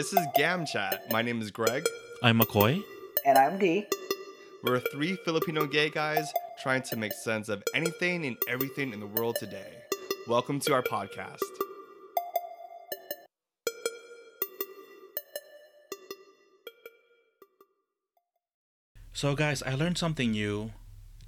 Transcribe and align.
This 0.00 0.14
is 0.14 0.26
Gam 0.34 0.64
Chat. 0.64 1.12
My 1.12 1.20
name 1.20 1.42
is 1.42 1.50
Greg. 1.50 1.84
I'm 2.22 2.40
McCoy. 2.40 2.82
And 3.26 3.36
I'm 3.36 3.58
Dee. 3.58 3.84
We're 4.64 4.80
three 4.80 5.18
Filipino 5.26 5.66
gay 5.66 5.90
guys 5.90 6.32
trying 6.62 6.80
to 6.84 6.96
make 6.96 7.12
sense 7.12 7.50
of 7.50 7.62
anything 7.74 8.24
and 8.24 8.38
everything 8.48 8.94
in 8.94 9.00
the 9.00 9.06
world 9.06 9.36
today. 9.38 9.74
Welcome 10.26 10.58
to 10.60 10.72
our 10.72 10.82
podcast. 10.82 11.36
So, 19.12 19.34
guys, 19.36 19.62
I 19.62 19.74
learned 19.74 19.98
something 19.98 20.30
new 20.30 20.72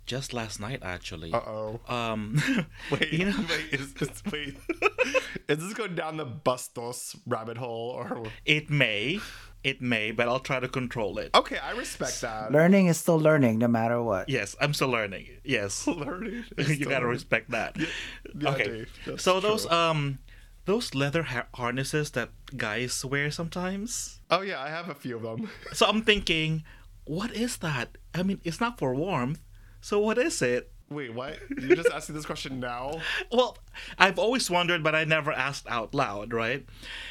just 0.06 0.32
last 0.32 0.60
night, 0.60 0.80
actually. 0.82 1.32
Uh 1.32 1.38
oh. 1.38 1.80
Um, 1.88 2.40
Wait, 2.90 3.12
you 3.12 3.26
know, 3.26 3.44
wait, 3.48 3.80
is 3.80 3.94
this, 3.94 4.22
wait. 4.32 4.56
is 5.48 5.58
this 5.58 5.74
going 5.74 5.94
down 5.94 6.16
the 6.16 6.24
Bustos 6.26 7.16
rabbit 7.26 7.56
hole 7.56 7.90
or? 7.90 8.24
it 8.44 8.68
may, 8.70 9.20
it 9.62 9.80
may, 9.80 10.10
but 10.10 10.28
I'll 10.28 10.40
try 10.40 10.58
to 10.60 10.68
control 10.68 11.18
it. 11.18 11.30
Okay, 11.34 11.58
I 11.58 11.70
respect 11.72 12.20
that. 12.22 12.50
Learning 12.52 12.86
is 12.88 12.98
still 12.98 13.18
learning, 13.18 13.58
no 13.58 13.68
matter 13.68 14.02
what. 14.02 14.28
Yes, 14.28 14.56
I'm 14.60 14.74
still 14.74 14.88
learning. 14.88 15.26
Yes, 15.44 15.86
Learning. 15.86 16.44
is 16.58 16.78
you 16.80 16.86
gotta 16.86 16.96
learning. 17.06 17.08
respect 17.10 17.50
that. 17.52 17.76
yeah, 17.78 18.50
okay, 18.50 18.64
Dave, 18.64 18.90
that's 19.06 19.22
so 19.22 19.38
those 19.40 19.70
um, 19.70 20.18
those 20.64 20.94
leather 20.94 21.22
ha- 21.22 21.46
harnesses 21.54 22.10
that 22.12 22.30
guys 22.56 23.04
wear 23.04 23.30
sometimes. 23.30 24.20
Oh 24.30 24.40
yeah, 24.42 24.60
I 24.60 24.68
have 24.68 24.88
a 24.88 24.94
few 24.94 25.16
of 25.16 25.22
them. 25.22 25.48
So 25.72 25.86
I'm 25.86 26.02
thinking, 26.02 26.64
what 27.04 27.30
is 27.32 27.56
that? 27.58 27.98
I 28.14 28.22
mean, 28.24 28.40
it's 28.44 28.60
not 28.60 28.78
for 28.78 28.94
warmth. 28.94 29.40
So 29.82 29.98
what 29.98 30.16
is 30.16 30.40
it? 30.40 30.70
Wait, 30.88 31.12
what? 31.12 31.38
You're 31.58 31.76
just 31.76 31.90
asking 31.90 32.14
this 32.14 32.26
question 32.26 32.60
now? 32.60 33.00
Well, 33.32 33.56
I've 33.98 34.18
always 34.18 34.50
wondered, 34.50 34.82
but 34.82 34.94
I 34.94 35.04
never 35.04 35.32
asked 35.32 35.66
out 35.66 35.94
loud, 35.94 36.34
right? 36.34 36.66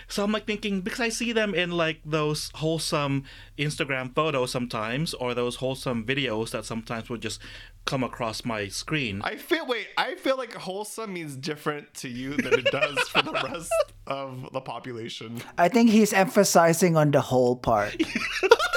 So 0.08 0.24
I'm 0.24 0.32
like 0.32 0.46
thinking 0.46 0.82
because 0.82 1.00
I 1.00 1.10
see 1.10 1.34
them 1.34 1.56
in 1.56 1.72
like 1.72 2.00
those 2.06 2.52
wholesome 2.56 3.24
Instagram 3.58 4.14
photos 4.14 4.52
sometimes, 4.52 5.14
or 5.16 5.34
those 5.34 5.56
wholesome 5.56 6.06
videos 6.06 6.52
that 6.52 6.66
sometimes 6.66 7.10
would 7.10 7.22
just 7.22 7.42
come 7.86 8.04
across 8.04 8.46
my 8.46 8.68
screen. 8.68 9.22
I 9.24 9.36
feel 9.36 9.66
wait, 9.66 9.88
I 9.98 10.16
feel 10.16 10.38
like 10.38 10.54
wholesome 10.54 11.14
means 11.14 11.36
different 11.36 11.94
to 11.96 12.08
you 12.08 12.38
than 12.38 12.54
it 12.54 12.66
does 12.66 13.00
for 13.10 13.24
the 13.24 13.32
rest 13.50 13.72
of 14.06 14.48
the 14.54 14.62
population. 14.62 15.42
I 15.58 15.70
think 15.70 15.90
he's 15.90 16.14
emphasizing 16.14 16.96
on 16.96 17.10
the 17.12 17.22
whole 17.22 17.56
part. 17.56 18.00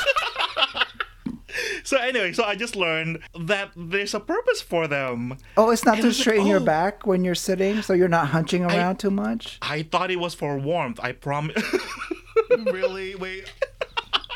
So 1.84 1.98
anyway, 1.98 2.32
so 2.32 2.44
I 2.44 2.56
just 2.56 2.76
learned 2.76 3.18
that 3.38 3.70
there's 3.76 4.14
a 4.14 4.20
purpose 4.20 4.60
for 4.62 4.88
them. 4.88 5.36
Oh, 5.56 5.70
it's 5.70 5.84
not 5.84 5.94
And 5.96 6.02
to 6.02 6.08
was 6.08 6.18
like, 6.18 6.22
straighten 6.22 6.46
your 6.46 6.60
oh. 6.60 6.64
back 6.64 7.06
when 7.06 7.24
you're 7.24 7.34
sitting, 7.34 7.82
so 7.82 7.92
you're 7.92 8.08
not 8.08 8.28
hunching 8.28 8.64
around 8.64 8.96
too 8.96 9.10
much. 9.10 9.58
I 9.62 9.82
thought 9.82 10.10
it 10.10 10.18
was 10.18 10.34
for 10.34 10.58
warmth. 10.58 10.98
I 11.02 11.12
promise. 11.12 11.62
really? 12.50 13.14
Wait. 13.16 13.52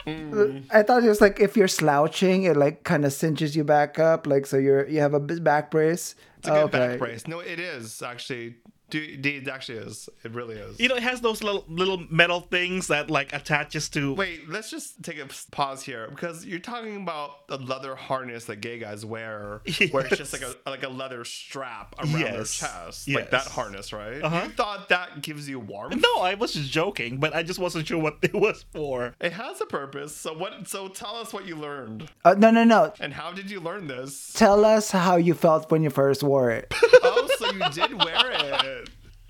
Mm. 0.06 0.64
I 0.70 0.82
thought 0.82 1.02
it 1.04 1.08
was 1.08 1.20
like 1.20 1.40
if 1.40 1.56
you're 1.56 1.68
slouching, 1.68 2.44
it 2.44 2.56
like 2.56 2.84
kind 2.84 3.04
of 3.04 3.12
cinches 3.12 3.54
you 3.56 3.64
back 3.64 3.98
up, 3.98 4.26
like 4.26 4.46
so 4.46 4.56
you're 4.56 4.86
you 4.88 5.00
have 5.00 5.14
a 5.14 5.20
back 5.20 5.70
brace. 5.70 6.14
It's 6.38 6.48
a 6.48 6.50
good 6.52 6.64
Okay. 6.64 6.78
back 6.78 6.98
brace. 6.98 7.26
No, 7.26 7.40
it 7.40 7.58
is 7.58 8.00
actually. 8.02 8.56
Dude, 8.90 9.24
it 9.26 9.48
actually 9.48 9.78
is. 9.78 10.08
It 10.24 10.32
really 10.32 10.54
is. 10.56 10.80
you 10.80 10.88
know, 10.88 10.96
it 10.96 11.02
has 11.02 11.20
those 11.20 11.42
little 11.42 11.64
little 11.68 11.98
metal 12.10 12.40
things 12.40 12.86
that 12.88 13.10
like 13.10 13.32
attaches 13.34 13.88
to. 13.90 14.14
Wait, 14.14 14.48
let's 14.48 14.70
just 14.70 15.02
take 15.02 15.18
a 15.18 15.26
pause 15.50 15.82
here 15.82 16.08
because 16.08 16.46
you're 16.46 16.58
talking 16.58 16.96
about 16.96 17.46
the 17.48 17.58
leather 17.58 17.94
harness 17.94 18.46
that 18.46 18.56
gay 18.62 18.78
guys 18.78 19.04
wear, 19.04 19.60
where 19.90 20.06
it's 20.06 20.16
just 20.16 20.32
like 20.32 20.42
a 20.42 20.54
like 20.68 20.82
a 20.84 20.88
leather 20.88 21.24
strap 21.24 21.94
around 21.98 22.12
their 22.12 22.34
Yes. 22.38 22.54
chest, 22.58 23.08
like 23.10 23.30
that 23.30 23.46
harness, 23.46 23.92
right? 23.92 24.22
Uh-huh. 24.22 24.42
You 24.44 24.50
thought 24.52 24.88
that 24.88 25.22
gives 25.22 25.48
you 25.48 25.60
warmth? 25.60 26.00
No, 26.02 26.22
I 26.22 26.34
was 26.34 26.52
just 26.54 26.70
joking, 26.70 27.18
but 27.18 27.34
I 27.34 27.42
just 27.42 27.58
wasn't 27.58 27.86
sure 27.86 27.98
what 27.98 28.18
it 28.22 28.32
was 28.34 28.64
for. 28.72 29.14
It 29.20 29.32
has 29.32 29.60
a 29.60 29.66
purpose. 29.66 30.14
So 30.16 30.32
what? 30.36 30.66
So 30.66 30.88
tell 30.88 31.16
us 31.16 31.32
what 31.32 31.46
you 31.46 31.56
learned, 31.56 32.08
Uh, 32.24 32.34
no, 32.38 32.50
no, 32.50 32.64
no. 32.64 32.92
and 33.00 33.12
how 33.12 33.32
did 33.32 33.50
you 33.50 33.60
learn 33.60 33.86
this? 33.86 34.32
Tell 34.34 34.64
us 34.64 34.90
how 34.90 35.16
you 35.16 35.34
felt 35.34 35.70
when 35.70 35.82
you 35.82 35.90
first 35.90 36.22
wore 36.22 36.50
it. 36.50 36.72
oh, 37.02 37.28
so 37.38 37.52
you 37.52 37.70
did 37.70 37.92
wear 38.02 38.30
it. 38.30 38.77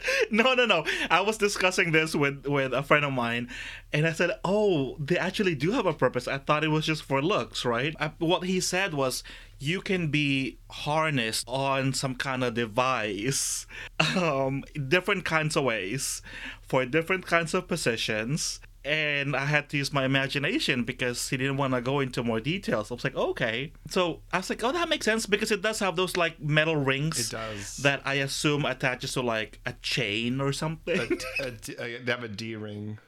No, 0.31 0.55
no, 0.55 0.67
no. 0.67 0.85
I 1.11 1.21
was 1.21 1.39
discussing 1.39 1.93
this 1.93 2.15
with 2.15 2.47
with 2.47 2.73
a 2.73 2.83
friend 2.83 3.05
of 3.05 3.13
mine, 3.13 3.49
and 3.93 4.07
I 4.07 4.13
said, 4.13 4.31
"Oh, 4.45 4.97
they 4.99 5.17
actually 5.19 5.55
do 5.55 5.73
have 5.73 5.87
a 5.87 5.93
purpose. 5.93 6.29
I 6.29 6.39
thought 6.39 6.65
it 6.65 6.69
was 6.69 6.87
just 6.87 7.03
for 7.03 7.23
looks, 7.23 7.65
right?" 7.65 7.95
I, 7.99 8.13
what 8.19 8.45
he 8.45 8.61
said 8.61 8.95
was, 8.95 9.23
"You 9.59 9.81
can 9.81 10.09
be 10.09 10.59
harnessed 10.71 11.47
on 11.49 11.93
some 11.93 12.15
kind 12.15 12.45
of 12.45 12.55
device, 12.55 13.67
um, 14.17 14.65
different 14.89 15.25
kinds 15.25 15.57
of 15.57 15.65
ways, 15.65 16.23
for 16.63 16.85
different 16.85 17.27
kinds 17.27 17.55
of 17.55 17.69
positions." 17.69 18.61
And 18.89 19.37
I 19.37 19.45
had 19.45 19.69
to 19.71 19.77
use 19.77 19.93
my 19.93 20.05
imagination 20.07 20.85
because 20.85 21.29
he 21.29 21.37
didn't 21.37 21.59
want 21.59 21.75
to 21.75 21.83
go 21.83 22.01
into 22.01 22.23
more 22.25 22.41
details. 22.41 22.91
I 22.91 22.95
was 22.95 23.05
like, 23.05 23.15
okay. 23.15 23.73
So 23.91 24.21
I 24.33 24.39
was 24.39 24.49
like, 24.49 24.65
oh, 24.65 24.73
that 24.73 24.89
makes 24.89 25.05
sense 25.05 25.27
because 25.27 25.51
it 25.53 25.61
does 25.61 25.79
have 25.81 25.95
those 25.97 26.17
like 26.17 26.41
metal 26.41 26.77
rings 26.77 27.21
It 27.21 27.33
does. 27.33 27.77
that 27.79 28.01
I 28.07 28.15
assume 28.15 28.65
attaches 28.65 29.13
to 29.13 29.21
like 29.21 29.61
a 29.67 29.75
chain 29.83 30.41
or 30.41 30.53
something. 30.55 31.19
A, 31.39 31.45
a 31.45 31.53
a- 31.85 31.99
they 32.03 32.13
have 32.13 32.25
a 32.25 32.29
D 32.29 32.57
ring. 32.57 32.99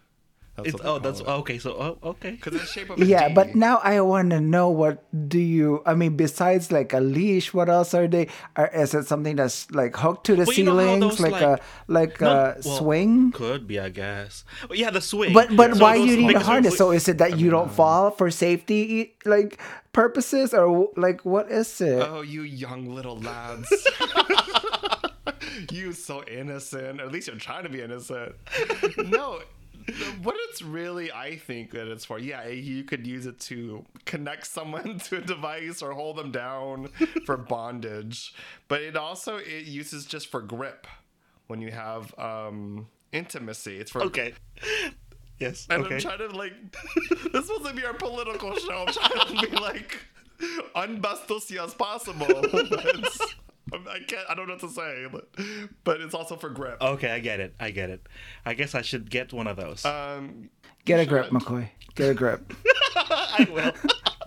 That's 0.62 0.74
It's, 0.74 0.84
oh, 0.84 0.98
that's 0.98 1.20
it. 1.20 1.26
Oh, 1.28 1.36
okay. 1.38 1.58
So, 1.58 1.70
oh, 1.72 1.98
okay. 2.10 2.32
Because 2.32 2.54
it's 2.54 2.70
shape 2.72 2.90
of 2.90 2.98
Yeah, 2.98 3.28
D. 3.28 3.34
but 3.34 3.54
now 3.54 3.78
I 3.82 4.00
want 4.00 4.30
to 4.30 4.40
know 4.40 4.68
what 4.70 5.02
do 5.28 5.38
you? 5.38 5.82
I 5.86 5.94
mean, 5.94 6.16
besides 6.16 6.70
like 6.72 6.92
a 6.92 7.00
leash, 7.00 7.52
what 7.54 7.68
else 7.68 7.94
are 7.94 8.06
they? 8.08 8.28
Are, 8.56 8.68
is 8.74 8.94
it 8.94 9.06
something 9.06 9.36
that's 9.36 9.70
like 9.70 9.96
hooked 9.96 10.26
to 10.26 10.36
the 10.36 10.44
Well, 10.44 10.54
you 10.56 10.64
know 10.64 10.76
how 10.76 10.84
ceilings, 10.94 11.00
those, 11.16 11.20
like, 11.20 11.32
like- 11.32 11.42
a 11.42 11.60
like 11.88 12.20
No, 12.20 12.28
a 12.30 12.54
well, 12.64 12.78
swing? 12.78 13.32
Could 13.32 13.66
be, 13.66 13.78
I 13.80 13.88
guess. 13.88 14.44
Well, 14.68 14.78
yeah, 14.78 14.90
the 14.90 15.00
swing. 15.00 15.32
But 15.32 15.54
but 15.56 15.76
So 15.76 15.82
why 15.82 15.98
those- 15.98 16.08
you 16.08 16.16
need 16.16 16.36
a 16.36 16.40
harness? 16.40 16.76
So 16.76 16.90
is 16.92 17.08
it 17.08 17.18
that 17.18 17.38
you 17.38 17.50
don't 17.50 17.70
fall 17.70 18.10
for 18.10 18.30
safety 18.30 19.14
like 19.24 19.58
purposes, 19.92 20.54
or 20.54 20.90
like 20.96 21.24
what 21.24 21.50
is 21.50 21.80
it? 21.80 22.00
Oh, 22.02 22.20
you 22.22 22.42
young 22.42 22.94
little 22.94 23.18
lads. 23.18 23.68
you 25.72 25.92
so 25.92 26.24
innocent. 26.24 27.00
At 27.00 27.12
least 27.12 27.28
you're 27.28 27.36
trying 27.36 27.64
to 27.64 27.68
be 27.68 27.82
innocent. 27.82 28.34
No. 29.10 29.40
What 30.22 30.36
it's 30.48 30.62
really, 30.62 31.10
I 31.12 31.36
think 31.36 31.70
that 31.72 31.86
it's 31.90 32.04
for, 32.04 32.18
yeah, 32.18 32.46
you 32.48 32.84
could 32.84 33.06
use 33.06 33.26
it 33.26 33.38
to 33.40 33.84
connect 34.04 34.46
someone 34.46 34.98
to 35.04 35.18
a 35.18 35.20
device 35.20 35.82
or 35.82 35.92
hold 35.92 36.16
them 36.16 36.30
down 36.32 36.88
for 37.26 37.36
bondage. 37.54 38.34
But 38.68 38.82
it 38.82 38.96
also 38.96 39.36
it 39.36 39.64
uses 39.64 40.06
just 40.06 40.28
for 40.28 40.40
grip 40.40 40.86
when 41.46 41.60
you 41.60 41.70
have 41.70 42.16
um 42.18 42.86
intimacy. 43.12 43.78
It's 43.78 43.90
for 43.90 44.02
Okay. 44.04 44.34
Yes. 45.38 45.66
and 45.70 45.84
okay. 45.84 45.94
I'm 45.94 46.00
trying 46.00 46.18
to 46.18 46.28
like 46.36 46.52
this 47.32 47.46
supposed 47.46 47.66
to 47.66 47.72
be 47.74 47.84
our 47.84 47.94
political 47.94 48.54
show. 48.56 48.84
I'm 48.86 48.92
trying 48.92 49.38
to 49.40 49.48
be 49.50 49.56
like 49.56 49.98
unbustosy 50.76 51.62
as 51.62 51.74
possible. 51.74 52.26
It's- 52.28 53.29
I 53.90 53.98
can't. 54.00 54.28
I 54.28 54.34
don't 54.34 54.46
know 54.46 54.54
what 54.54 54.60
to 54.60 54.68
say, 54.68 55.06
but 55.10 55.28
but 55.84 56.00
it's 56.00 56.14
also 56.14 56.36
for 56.36 56.48
grip. 56.48 56.80
okay, 56.80 57.10
I 57.10 57.18
get 57.18 57.40
it. 57.40 57.54
I 57.60 57.70
get 57.70 57.90
it. 57.90 58.06
I 58.46 58.54
guess 58.54 58.74
I 58.74 58.82
should 58.82 59.10
get 59.10 59.32
one 59.32 59.46
of 59.46 59.56
those. 59.56 59.84
Um, 59.84 60.50
Get 60.84 60.98
a 61.00 61.02
you 61.02 61.08
grip. 61.08 61.30
McCoy. 61.30 61.68
Get 61.94 62.08
a 62.10 62.14
grip. 62.14 62.52
I 62.96 63.46
will. 63.50 63.72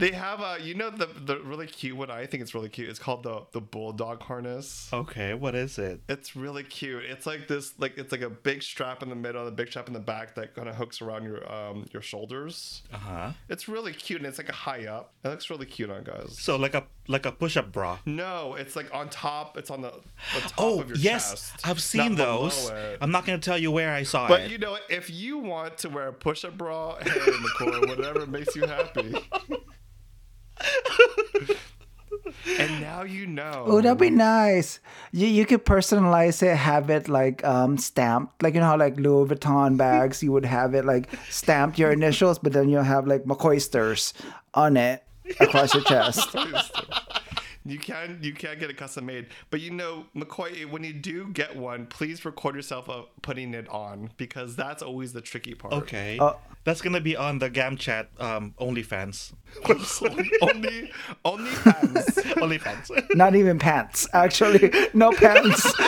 They 0.04 0.12
have 0.12 0.42
a 0.42 0.58
you 0.62 0.74
know 0.74 0.90
the 0.90 1.06
the 1.06 1.40
really 1.40 1.66
cute 1.66 1.96
one. 1.96 2.12
I 2.12 2.26
think 2.26 2.44
it's 2.44 2.54
really 2.54 2.68
cute. 2.68 2.90
It's 2.90 3.00
called 3.00 3.24
the 3.24 3.44
the 3.54 3.62
bulldog 3.62 4.22
harness. 4.22 4.90
okay, 4.92 5.34
what 5.34 5.56
is 5.56 5.80
it? 5.80 6.02
It's 6.10 6.36
really 6.36 6.64
cute. 6.64 7.06
It's 7.06 7.26
like 7.26 7.48
this, 7.48 7.80
like 7.80 7.98
it's 7.98 8.12
like 8.12 8.20
a 8.20 8.30
big 8.30 8.64
strap 8.64 9.02
in 9.02 9.08
the 9.08 9.16
middle, 9.16 9.48
a 9.48 9.52
big 9.52 9.70
strap 9.70 9.88
in 9.88 9.94
the 9.94 10.02
back 10.02 10.36
that 10.36 10.56
kind 10.56 10.68
of 10.68 10.76
hooks 10.76 11.02
around 11.02 11.24
your 11.24 11.50
um 11.50 11.86
your 11.94 12.02
shoulders. 12.02 12.82
Uh 12.94 12.98
huh. 12.98 13.32
It's 13.48 13.70
really 13.70 13.94
cute, 13.94 14.20
and 14.20 14.28
it's 14.28 14.38
like 14.38 14.50
a 14.50 14.54
high 14.54 14.88
up. 14.88 15.14
It 15.24 15.30
looks 15.30 15.50
really 15.50 15.66
cute 15.66 15.90
on 15.90 16.04
guys. 16.04 16.38
So 16.38 16.58
like 16.58 16.74
a 16.76 16.84
like 17.08 17.26
a 17.26 17.32
push-up 17.32 17.72
bra. 17.72 17.98
No, 18.06 18.56
it's 18.56 18.76
like 18.76 18.94
on 18.94 19.08
top. 19.08 19.58
It's 19.58 19.72
on 19.72 19.82
the, 19.82 19.92
the 20.36 20.42
top 20.42 20.54
Oh 20.58 20.82
of 20.82 20.90
your 20.90 20.98
yes, 20.98 21.30
chest. 21.32 21.54
I've 21.64 21.82
seen 21.82 22.16
those. 22.16 22.70
I'm 23.00 23.12
not 23.12 23.26
gonna 23.26 23.40
tell 23.40 23.58
you 23.58 23.72
where 23.72 23.94
I 23.94 24.04
saw 24.04 24.28
But 24.28 24.42
it. 24.42 24.44
But 24.44 24.52
you 24.52 24.58
know, 24.58 24.78
if 24.90 25.10
you 25.10 25.38
want 25.38 25.78
to 25.80 25.90
wear 25.90 26.10
a 26.10 26.14
push-up 26.14 26.58
bra, 26.58 26.98
hey, 26.98 27.10
McCoy, 27.10 27.88
whatever 27.88 28.26
makes 28.26 28.54
you 28.54 28.68
happy. 28.68 29.16
and 32.60 32.82
now 32.82 33.04
you 33.04 33.28
know. 33.28 33.66
Oh, 33.68 33.82
that'd 33.82 33.98
be 33.98 34.10
nice. 34.10 34.80
You 35.12 35.28
you 35.28 35.46
could 35.46 35.66
personalize 35.66 36.42
it, 36.44 36.56
have 36.56 36.90
it 36.90 37.08
like 37.08 37.44
um 37.44 37.78
stamped, 37.78 38.42
like 38.44 38.54
you 38.54 38.60
know 38.60 38.68
how 38.68 38.78
like 38.78 38.98
Louis 38.98 39.28
Vuitton 39.28 39.78
bags, 39.86 40.24
you 40.24 40.32
would 40.32 40.46
have 40.46 40.74
it 40.74 40.86
like 40.86 41.10
stamped 41.30 41.80
your 41.80 41.92
initials, 41.92 42.40
but 42.40 42.54
then 42.54 42.70
you'll 42.70 42.84
have 42.84 43.08
like 43.08 43.24
McCoysters 43.26 44.14
on 44.54 44.78
it 44.78 45.04
across 45.40 45.74
your 45.74 45.84
chest. 45.84 46.36
You 47.66 47.80
can 47.80 48.20
you 48.22 48.34
can 48.34 48.60
get 48.60 48.70
it 48.70 48.78
custom 48.78 49.06
made, 49.06 49.28
but 49.50 49.62
you 49.62 49.72
know, 49.72 50.06
McCoy, 50.16 50.70
when 50.70 50.84
you 50.84 50.92
do 50.94 51.28
get 51.28 51.56
one, 51.56 51.86
please 51.86 52.26
record 52.26 52.56
yourself 52.56 52.90
uh, 52.90 53.04
putting 53.22 53.54
it 53.54 53.70
on 53.70 54.10
because 54.18 54.56
that's 54.58 54.84
always 54.84 55.14
the 55.14 55.22
tricky 55.22 55.54
part. 55.54 55.74
Okay. 55.74 56.20
Uh, 56.20 56.34
That's 56.66 56.82
gonna 56.82 57.02
be 57.02 57.16
on 57.16 57.40
the 57.40 57.50
Gam 57.50 57.78
Chat 57.78 58.10
um, 58.20 58.54
OnlyFans. 58.60 59.34
only 60.42 60.92
only 61.24 61.52
fans. 61.52 62.06
OnlyFans. 62.44 63.16
Not 63.16 63.36
even 63.36 63.60
pants, 63.60 64.08
actually. 64.14 64.74
No 64.94 65.12
pants. 65.12 65.74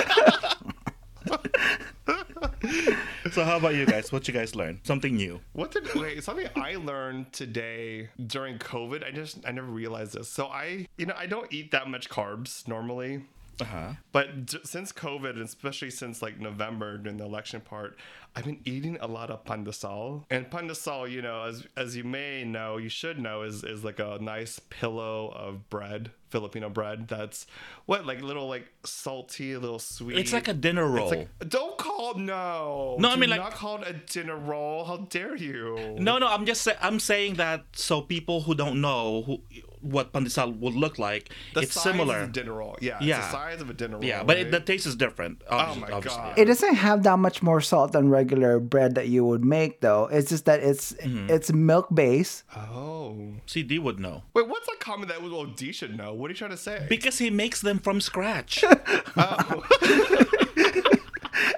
So 3.31 3.43
how 3.43 3.57
about 3.57 3.75
you 3.75 3.85
guys? 3.85 4.11
What 4.11 4.27
you 4.27 4.33
guys 4.33 4.55
learn? 4.55 4.79
Something 4.83 5.15
new? 5.15 5.41
What 5.53 5.71
did 5.71 5.93
wait? 5.95 6.23
Something 6.23 6.47
I 6.55 6.75
learned 6.75 7.33
today 7.33 8.09
during 8.27 8.59
COVID. 8.59 9.05
I 9.05 9.11
just 9.11 9.39
I 9.45 9.51
never 9.51 9.67
realized 9.67 10.13
this. 10.13 10.29
So 10.29 10.47
I 10.47 10.87
you 10.97 11.05
know 11.05 11.15
I 11.17 11.25
don't 11.25 11.51
eat 11.51 11.71
that 11.71 11.89
much 11.89 12.09
carbs 12.09 12.67
normally. 12.67 13.23
Uh 13.61 13.65
huh. 13.65 13.93
But 14.11 14.47
d- 14.47 14.59
since 14.63 14.91
COVID, 14.91 15.31
and 15.31 15.41
especially 15.43 15.89
since 15.89 16.21
like 16.21 16.39
November 16.39 16.97
during 16.97 17.17
the 17.17 17.25
election 17.25 17.61
part, 17.61 17.97
I've 18.37 18.43
been 18.45 18.59
eating 18.65 18.97
a 18.99 19.07
lot 19.07 19.29
of 19.29 19.45
pandesal. 19.45 20.25
And 20.29 20.49
pandesal, 20.49 21.09
you 21.09 21.21
know, 21.21 21.43
as 21.43 21.65
as 21.77 21.95
you 21.95 22.03
may 22.03 22.43
know, 22.43 22.77
you 22.77 22.89
should 22.89 23.17
know, 23.19 23.43
is 23.43 23.63
is 23.63 23.83
like 23.83 23.99
a 23.99 24.17
nice 24.19 24.59
pillow 24.69 25.29
of 25.35 25.69
bread, 25.69 26.11
Filipino 26.29 26.69
bread. 26.69 27.07
That's 27.07 27.47
what 27.85 28.05
like 28.05 28.21
little 28.21 28.47
like 28.49 28.67
salty, 28.83 29.55
little 29.55 29.79
sweet. 29.79 30.17
It's 30.17 30.33
like 30.33 30.49
a 30.49 30.53
dinner 30.53 30.85
roll. 30.85 31.11
It's 31.11 31.15
like, 31.39 31.49
don't 31.49 31.77
call 31.77 32.15
no. 32.15 32.97
No, 32.99 33.09
I 33.11 33.13
Do 33.15 33.19
mean, 33.21 33.29
like- 33.29 33.39
not 33.39 33.53
call 33.53 33.81
it 33.81 33.87
a 33.87 33.93
dinner 33.93 34.35
roll. 34.37 34.83
How 34.83 34.97
dare 34.97 35.35
you? 35.37 35.95
no, 35.99 36.17
no. 36.17 36.27
I'm 36.27 36.45
just 36.45 36.61
sa- 36.63 36.71
I'm 36.81 36.99
saying 36.99 37.35
that 37.35 37.63
so 37.73 38.01
people 38.01 38.41
who 38.41 38.53
don't 38.53 38.81
know 38.81 39.21
who 39.23 39.37
what 39.81 40.11
pandesal 40.13 40.57
would 40.61 40.73
look 40.73 40.97
like, 40.97 41.29
The 41.53 41.59
it's 41.61 41.73
size 41.73 41.83
similar. 41.83 42.21
Of 42.21 42.29
a 42.29 42.31
dinner 42.31 42.53
roll. 42.53 42.75
Yeah, 42.81 42.97
Yeah. 43.01 43.17
It's 43.19 43.27
the 43.27 43.31
size 43.33 43.61
of 43.61 43.69
a 43.69 43.73
dinner 43.73 43.97
roll. 43.97 44.03
yeah, 44.03 44.23
but 44.23 44.35
it, 44.39 44.49
the 44.49 44.59
taste 44.59 44.87
is 44.87 44.95
different. 44.95 45.43
Oh 45.47 45.57
obviously, 45.57 45.81
my 45.91 45.91
obviously. 45.97 46.21
God. 46.23 46.39
It 46.39 46.45
doesn't 46.45 46.73
have 46.73 47.03
that 47.03 47.19
much 47.19 47.43
more 47.43 47.61
salt 47.61 47.91
than 47.91 48.09
regular 48.09 48.24
bread 48.25 48.95
that 48.95 49.07
you 49.07 49.23
would 49.25 49.43
make, 49.45 49.81
though. 49.81 50.05
It's 50.11 50.29
just 50.29 50.45
that 50.45 50.59
it's 50.61 50.93
Mm-hmm. 50.93 51.29
it's 51.29 51.51
milk 51.53 51.87
base. 51.93 52.43
oh. 52.55 53.33
See, 53.47 53.63
D 53.63 53.77
would 53.79 53.99
know 53.99 54.23
Wait, 54.33 54.47
what's 54.47 54.67
a 54.67 54.75
comment 54.79 55.09
that 55.09 55.21
well, 55.21 55.45
D 55.45 55.71
should 55.71 55.95
know? 55.95 56.13
What 56.13 56.27
are 56.29 56.33
you 56.33 56.37
trying 56.37 56.51
to 56.51 56.57
say? 56.57 56.85
because 56.89 57.17
he 57.19 57.29
makes 57.29 57.61
them 57.61 57.79
from 57.79 58.01
scratch. 58.01 58.63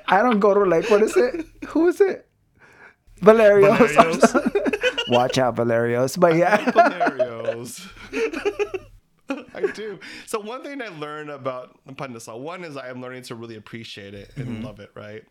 I 0.10 0.22
don't 0.24 0.40
go 0.40 0.54
to 0.54 0.62
like 0.66 0.90
what 0.90 1.02
is 1.04 1.16
it? 1.18 1.46
Who 1.70 1.88
is 1.88 2.00
it? 2.02 2.28
Valerios. 3.22 3.78
Valerios. 3.78 5.08
Watch 5.10 5.38
out, 5.38 5.56
Valerios. 5.56 6.20
But 6.20 6.36
yeah, 6.36 6.58
Valerios. 6.72 7.88
I 9.54 9.72
do. 9.74 10.00
So 10.26 10.40
one 10.40 10.64
thing 10.64 10.82
I 10.82 10.88
learned 10.90 11.30
about 11.30 11.78
the 11.86 11.94
pandesal, 11.94 12.40
one 12.40 12.64
is 12.64 12.78
I 12.78 12.90
am 12.90 13.02
learning 13.02 13.24
to 13.24 13.36
really 13.36 13.56
appreciate 13.56 14.14
it 14.14 14.32
and 14.36 14.48
Mm-hmm. 14.48 14.66
love 14.66 14.80
it, 14.80 14.92
right? 14.96 15.24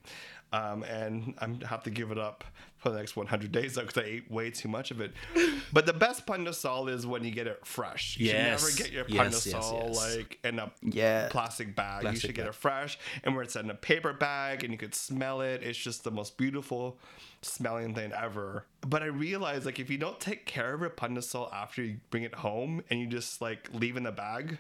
Um, 0.52 0.84
and 0.84 1.34
I'm 1.38 1.60
have 1.62 1.82
to 1.84 1.90
give 1.90 2.10
it 2.12 2.18
up 2.18 2.44
for 2.78 2.90
the 2.90 2.98
next 2.98 3.16
100 3.16 3.50
days 3.50 3.74
though 3.74 3.82
because 3.82 4.02
I 4.02 4.06
ate 4.06 4.30
way 4.30 4.50
too 4.50 4.68
much 4.68 4.90
of 4.90 5.00
it. 5.00 5.12
But 5.72 5.84
the 5.86 5.92
best 5.92 6.24
pandesal 6.26 6.88
is 6.88 7.04
when 7.06 7.24
you 7.24 7.32
get 7.32 7.46
it 7.48 7.66
fresh. 7.66 8.16
You 8.18 8.26
Yes. 8.26 8.60
should 8.60 8.68
never 8.78 8.82
get 8.84 8.92
your 8.92 9.04
Yes, 9.08 9.44
yes, 9.46 9.70
yes. 9.72 10.16
like 10.16 10.38
in 10.44 10.58
a 10.60 10.70
Yeah. 10.82 11.28
plastic 11.30 11.74
bag. 11.74 12.02
you 12.02 12.08
Plastic 12.08 12.20
should 12.28 12.34
get 12.36 12.42
bag. 12.42 12.50
it 12.50 12.54
fresh 12.54 12.98
and 13.24 13.34
where 13.34 13.42
it's 13.42 13.56
in 13.56 13.68
a 13.70 13.74
paper 13.74 14.12
bag 14.12 14.62
and 14.62 14.72
you 14.72 14.78
could 14.78 14.94
smell 14.94 15.40
it. 15.40 15.62
It's 15.64 15.78
just 15.78 16.04
the 16.04 16.10
most 16.12 16.38
beautiful 16.38 16.98
smelling 17.42 17.94
thing 17.94 18.12
ever. 18.12 18.64
But 18.82 19.02
I 19.02 19.06
realized 19.06 19.66
like 19.66 19.80
if 19.80 19.90
you 19.90 19.98
don't 19.98 20.20
take 20.20 20.46
care 20.46 20.72
of 20.74 20.80
your 20.80 20.90
pandesal 20.90 21.52
after 21.52 21.82
you 21.82 21.96
bring 22.10 22.22
it 22.22 22.36
home 22.36 22.82
and 22.88 23.00
you 23.00 23.06
just 23.08 23.40
like 23.42 23.68
leave 23.74 23.96
in 23.96 24.04
the 24.04 24.12
bag, 24.12 24.58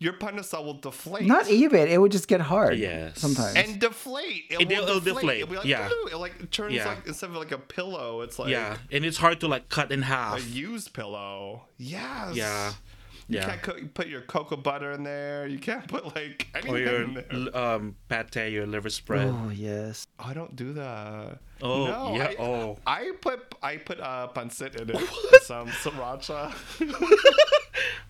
your 0.00 0.12
pandesal 0.12 0.64
will 0.64 0.74
deflate. 0.74 1.26
not 1.26 1.48
even. 1.50 1.88
It 1.88 2.00
would 2.00 2.12
just 2.12 2.28
get 2.28 2.40
hard. 2.40 2.78
Yes. 2.78 3.18
Sometimes. 3.20 3.56
and 3.56 3.80
deflate. 3.80 4.44
It 4.50 4.60
It- 4.60 4.68
will 4.68 4.84
it'll 4.84 5.00
deflate. 5.00 5.14
deflate, 5.14 5.40
It'll 5.40 5.50
be 5.50 5.56
like, 5.56 5.66
yeah. 5.66 5.88
"Ooh," 5.90 6.08
It 6.12 6.16
like 6.16 6.40
it 6.40 6.50
turns 6.52 6.74
Yeah. 6.74 6.86
like 6.88 7.06
instead 7.06 7.30
of 7.30 7.36
like 7.36 7.52
a 7.52 7.58
pillow, 7.58 8.20
it's 8.22 8.38
like 8.38 8.50
yeah, 8.50 8.76
and 8.92 9.04
it's 9.04 9.16
hard 9.18 9.40
to 9.40 9.48
like 9.48 9.68
cut 9.68 9.90
in 9.92 10.02
half. 10.02 10.38
a 10.38 10.42
used 10.42 10.92
pillow. 10.92 11.64
Yes. 11.78 12.34
Yeah. 12.34 12.72
You 13.30 13.38
Yeah. 13.38 13.46
can't 13.46 13.62
co- 13.62 13.76
put 13.92 14.06
your 14.08 14.22
cocoa 14.22 14.56
butter 14.56 14.92
in 14.92 15.02
there. 15.04 15.46
You 15.46 15.58
can't 15.58 15.86
put 15.86 16.14
like 16.16 16.48
anything 16.54 16.74
Or 16.74 16.78
your 16.78 17.02
in 17.02 17.14
there. 17.14 17.56
um, 17.56 17.94
pate, 18.08 18.50
your 18.52 18.66
liver 18.66 18.88
spread. 18.90 19.28
oh 19.28 19.50
yes. 19.54 20.06
I 20.18 20.32
don't 20.32 20.56
do 20.56 20.72
that. 20.72 21.38
Oh, 21.60 21.86
No, 21.86 22.16
yeah, 22.16 22.24
I, 22.28 22.36
oh. 22.38 22.78
I 22.86 23.12
put 23.20 23.54
I 23.62 23.76
put 23.76 24.00
uh 24.00 24.28
pancit 24.34 24.76
in 24.80 24.90
it. 24.90 24.96
and 25.32 25.42
some 25.42 25.68
sriracha. 25.68 26.54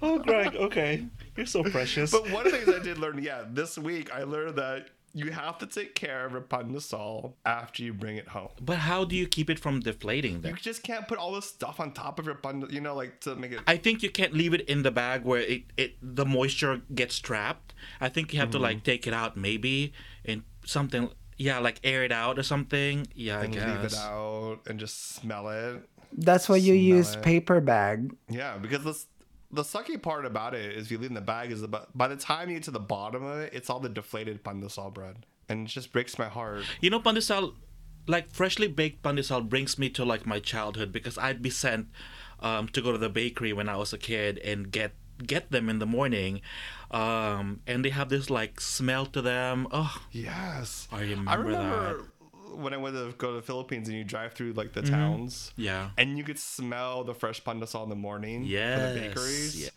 Oh, 0.00 0.18
Greg, 0.20 0.54
okay. 0.54 1.04
You're 1.36 1.44
so 1.46 1.62
precious. 1.64 2.12
But 2.12 2.30
one 2.30 2.46
of 2.46 2.52
the 2.52 2.58
things 2.58 2.74
I 2.74 2.80
did 2.82 2.98
learn, 2.98 3.20
yeah, 3.20 3.42
this 3.50 3.76
week 3.76 4.12
I 4.14 4.22
learned 4.22 4.56
that 4.56 4.88
you 5.14 5.30
have 5.32 5.58
to 5.58 5.66
take 5.66 5.94
care 5.94 6.26
of 6.26 6.32
your 6.32 6.40
pandesal 6.42 7.32
after 7.44 7.82
you 7.82 7.92
bring 7.94 8.16
it 8.16 8.28
home. 8.28 8.48
But 8.60 8.78
how 8.78 9.04
do 9.04 9.16
you 9.16 9.26
keep 9.26 9.48
it 9.50 9.58
from 9.58 9.80
deflating 9.80 10.42
You 10.44 10.52
just 10.54 10.82
can't 10.82 11.08
put 11.08 11.18
all 11.18 11.32
this 11.32 11.46
stuff 11.46 11.80
on 11.80 11.92
top 11.92 12.18
of 12.18 12.26
your 12.26 12.34
pandesal, 12.36 12.72
you 12.72 12.80
know, 12.80 12.94
like 12.94 13.20
to 13.20 13.34
make 13.36 13.52
it. 13.52 13.60
I 13.66 13.76
think 13.76 14.02
you 14.02 14.10
can't 14.10 14.32
leave 14.34 14.54
it 14.54 14.62
in 14.68 14.82
the 14.82 14.90
bag 14.90 15.24
where 15.24 15.40
it, 15.40 15.62
it 15.76 15.96
the 16.02 16.24
moisture 16.26 16.82
gets 16.94 17.18
trapped. 17.18 17.74
I 18.00 18.08
think 18.08 18.32
you 18.32 18.40
have 18.40 18.50
to 18.50 18.58
Mm-hmm. 18.58 18.62
like 18.64 18.82
take 18.84 19.06
it 19.06 19.14
out 19.14 19.36
maybe 19.36 19.92
and 20.24 20.42
something 20.64 21.10
yeah, 21.36 21.58
like 21.60 21.78
air 21.84 22.02
it 22.04 22.10
out 22.12 22.38
or 22.38 22.42
something. 22.42 23.06
Yeah, 23.14 23.40
I 23.40 23.46
guess. 23.46 23.64
leave 23.66 23.84
it 23.92 23.94
out 23.96 24.58
and 24.66 24.78
just 24.80 25.14
smell 25.14 25.48
it. 25.48 25.88
That's 26.12 26.48
why 26.48 26.56
you 26.56 26.74
Smell 26.74 26.96
use 26.98 27.14
it. 27.14 27.22
paper 27.22 27.60
bag. 27.60 28.12
Yeah, 28.28 28.58
because 28.58 28.82
the 28.82 28.98
the 29.50 29.62
sucky 29.62 30.00
part 30.00 30.26
about 30.26 30.54
it 30.54 30.76
is 30.76 30.90
you 30.90 30.98
leave 30.98 31.10
in 31.10 31.14
the 31.14 31.20
bag 31.20 31.50
is 31.50 31.62
about 31.62 31.96
by 31.96 32.08
the 32.08 32.16
time 32.16 32.48
you 32.48 32.56
get 32.56 32.64
to 32.64 32.70
the 32.70 32.80
bottom 32.80 33.24
of 33.24 33.38
it, 33.38 33.52
it's 33.54 33.70
all 33.70 33.80
the 33.80 33.88
deflated 33.88 34.44
pandesal 34.44 34.92
bread, 34.92 35.26
and 35.48 35.66
it 35.66 35.70
just 35.70 35.92
breaks 35.92 36.18
my 36.18 36.28
heart. 36.28 36.64
You 36.80 36.90
know, 36.90 37.00
pandesal, 37.00 37.54
like 38.06 38.30
freshly 38.30 38.68
baked 38.68 39.02
pandesal 39.02 39.48
brings 39.48 39.78
me 39.78 39.88
to 39.90 40.04
like 40.04 40.26
my 40.26 40.38
childhood 40.38 40.92
because 40.92 41.16
I'd 41.16 41.42
be 41.42 41.50
sent 41.50 41.88
um, 42.40 42.68
to 42.68 42.82
go 42.82 42.92
to 42.92 42.98
the 42.98 43.08
bakery 43.08 43.52
when 43.52 43.68
I 43.68 43.76
was 43.76 43.92
a 43.92 43.98
kid 43.98 44.38
and 44.38 44.70
get 44.70 44.92
get 45.26 45.50
them 45.50 45.68
in 45.68 45.78
the 45.78 45.86
morning, 45.86 46.40
um, 46.90 47.60
and 47.66 47.84
they 47.84 47.90
have 47.90 48.08
this 48.08 48.30
like 48.30 48.60
smell 48.60 49.06
to 49.06 49.22
them. 49.22 49.66
Oh, 49.70 49.96
Yes, 50.12 50.88
I 50.92 51.00
remember 51.00 51.30
I 51.30 51.34
remember 51.34 52.12
when 52.54 52.72
I 52.74 52.76
went 52.76 52.96
to 52.96 53.12
go 53.16 53.30
to 53.30 53.36
the 53.36 53.42
Philippines 53.42 53.88
and 53.88 53.96
you 53.96 54.04
drive 54.04 54.32
through 54.32 54.52
like 54.52 54.72
the 54.72 54.82
towns, 54.82 55.52
yeah. 55.56 55.90
and 55.96 56.16
you 56.18 56.24
could 56.24 56.38
smell 56.38 57.04
the 57.04 57.14
fresh 57.14 57.42
pandesal 57.42 57.84
in 57.84 57.88
the 57.88 57.96
morning 57.96 58.42
from 58.42 58.94
the 58.94 59.00
bakeries. 59.00 59.64
yeah. 59.64 59.70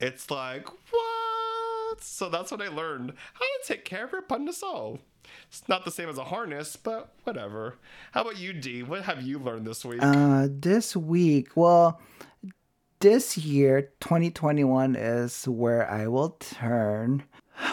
It's 0.00 0.30
like 0.30 0.68
what? 0.68 2.02
So 2.02 2.28
that's 2.28 2.50
what 2.50 2.60
I 2.60 2.68
learned 2.68 3.12
how 3.34 3.40
to 3.40 3.66
take 3.66 3.84
care 3.84 4.04
of 4.04 4.12
your 4.12 4.22
pandesal. 4.22 4.98
It's 5.48 5.68
not 5.68 5.84
the 5.84 5.90
same 5.90 6.08
as 6.08 6.18
a 6.18 6.24
harness, 6.24 6.76
but 6.76 7.12
whatever. 7.24 7.76
How 8.12 8.22
about 8.22 8.38
you, 8.38 8.52
D? 8.52 8.82
What 8.82 9.02
have 9.02 9.22
you 9.22 9.38
learned 9.38 9.66
this 9.66 9.84
week? 9.84 10.00
Uh, 10.02 10.48
this 10.50 10.96
week, 10.96 11.48
well, 11.56 12.00
this 13.00 13.36
year, 13.36 13.90
2021 14.00 14.96
is 14.96 15.46
where 15.48 15.88
I 15.90 16.06
will 16.06 16.30
turn 16.30 17.24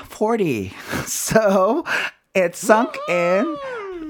40. 0.06 0.74
So 1.06 1.84
it 2.34 2.56
sunk 2.56 2.98
in. 3.10 3.58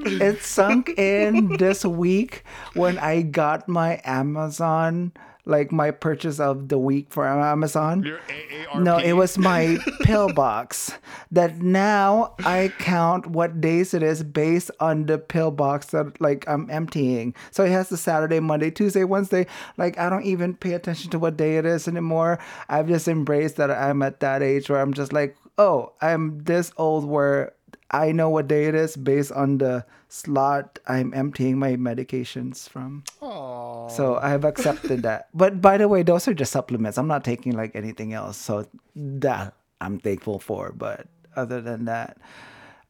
It 0.06 0.44
sunk 0.44 0.90
in 0.98 1.58
this 1.58 1.86
week 1.86 2.44
when 2.74 2.98
I 3.00 3.22
got 3.22 3.68
my 3.68 4.02
Amazon, 4.04 5.14
like 5.46 5.72
my 5.72 5.92
purchase 5.92 6.40
of 6.40 6.70
the 6.70 6.78
week 6.78 7.08
for 7.10 7.28
Amazon. 7.28 8.04
Your 8.04 8.20
AARP? 8.20 8.82
No, 8.84 8.98
it 8.98 9.14
was 9.14 9.38
my 9.38 9.78
pillbox. 10.02 10.94
That 11.32 11.62
now 11.62 12.36
I 12.40 12.72
count 12.80 13.28
what 13.28 13.62
days 13.62 13.94
it 13.94 14.04
is 14.04 14.24
based 14.24 14.72
on 14.80 15.06
the 15.06 15.18
pillbox 15.18 15.88
that 15.88 16.20
like 16.22 16.48
I'm 16.48 16.70
emptying. 16.70 17.34
So 17.52 17.64
it 17.64 17.72
has 17.72 17.90
the 17.90 17.98
Saturday, 17.98 18.40
Monday, 18.40 18.72
Tuesday, 18.72 19.04
Wednesday. 19.04 19.48
Like 19.78 19.98
I 19.98 20.10
don't 20.10 20.26
even 20.26 20.56
pay 20.56 20.74
attention 20.74 21.12
to 21.12 21.20
what 21.20 21.38
day 21.38 21.58
it 21.58 21.66
is 21.66 21.88
anymore. 21.88 22.40
I've 22.70 22.88
just 22.88 23.08
embraced 23.08 23.56
that 23.58 23.72
I'm 23.72 24.02
at 24.02 24.20
that 24.20 24.42
age 24.42 24.70
where 24.70 24.82
I'm 24.82 24.94
just 24.94 25.14
like, 25.14 25.36
oh, 25.58 25.94
I'm 26.02 26.44
this 26.44 26.72
old 26.78 27.06
where 27.06 27.54
I 27.94 28.12
know 28.12 28.30
what 28.30 28.48
day 28.48 28.66
it 28.66 28.76
is 28.76 28.98
based 28.98 29.32
on 29.32 29.60
the 29.60 29.86
slot 30.10 30.80
I'm 30.88 31.14
emptying 31.14 31.60
my 31.60 31.76
medications 31.76 32.68
from. 32.68 33.04
Aw. 33.22 33.88
So 33.90 34.18
I 34.18 34.30
have 34.30 34.44
accepted 34.44 35.04
that. 35.04 35.30
But 35.34 35.62
by 35.62 35.78
the 35.78 35.88
way, 35.88 36.02
those 36.02 36.28
are 36.28 36.34
just 36.34 36.52
supplements. 36.52 36.98
I'm 36.98 37.08
not 37.08 37.24
taking 37.24 37.54
like 37.54 37.76
anything 37.76 38.14
else. 38.14 38.38
So 38.38 38.66
that 38.96 39.54
I'm 39.80 40.00
thankful 40.00 40.40
for. 40.40 40.74
But 40.76 41.08
other 41.36 41.62
than 41.62 41.86
that, 41.86 42.18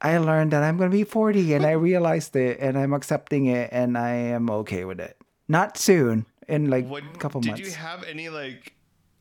I 0.02 0.18
learned 0.18 0.52
that 0.52 0.64
I'm 0.64 0.78
going 0.78 0.90
to 0.90 0.96
be 0.96 1.04
40 1.04 1.54
and 1.54 1.66
I 1.66 1.72
realized 1.72 2.36
it 2.36 2.60
and 2.60 2.78
I'm 2.78 2.94
accepting 2.94 3.48
it 3.48 3.70
and 3.72 3.98
I 3.98 4.12
am 4.12 4.50
okay 4.50 4.86
with 4.86 5.00
it. 5.00 5.18
Not 5.48 5.78
soon, 5.78 6.26
in 6.48 6.70
like 6.70 6.86
a 6.86 7.02
couple 7.20 7.42
did 7.42 7.50
months. 7.50 7.62
Did 7.62 7.70
you 7.72 7.76
have 7.76 8.04
any 8.04 8.30
like 8.30 8.74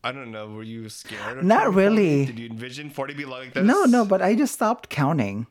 I 0.05 0.11
don't 0.11 0.33
know, 0.33 0.49
were 0.49 0.65
you 0.65 0.89
scared? 0.89 1.45
Not 1.45 1.67
40? 1.67 1.77
really. 1.77 2.27
Did 2.27 2.39
you 2.39 2.49
envision 2.49 2.91
40 2.91 3.15
be 3.15 3.25
like 3.25 3.55
this? 3.55 3.65
No, 3.65 3.85
no, 3.85 4.05
but 4.05 4.21
I 4.21 4.35
just 4.35 4.55
stopped 4.55 4.89
counting. 4.89 5.47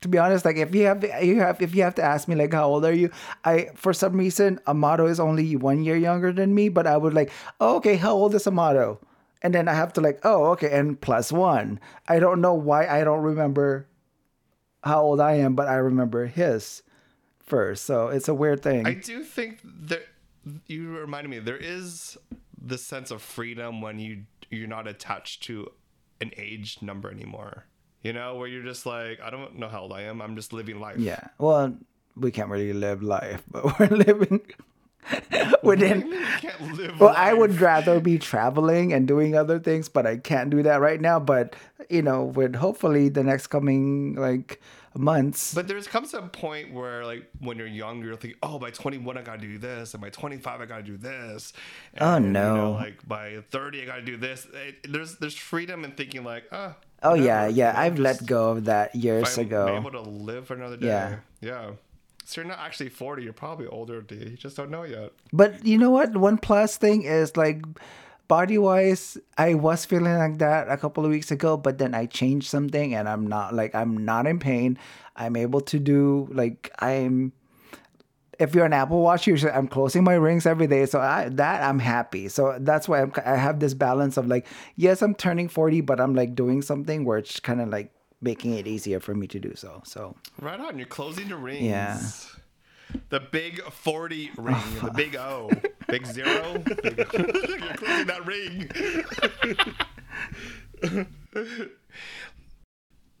To 0.00 0.08
be 0.08 0.18
honest, 0.18 0.44
like 0.44 0.56
if 0.56 0.74
you 0.74 0.84
have 0.86 1.02
you 1.22 1.40
have 1.40 1.62
if 1.62 1.74
you 1.74 1.82
have 1.82 1.94
to 1.96 2.02
ask 2.02 2.28
me 2.28 2.34
like 2.34 2.52
how 2.52 2.68
old 2.68 2.84
are 2.84 2.92
you, 2.92 3.10
I 3.44 3.70
for 3.74 3.92
some 3.92 4.16
reason 4.16 4.60
Amato 4.66 5.06
is 5.06 5.18
only 5.20 5.56
one 5.56 5.82
year 5.84 5.96
younger 5.96 6.32
than 6.32 6.54
me, 6.54 6.68
but 6.68 6.86
I 6.86 6.96
would 6.96 7.14
like, 7.14 7.30
oh, 7.60 7.76
okay, 7.76 7.96
how 7.96 8.12
old 8.12 8.34
is 8.34 8.46
Amato? 8.46 9.00
And 9.42 9.54
then 9.54 9.68
I 9.68 9.74
have 9.74 9.92
to 9.94 10.00
like, 10.00 10.20
oh, 10.24 10.46
okay, 10.52 10.70
and 10.72 11.00
plus 11.00 11.30
one. 11.30 11.80
I 12.08 12.18
don't 12.18 12.40
know 12.40 12.54
why 12.54 12.86
I 12.86 13.04
don't 13.04 13.22
remember 13.22 13.88
how 14.82 15.02
old 15.02 15.20
I 15.20 15.34
am, 15.34 15.54
but 15.54 15.68
I 15.68 15.76
remember 15.76 16.26
his 16.26 16.82
first. 17.38 17.84
So 17.84 18.08
it's 18.08 18.28
a 18.28 18.34
weird 18.34 18.62
thing. 18.62 18.86
I 18.86 18.94
do 18.94 19.22
think 19.22 19.60
that 19.64 20.06
you 20.66 20.98
reminded 20.98 21.30
me 21.30 21.38
there 21.38 21.56
is 21.56 22.18
the 22.60 22.78
sense 22.78 23.10
of 23.10 23.22
freedom 23.22 23.80
when 23.80 23.98
you 23.98 24.24
you're 24.50 24.68
not 24.68 24.86
attached 24.86 25.42
to 25.44 25.70
an 26.20 26.32
age 26.36 26.78
number 26.82 27.10
anymore. 27.10 27.66
You 28.04 28.12
know, 28.12 28.36
where 28.36 28.46
you're 28.46 28.62
just 28.62 28.86
like, 28.86 29.20
I 29.20 29.30
don't 29.30 29.58
know 29.58 29.68
how 29.68 29.80
old 29.82 29.92
I 29.92 30.02
am. 30.02 30.20
I'm 30.22 30.36
just 30.36 30.52
living 30.52 30.78
life. 30.78 30.98
Yeah. 30.98 31.28
Well, 31.38 31.74
we 32.14 32.30
can't 32.30 32.50
really 32.50 32.72
live 32.74 33.02
life, 33.02 33.42
but 33.50 33.78
we're 33.80 33.88
living 33.88 34.42
within. 35.62 36.12
You 36.44 36.50
can't 36.50 36.76
live. 36.76 37.00
Well, 37.00 37.14
I 37.16 37.32
would 37.32 37.60
rather 37.60 38.00
be 38.00 38.18
traveling 38.18 38.92
and 38.92 39.08
doing 39.08 39.34
other 39.36 39.58
things, 39.58 39.88
but 39.88 40.06
I 40.06 40.18
can't 40.18 40.50
do 40.50 40.62
that 40.62 40.80
right 40.80 41.00
now. 41.00 41.18
But 41.18 41.56
you 41.88 42.02
know, 42.02 42.24
with 42.24 42.56
hopefully 42.56 43.08
the 43.08 43.22
next 43.22 43.46
coming 43.48 44.14
like 44.16 44.60
months, 44.96 45.54
But 45.54 45.66
there's 45.68 45.86
comes 45.86 46.12
a 46.14 46.22
point 46.22 46.72
where, 46.72 47.04
like, 47.04 47.28
when 47.40 47.56
you're 47.58 47.66
younger, 47.66 48.08
you're 48.08 48.16
thinking, 48.16 48.38
"Oh, 48.42 48.58
by 48.58 48.70
21, 48.70 49.16
I 49.18 49.22
gotta 49.22 49.40
do 49.40 49.58
this, 49.58 49.94
and 49.94 50.00
by 50.00 50.10
25, 50.10 50.60
I 50.60 50.66
gotta 50.66 50.82
do 50.82 50.96
this." 50.96 51.52
Oh, 52.00 52.14
And, 52.16 52.26
you 52.26 52.32
know, 52.32 52.54
no. 52.56 52.70
like 52.72 53.06
by 53.06 53.42
30, 53.50 53.82
I 53.82 53.86
gotta 53.86 54.02
do 54.02 54.16
this. 54.16 54.46
It, 54.52 54.92
there's 54.92 55.16
there's 55.16 55.36
freedom 55.36 55.84
in 55.84 55.92
thinking 55.92 56.24
like, 56.24 56.44
"Ah." 56.52 56.74
oh 56.76 56.84
Oh, 57.04 57.14
yeah, 57.14 57.46
yeah, 57.46 57.68
you 57.68 57.74
know, 57.74 57.80
I've 57.80 57.98
let 57.98 58.26
go 58.26 58.50
of 58.50 58.64
that 58.64 58.94
years 58.94 59.38
I'm 59.38 59.46
ago. 59.46 59.76
able 59.76 59.90
to 59.92 60.00
live 60.00 60.46
for 60.46 60.54
another 60.54 60.76
day. 60.76 60.86
Yeah. 60.88 61.16
Yeah. 61.40 61.70
So 62.24 62.40
you're 62.40 62.48
not 62.48 62.58
actually 62.58 62.88
40. 62.88 63.22
You're 63.22 63.32
probably 63.34 63.66
older. 63.66 64.00
dude. 64.00 64.30
You 64.30 64.36
just 64.36 64.56
don't 64.56 64.70
know 64.70 64.84
yet. 64.84 65.12
But 65.32 65.64
you 65.66 65.76
know 65.76 65.90
what? 65.90 66.16
One 66.16 66.38
plus 66.38 66.78
thing 66.78 67.02
is 67.02 67.36
like 67.36 67.62
body 68.28 68.56
wise, 68.56 69.18
I 69.36 69.54
was 69.54 69.84
feeling 69.84 70.16
like 70.16 70.38
that 70.38 70.68
a 70.70 70.78
couple 70.78 71.04
of 71.04 71.10
weeks 71.10 71.30
ago, 71.30 71.58
but 71.58 71.76
then 71.76 71.94
I 71.94 72.06
changed 72.06 72.48
something 72.48 72.94
and 72.94 73.08
I'm 73.08 73.26
not 73.26 73.54
like 73.54 73.74
I'm 73.74 74.04
not 74.04 74.26
in 74.26 74.38
pain. 74.38 74.78
I'm 75.16 75.36
able 75.36 75.60
to 75.60 75.78
do 75.78 76.28
like 76.32 76.70
I'm 76.78 77.32
if 78.38 78.54
you're 78.54 78.64
an 78.64 78.72
Apple 78.72 79.00
Watch 79.00 79.26
user, 79.26 79.48
I'm 79.50 79.68
closing 79.68 80.04
my 80.04 80.14
rings 80.14 80.46
every 80.46 80.66
day, 80.66 80.86
so 80.86 81.00
I, 81.00 81.28
that 81.30 81.62
I'm 81.62 81.78
happy. 81.78 82.28
So 82.28 82.56
that's 82.60 82.88
why 82.88 83.02
I'm, 83.02 83.12
I 83.24 83.36
have 83.36 83.60
this 83.60 83.74
balance 83.74 84.16
of 84.16 84.26
like, 84.26 84.46
yes, 84.76 85.02
I'm 85.02 85.14
turning 85.14 85.48
40, 85.48 85.80
but 85.82 86.00
I'm 86.00 86.14
like 86.14 86.34
doing 86.34 86.62
something 86.62 87.04
where 87.04 87.18
it's 87.18 87.40
kind 87.40 87.60
of 87.60 87.68
like 87.68 87.92
making 88.20 88.54
it 88.54 88.66
easier 88.66 89.00
for 89.00 89.14
me 89.14 89.26
to 89.28 89.38
do 89.38 89.54
so. 89.54 89.82
So 89.84 90.16
Right 90.40 90.58
on. 90.58 90.78
You're 90.78 90.86
closing 90.86 91.28
the 91.28 91.36
rings. 91.36 91.62
Yeah. 91.62 92.00
The 93.08 93.20
big 93.20 93.60
40 93.62 94.30
ring, 94.36 94.54
oh, 94.56 94.80
the 94.84 94.90
big 94.92 95.16
O, 95.16 95.50
big 95.88 96.06
zero. 96.06 96.58
Big, 96.82 96.96
you're 97.14 97.74
closing 97.74 98.06
that 98.06 98.24
ring. 98.24 98.70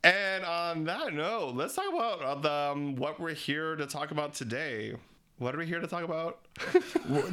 and 0.04 0.44
on 0.44 0.84
that 0.84 1.14
note, 1.14 1.54
let's 1.54 1.74
talk 1.74 1.92
about 1.92 2.22
uh, 2.22 2.34
the, 2.36 2.52
um, 2.52 2.96
what 2.96 3.18
we're 3.18 3.34
here 3.34 3.74
to 3.76 3.86
talk 3.86 4.10
about 4.10 4.34
today. 4.34 4.94
What 5.38 5.54
are 5.54 5.58
we 5.58 5.66
here 5.66 5.80
to 5.80 5.86
talk 5.86 6.04
about? 6.04 6.46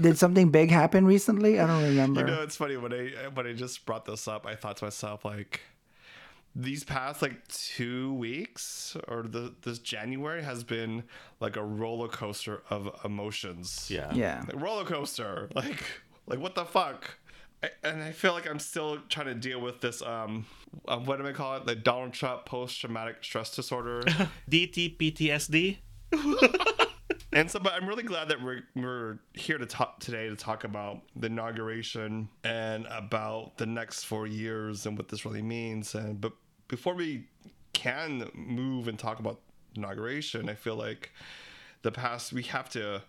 Did 0.02 0.18
something 0.18 0.50
big 0.50 0.72
happen 0.72 1.06
recently? 1.06 1.60
I 1.60 1.68
don't 1.68 1.84
remember. 1.84 2.22
You 2.22 2.28
know, 2.28 2.42
it's 2.42 2.56
funny 2.56 2.78
when 2.78 2.94
I 2.94 3.28
when 3.34 3.46
I 3.46 3.54
just 3.54 3.86
brought 3.86 4.06
this 4.06 4.28
up, 4.28 4.48
I 4.48 4.56
thought 4.56 4.78
to 4.78 4.86
myself 4.86 5.24
like 5.24 5.62
these 6.56 6.84
past 6.84 7.22
like 7.22 7.48
two 7.48 8.14
weeks 8.16 8.98
or 9.08 9.24
the 9.24 9.54
this 9.62 9.80
January 9.80 10.42
has 10.44 10.64
been 10.64 11.04
like 11.40 11.56
a 11.56 11.64
roller 11.64 12.08
coaster 12.08 12.64
of 12.70 12.90
emotions. 13.06 13.88
Yeah. 13.90 14.12
yeah. 14.14 14.44
Like, 14.48 14.62
roller 14.62 14.86
coaster. 14.86 15.50
Like 15.54 15.84
like 16.26 16.40
what 16.40 16.56
the 16.56 16.66
fuck? 16.66 17.18
And 17.84 18.02
I 18.02 18.12
feel 18.12 18.34
like 18.34 18.50
I'm 18.50 18.60
still 18.60 19.00
trying 19.10 19.28
to 19.28 19.36
deal 19.36 19.62
with 19.62 19.82
this. 19.82 20.02
Um, 20.02 20.46
uh, 20.88 20.98
what 20.98 21.20
do 21.20 21.28
I 21.28 21.32
call 21.32 21.58
it? 21.58 21.68
Like 21.68 21.84
Donald 21.84 22.14
Trump 22.14 22.46
post-traumatic 22.46 23.18
stress 23.22 23.56
disorder. 23.56 24.02
DTPTSD. 24.50 25.78
And 27.34 27.50
so, 27.50 27.60
but 27.60 27.74
I'm 27.74 27.88
really 27.88 28.04
glad 28.04 28.28
that 28.28 28.42
we're 28.42 28.64
we're 28.76 29.20
here 29.34 29.58
to 29.58 29.66
talk 29.66 30.00
today 30.00 30.28
to 30.28 30.36
talk 30.36 30.66
about 30.66 31.02
the 31.16 31.28
inauguration 31.28 32.28
and 32.44 32.86
about 32.88 33.58
the 33.58 33.66
next 33.66 34.04
four 34.04 34.28
years 34.28 34.86
and 34.86 34.98
what 34.98 35.08
this 35.08 35.24
really 35.26 35.42
means. 35.42 35.96
And 35.96 36.20
but 36.20 36.34
before 36.68 36.94
we 36.94 37.28
can 37.72 38.30
move 38.34 38.90
and 38.90 39.00
talk 39.00 39.20
about 39.20 39.40
inauguration, 39.76 40.50
I 40.50 40.56
feel 40.56 40.76
like 40.76 41.12
the 41.84 41.92
past 41.92 42.34
we 42.34 42.44
have 42.44 42.70
to 42.72 43.02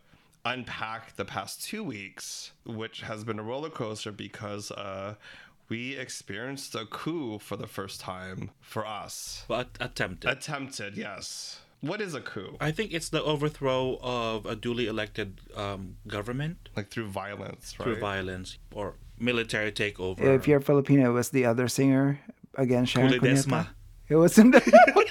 unpack 0.44 1.16
the 1.16 1.24
past 1.24 1.62
two 1.62 1.82
weeks, 1.84 2.52
which 2.64 3.02
has 3.02 3.24
been 3.24 3.38
a 3.38 3.42
roller 3.42 3.70
coaster 3.70 4.12
because 4.12 4.70
uh, 4.72 5.14
we 5.68 5.96
experienced 5.96 6.74
a 6.74 6.84
coup 6.86 7.38
for 7.38 7.56
the 7.56 7.66
first 7.66 8.00
time 8.00 8.50
for 8.60 8.86
us. 8.86 9.44
But 9.48 9.68
attempted. 9.80 10.30
Attempted, 10.30 10.96
yes. 10.96 11.60
What 11.80 12.00
is 12.00 12.14
a 12.14 12.20
coup? 12.20 12.56
I 12.60 12.70
think 12.70 12.92
it's 12.92 13.08
the 13.08 13.22
overthrow 13.22 13.98
of 14.02 14.46
a 14.46 14.54
duly 14.54 14.86
elected 14.86 15.40
um, 15.56 15.96
government 16.06 16.68
Like 16.76 16.90
through 16.90 17.08
violence, 17.08 17.74
right? 17.78 17.84
through 17.84 17.98
violence 17.98 18.58
or 18.72 18.94
military 19.18 19.72
takeover. 19.72 20.20
If 20.20 20.46
you're 20.46 20.60
Filipino, 20.60 21.10
it 21.10 21.12
was 21.12 21.30
the 21.30 21.44
other 21.44 21.66
singer 21.66 22.20
again, 22.54 22.84
Sharon 22.84 23.12
Kulidesma. 23.12 23.66
Cuneta. 23.66 23.68
It 24.08 24.16
was 24.16 24.38
in 24.42 24.50
the 24.52 24.60
What, 24.94 25.08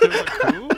there's 0.00 0.14
a 0.14 0.24
coup? 0.24 0.68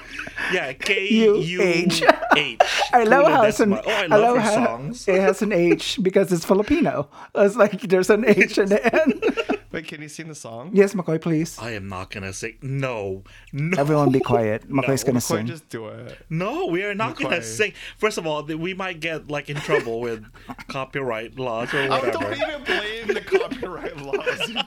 Yeah, 0.53 0.73
K 0.89 1.09
U 1.09 1.37
U 1.39 1.63
H. 1.63 2.03
H. 2.37 2.61
I 2.93 3.05
love 3.05 3.27
how 3.31 3.43
it's 3.45 3.61
an, 3.61 3.75
Oh, 3.75 3.81
I 3.87 4.07
love, 4.07 4.37
her 4.37 4.43
how 4.43 4.67
songs. 4.67 5.09
it 5.09 5.21
has 5.21 5.43
an 5.43 5.53
H 5.53 5.99
because 6.03 6.33
it's 6.33 6.45
Filipino. 6.45 7.09
It's 7.35 7.57
like 7.57 7.81
there's 7.83 8.11
an 8.11 8.25
H 8.27 8.59
in 8.59 8.69
the 8.69 8.81
end. 9.03 9.25
Wait, 9.73 9.87
can 9.89 10.03
you 10.03 10.09
sing 10.09 10.29
the 10.29 10.35
song? 10.35 10.71
yes, 10.75 10.93
McCoy, 10.93 11.19
please. 11.19 11.59
I 11.59 11.71
am 11.71 11.89
not 11.89 12.11
gonna 12.11 12.35
sing. 12.35 12.59
No, 12.61 13.23
no, 13.55 13.79
Everyone 13.81 14.11
be 14.13 14.21
quiet. 14.21 14.69
McCoy's 14.69 15.03
gonna 15.03 15.21
Quite 15.21 15.37
sing. 15.39 15.47
just 15.47 15.69
do 15.71 15.87
it. 15.89 16.19
no. 16.29 16.67
We 16.67 16.83
are 16.85 16.95
not 16.95 17.17
gonna 17.19 17.43
sing. 17.43 17.73
First 17.97 18.19
of 18.19 18.27
all, 18.27 18.43
we 18.45 18.75
might 18.75 19.01
get 19.01 19.29
like 19.29 19.49
in 19.49 19.57
trouble 19.57 20.01
with 20.01 20.25
copyright 20.69 21.39
laws 21.39 21.73
or 21.73 21.85
Oh, 21.85 21.89
whatever. 21.89 22.13
don't 22.13 22.35
even 22.37 22.65
blame 22.65 23.07
the 23.09 23.21
copyright 23.23 23.97
laws. 23.97 24.49
You, 24.51 24.61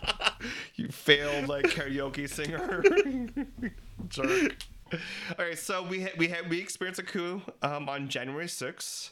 you 0.86 0.88
failed 0.90 1.48
like 1.50 1.66
karaoke 1.66 2.28
singer. 2.28 2.84
Jerk. 4.10 4.56
All 4.94 5.46
right, 5.46 5.58
so 5.58 5.84
we 5.84 6.02
had 6.02 6.14
we 6.18 6.28
had 6.28 6.50
we 6.50 6.60
experienced 6.60 7.00
a 7.00 7.04
coup 7.04 7.42
um, 7.62 7.90
on 7.90 8.08
January 8.08 8.46
6th. 8.46 9.12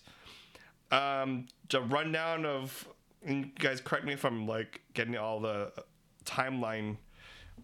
Um, 0.92 1.48
the 1.70 1.82
rundown 1.82 2.46
of 2.46 2.88
you 3.26 3.46
guys 3.58 3.82
correct 3.82 4.06
me 4.06 4.14
if 4.14 4.24
I'm 4.26 4.46
like 4.48 4.82
getting 4.94 5.18
all 5.18 5.40
the 5.40 5.72
timeline 6.26 6.98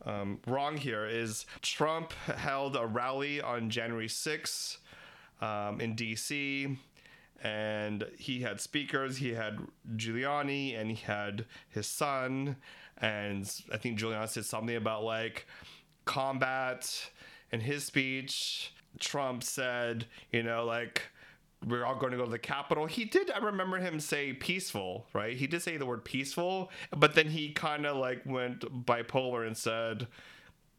um, 0.06 0.40
wrong 0.48 0.78
here 0.78 1.06
is 1.06 1.46
Trump 1.62 2.14
held 2.14 2.76
a 2.76 2.86
rally 2.86 3.42
on 3.42 3.70
January 3.70 4.08
6th 4.08 4.78
um, 5.42 5.80
in 5.80 5.96
DC 5.96 6.78
and 7.44 8.06
he 8.18 8.42
had 8.42 8.60
speakers. 8.60 9.18
He 9.18 9.34
had 9.34 9.60
Giuliani 9.96 10.80
and 10.80 10.90
he 10.90 10.96
had 10.96 11.46
his 11.70 11.88
son. 11.88 12.58
And 12.98 13.52
I 13.72 13.78
think 13.78 14.00
Giuliani 14.00 14.28
said 14.28 14.46
something 14.46 14.76
about 14.76 15.04
like 15.04 15.46
combat 16.06 17.10
in 17.52 17.62
his 17.62 17.86
speech. 17.86 18.74
Trump 19.00 19.44
said, 19.44 20.06
you 20.32 20.44
know, 20.44 20.66
like 20.66 21.04
we're 21.66 21.86
all 21.86 21.96
going 21.96 22.12
to 22.12 22.18
go 22.18 22.26
to 22.26 22.32
the 22.32 22.40
Capitol. 22.40 22.86
He 22.86 23.06
did. 23.06 23.32
I 23.32 23.40
remember 23.40 23.78
him 23.78 24.00
say 24.00 24.34
peaceful, 24.34 25.08
right? 25.14 25.36
He 25.36 25.48
did 25.48 25.62
say 25.62 25.78
the 25.78 25.86
word 25.86 26.06
peaceful, 26.06 26.72
but 26.96 27.16
then 27.16 27.28
he 27.28 27.52
kind 27.52 27.86
of 27.86 27.98
like 27.98 28.26
went 28.26 28.62
bipolar 28.86 29.46
and 29.46 29.56
said, 29.58 30.08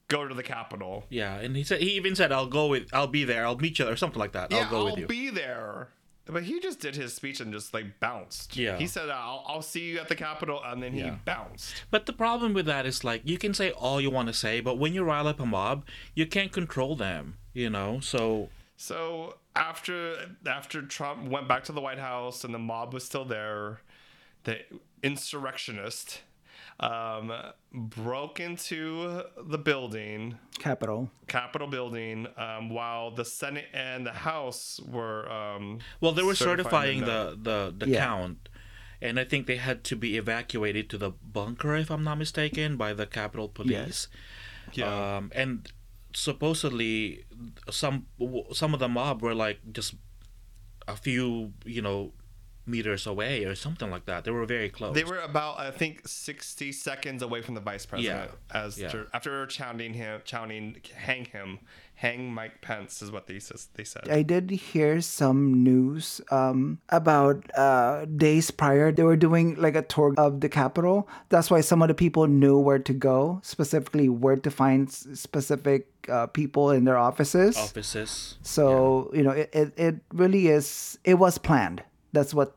"Go 0.09 0.27
to 0.27 0.35
the 0.35 0.43
Capitol." 0.43 1.05
Yeah, 1.09 1.37
and 1.37 1.55
he 1.55 1.62
said 1.65 1.81
he 1.81 1.91
even 1.93 2.17
said, 2.17 2.33
"I'll 2.33 2.47
go 2.47 2.67
with, 2.69 2.89
I'll 2.93 3.07
be 3.07 3.25
there, 3.25 3.47
I'll 3.47 3.59
meet 3.59 3.79
you," 3.79 3.87
or 3.89 3.97
something 3.97 4.19
like 4.19 4.33
that. 4.33 4.50
yeah, 4.50 4.59
I'll 4.65 4.71
go 4.71 4.85
with 4.87 4.99
you. 4.99 5.07
be 5.07 5.31
there. 5.31 5.89
But 6.31 6.45
he 6.45 6.61
just 6.61 6.81
did 6.81 6.97
his 6.97 7.13
speech 7.15 7.41
and 7.41 7.53
just 7.53 7.75
like 7.75 8.01
bounced. 8.01 8.57
Yeah. 8.57 8.79
He 8.79 8.87
said, 8.87 9.09
I'll, 9.11 9.45
I'll 9.47 9.63
see 9.63 9.91
you 9.91 9.99
at 9.99 10.09
the 10.09 10.15
Capitol. 10.17 10.61
And 10.65 10.83
then 10.83 10.93
he 10.93 11.01
Yeah. 11.01 11.17
bounced. 11.25 11.85
But 11.91 12.07
the 12.07 12.13
problem 12.13 12.55
with 12.55 12.67
that 12.67 12.87
is 12.87 13.05
like 13.05 13.23
you 13.25 13.39
can 13.39 13.53
say 13.55 13.71
all 13.73 14.01
you 14.01 14.11
want 14.11 14.29
to 14.29 14.35
say, 14.35 14.61
but 14.61 14.79
when 14.79 14.95
you 14.95 15.03
rile 15.05 15.27
up 15.29 15.41
a 15.41 15.47
mob, 15.47 15.85
you 16.15 16.27
can't 16.27 16.53
control 16.53 16.97
them. 16.97 17.37
You 17.53 17.69
know, 17.71 18.01
so 18.01 18.49
So 18.77 19.37
after 19.57 20.15
after 20.47 20.83
Trump 20.83 21.29
went 21.29 21.49
back 21.49 21.65
to 21.65 21.73
the 21.73 21.81
White 21.81 21.99
House 21.99 22.45
and 22.45 22.55
the 22.55 22.59
mob 22.59 22.95
was 22.95 23.05
still 23.05 23.25
there, 23.25 23.81
the 24.45 24.61
insurrectionist 25.03 26.21
um, 26.81 27.31
broke 27.73 28.41
into 28.41 29.23
the 29.39 29.59
building, 29.59 30.39
Capitol, 30.59 31.11
Capitol 31.29 31.69
building, 31.69 32.27
um, 32.37 32.71
while 32.71 33.11
the 33.11 33.25
Senate 33.25 33.67
and 33.75 34.07
the 34.07 34.13
House 34.13 34.81
were. 34.89 35.31
Um, 35.31 35.79
well 36.01 36.13
they 36.13 36.23
were 36.23 36.35
certifying 36.35 37.01
certifying 37.01 37.37
the 37.41 37.71
the, 37.77 37.85
the 37.85 37.91
Yeah. 37.93 38.07
count, 38.07 38.49
and 39.03 39.21
I 39.21 39.25
think 39.25 39.47
they 39.47 39.57
had 39.57 39.85
to 39.85 39.97
be 39.97 40.17
evacuated 40.17 40.89
to 40.91 40.99
the 40.99 41.11
bunker, 41.11 41.77
if 41.77 41.91
I'm 41.91 42.03
not 42.05 42.17
mistaken, 42.19 42.77
by 42.77 42.95
the 42.95 43.07
Capitol 43.07 43.49
Police. 43.49 44.09
yeah. 44.73 45.17
Um, 45.17 45.31
and 45.35 45.71
supposedly 46.13 47.25
some 47.71 48.07
some 48.53 48.75
of 48.75 48.81
the 48.81 48.89
mob 48.89 49.23
were 49.23 49.35
like 49.35 49.59
just 49.73 49.95
a 50.89 50.97
few 50.97 51.53
you 51.65 51.81
know 51.83 52.13
meters 52.67 53.07
away 53.07 53.45
or 53.45 53.55
something 53.55 53.90
like 53.90 54.07
that. 54.07 54.25
They 54.25 54.31
were 54.31 54.47
very 54.47 54.69
close. 54.69 54.95
They 54.95 55.05
were 55.05 55.19
about, 55.21 55.59
I 55.59 55.71
think, 55.71 56.07
sixty 56.07 56.73
seconds 56.73 57.23
away 57.23 57.43
from 57.43 57.55
the 57.55 57.61
vice 57.61 57.87
president. 57.87 58.31
As 58.50 58.79
Yeah. 58.79 58.88
to- 58.88 59.07
after 59.12 59.47
chanting 59.47 59.95
him, 59.95 60.21
chanting, 60.25 60.76
hang 60.95 61.25
him, 61.25 61.61
hang 61.95 62.33
Mike 62.33 62.61
Pence, 62.62 63.02
is 63.02 63.11
what 63.11 63.26
they 63.26 63.40
they 63.75 63.85
said. 63.85 64.09
I 64.09 64.23
did 64.23 64.50
hear 64.50 65.00
some 65.00 65.62
news 65.62 66.21
um, 66.31 66.79
about 66.88 67.45
uh, 67.57 68.05
days 68.07 68.50
prior 68.50 68.93
they 68.93 69.02
were 69.02 69.17
doing 69.17 69.57
like 69.57 69.76
a 69.76 69.83
tour 69.83 70.14
of 70.17 70.40
the 70.40 70.49
Capitol. 70.49 71.09
That's 71.29 71.50
why 71.50 71.61
some 71.61 71.83
of 71.83 71.88
the 71.88 71.95
people 71.95 72.26
knew 72.26 72.59
where 72.59 72.79
to 72.79 72.93
go, 72.93 73.40
specifically 73.43 74.09
where 74.09 74.37
to 74.37 74.50
find 74.50 74.90
specific 74.90 75.88
uh, 76.09 76.26
people 76.26 76.71
in 76.71 76.85
their 76.85 76.97
offices. 76.97 77.57
Offices. 77.57 78.38
So 78.43 79.11
you 79.12 79.23
know, 79.23 79.33
it, 79.33 79.50
it, 79.52 79.73
it 79.76 79.95
really 80.12 80.49
is. 80.49 80.99
It 81.05 81.14
was 81.14 81.38
planned. 81.38 81.83
That's 82.12 82.35
what 82.35 82.55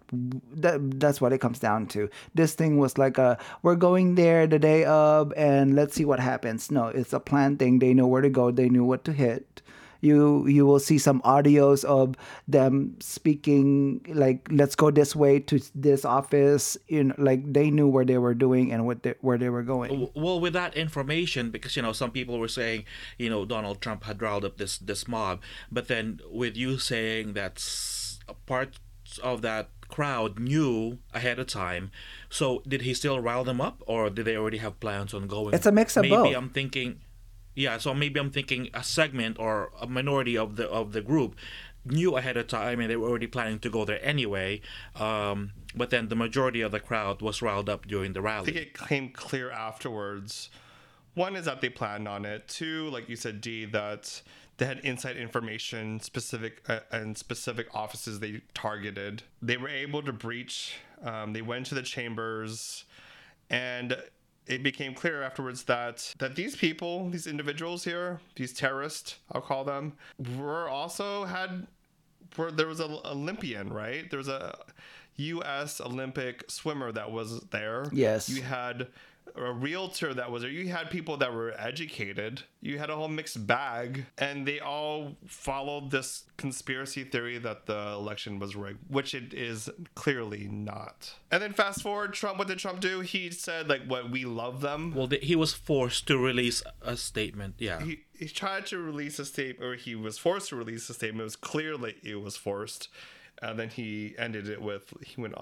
that, 0.56 1.00
that's 1.00 1.22
what 1.22 1.34
it 1.34 1.40
comes 1.40 1.60
down 1.60 1.88
to. 1.88 2.10
This 2.34 2.54
thing 2.54 2.78
was 2.78 2.98
like 2.98 3.18
a 3.18 3.38
we're 3.62 3.76
going 3.76 4.16
there 4.16 4.48
the 4.48 4.60
day 4.60 4.86
of 4.86 5.34
and 5.38 5.76
let's 5.76 5.96
see 5.96 6.06
what 6.06 6.20
happens. 6.20 6.72
No, 6.72 6.88
it's 6.88 7.14
a 7.14 7.20
planned 7.20 7.60
thing. 7.60 7.80
They 7.80 7.94
know 7.94 8.08
where 8.08 8.22
to 8.22 8.30
go. 8.30 8.52
They 8.52 8.70
knew 8.70 8.84
what 8.84 9.04
to 9.06 9.14
hit. 9.14 9.62
You 10.04 10.46
you 10.48 10.66
will 10.66 10.82
see 10.82 10.98
some 10.98 11.22
audios 11.22 11.86
of 11.86 12.16
them 12.46 12.98
speaking 13.00 14.06
like 14.10 14.46
let's 14.52 14.76
go 14.76 14.92
this 14.92 15.16
way 15.16 15.40
to 15.40 15.62
this 15.74 16.04
office. 16.04 16.76
You 16.90 17.06
know, 17.06 17.16
like 17.18 17.54
they 17.54 17.72
knew 17.72 17.88
where 17.88 18.04
they 18.04 18.18
were 18.18 18.34
doing 18.34 18.74
and 18.74 18.86
what 18.86 19.04
they, 19.04 19.14
where 19.22 19.38
they 19.38 19.48
were 19.48 19.64
going. 19.64 20.10
Well, 20.14 20.42
with 20.42 20.52
that 20.54 20.76
information, 20.76 21.52
because 21.52 21.78
you 21.78 21.82
know 21.82 21.94
some 21.94 22.12
people 22.12 22.38
were 22.38 22.50
saying, 22.50 22.84
you 23.18 23.30
know, 23.30 23.46
Donald 23.46 23.80
Trump 23.80 24.04
had 24.04 24.22
riled 24.22 24.44
up 24.44 24.58
this 24.58 24.78
this 24.78 25.08
mob, 25.08 25.42
but 25.72 25.88
then 25.88 26.20
with 26.30 26.58
you 26.58 26.80
saying 26.80 27.32
that's 27.32 28.20
part 28.46 28.80
of 29.20 29.42
that 29.42 29.70
crowd 29.88 30.40
knew 30.40 30.98
ahead 31.14 31.40
of 31.40 31.48
time, 31.48 31.92
so 32.30 32.64
did 32.68 32.82
he 32.82 32.94
still 32.94 33.20
rile 33.20 33.44
them 33.44 33.62
up, 33.62 33.84
or 33.86 34.10
did 34.10 34.26
they 34.26 34.36
already 34.36 34.58
have 34.58 34.80
plans 34.80 35.14
on 35.14 35.28
going? 35.28 35.54
It's 35.54 35.66
a 35.66 35.72
mix 35.72 35.96
of 35.98 36.04
maybe 36.04 36.16
both. 36.16 36.36
I'm 36.36 36.50
thinking, 36.50 37.02
yeah. 37.56 37.78
So 37.78 37.94
maybe 37.94 38.20
I'm 38.20 38.32
thinking 38.32 38.70
a 38.74 38.84
segment 38.84 39.38
or 39.40 39.72
a 39.80 39.88
minority 39.88 40.38
of 40.38 40.56
the 40.56 40.68
of 40.70 40.94
the 40.94 41.02
group 41.02 41.36
knew 41.86 42.16
ahead 42.16 42.38
of 42.38 42.48
time 42.48 42.80
and 42.80 42.90
they 42.90 42.96
were 42.96 43.10
already 43.10 43.28
planning 43.28 43.60
to 43.60 43.70
go 43.70 43.86
there 43.86 44.00
anyway. 44.04 44.62
Um, 44.96 45.52
but 45.76 45.90
then 45.90 46.08
the 46.08 46.16
majority 46.16 46.62
of 46.62 46.72
the 46.72 46.80
crowd 46.80 47.22
was 47.22 47.42
riled 47.42 47.70
up 47.70 47.88
during 47.88 48.14
the 48.14 48.22
I 48.22 48.42
think 48.44 48.56
rally. 48.56 48.62
it 48.62 48.78
came 48.78 49.10
clear 49.10 49.52
afterwards. 49.52 50.50
One 51.14 51.36
is 51.36 51.46
that 51.46 51.62
they 51.62 51.70
planned 51.70 52.08
on 52.08 52.26
it. 52.26 52.48
Two, 52.48 52.90
like 52.90 53.08
you 53.10 53.16
said, 53.16 53.42
D, 53.42 53.66
that 53.66 54.22
they 54.64 54.68
had 54.68 54.80
inside 54.86 55.18
information 55.18 56.00
specific 56.00 56.62
uh, 56.70 56.80
and 56.90 57.18
specific 57.18 57.68
offices 57.74 58.22
they 58.22 58.40
targeted. 58.54 59.24
They 59.42 59.58
were 59.58 59.68
able 59.68 60.02
to 60.04 60.14
breach. 60.14 60.76
Um, 61.04 61.34
they 61.34 61.42
went 61.42 61.66
to 61.66 61.76
the 61.76 61.82
chambers, 61.82 62.86
and 63.50 63.98
it 64.48 64.64
became 64.64 64.94
clear 64.94 65.22
afterwards 65.22 65.64
that 65.64 66.14
that 66.20 66.38
these 66.38 66.56
people, 66.56 67.10
these 67.10 67.28
individuals 67.28 67.84
here, 67.84 68.22
these 68.38 68.54
terrorists, 68.54 69.18
I'll 69.34 69.42
call 69.42 69.66
them, 69.66 69.98
were 70.38 70.70
also 70.70 71.26
had 71.26 71.68
where 72.38 72.50
there 72.50 72.68
was 72.68 72.80
an 72.80 72.98
Olympian, 73.04 73.68
right? 73.68 74.10
There 74.10 74.18
was 74.18 74.30
a 74.30 74.58
U.S. 75.18 75.82
Olympic 75.82 76.50
swimmer 76.50 76.94
that 76.94 77.12
was 77.12 77.42
there. 77.52 77.90
Yes. 77.92 78.30
You 78.30 78.42
had 78.42 78.88
a 79.36 79.52
realtor 79.52 80.14
that 80.14 80.32
was 80.32 80.44
there. 80.44 80.52
You 80.52 80.70
had 80.70 80.90
people 80.90 81.18
that 81.18 81.34
were 81.34 81.54
educated. 81.58 82.44
You 82.62 82.78
had 82.78 82.90
a 82.90 82.96
whole 82.96 83.08
mixed 83.08 83.46
bag, 83.46 84.06
and 84.18 84.48
they 84.48 84.60
all 84.60 85.16
followed 85.26 85.92
this 85.92 86.26
conspiracy 86.38 87.04
theory 87.04 87.38
that 87.40 87.66
the 87.66 87.94
election 87.94 88.40
was 88.40 88.56
rigged, 88.56 88.80
which 88.90 89.14
it 89.16 89.34
is 89.34 89.70
clearly 89.96 90.48
not. 90.48 91.16
And 91.32 91.42
then 91.42 91.54
fast 91.54 91.82
forward, 91.82 92.14
Trump. 92.14 92.38
What 92.38 92.48
did 92.48 92.60
Trump 92.60 92.80
do? 92.80 93.00
He 93.02 93.32
said 93.32 93.68
like, 93.70 93.86
"What 93.86 94.12
we 94.12 94.26
love 94.26 94.62
them." 94.62 94.94
Well, 94.96 95.10
he 95.22 95.36
was 95.36 95.54
forced 95.54 96.08
to 96.08 96.18
release 96.18 96.64
a 96.82 96.96
statement. 96.96 97.56
Yeah. 97.58 97.82
he, 97.82 98.02
he 98.18 98.28
tried 98.28 98.66
to 98.68 98.78
release 98.78 99.20
a 99.20 99.26
statement, 99.26 99.64
or 99.64 99.76
he 99.76 99.96
was 99.96 100.18
forced 100.18 100.50
to 100.50 100.56
release 100.56 100.90
a 100.90 100.94
statement. 100.94 101.22
It 101.22 101.24
was 101.24 101.36
clearly 101.36 101.96
it 102.04 102.22
was 102.22 102.38
forced, 102.38 102.90
and 103.42 103.58
then 103.60 103.70
he 103.70 104.16
ended 104.18 104.48
it 104.48 104.62
with 104.62 104.94
he 105.02 105.20
went 105.20 105.36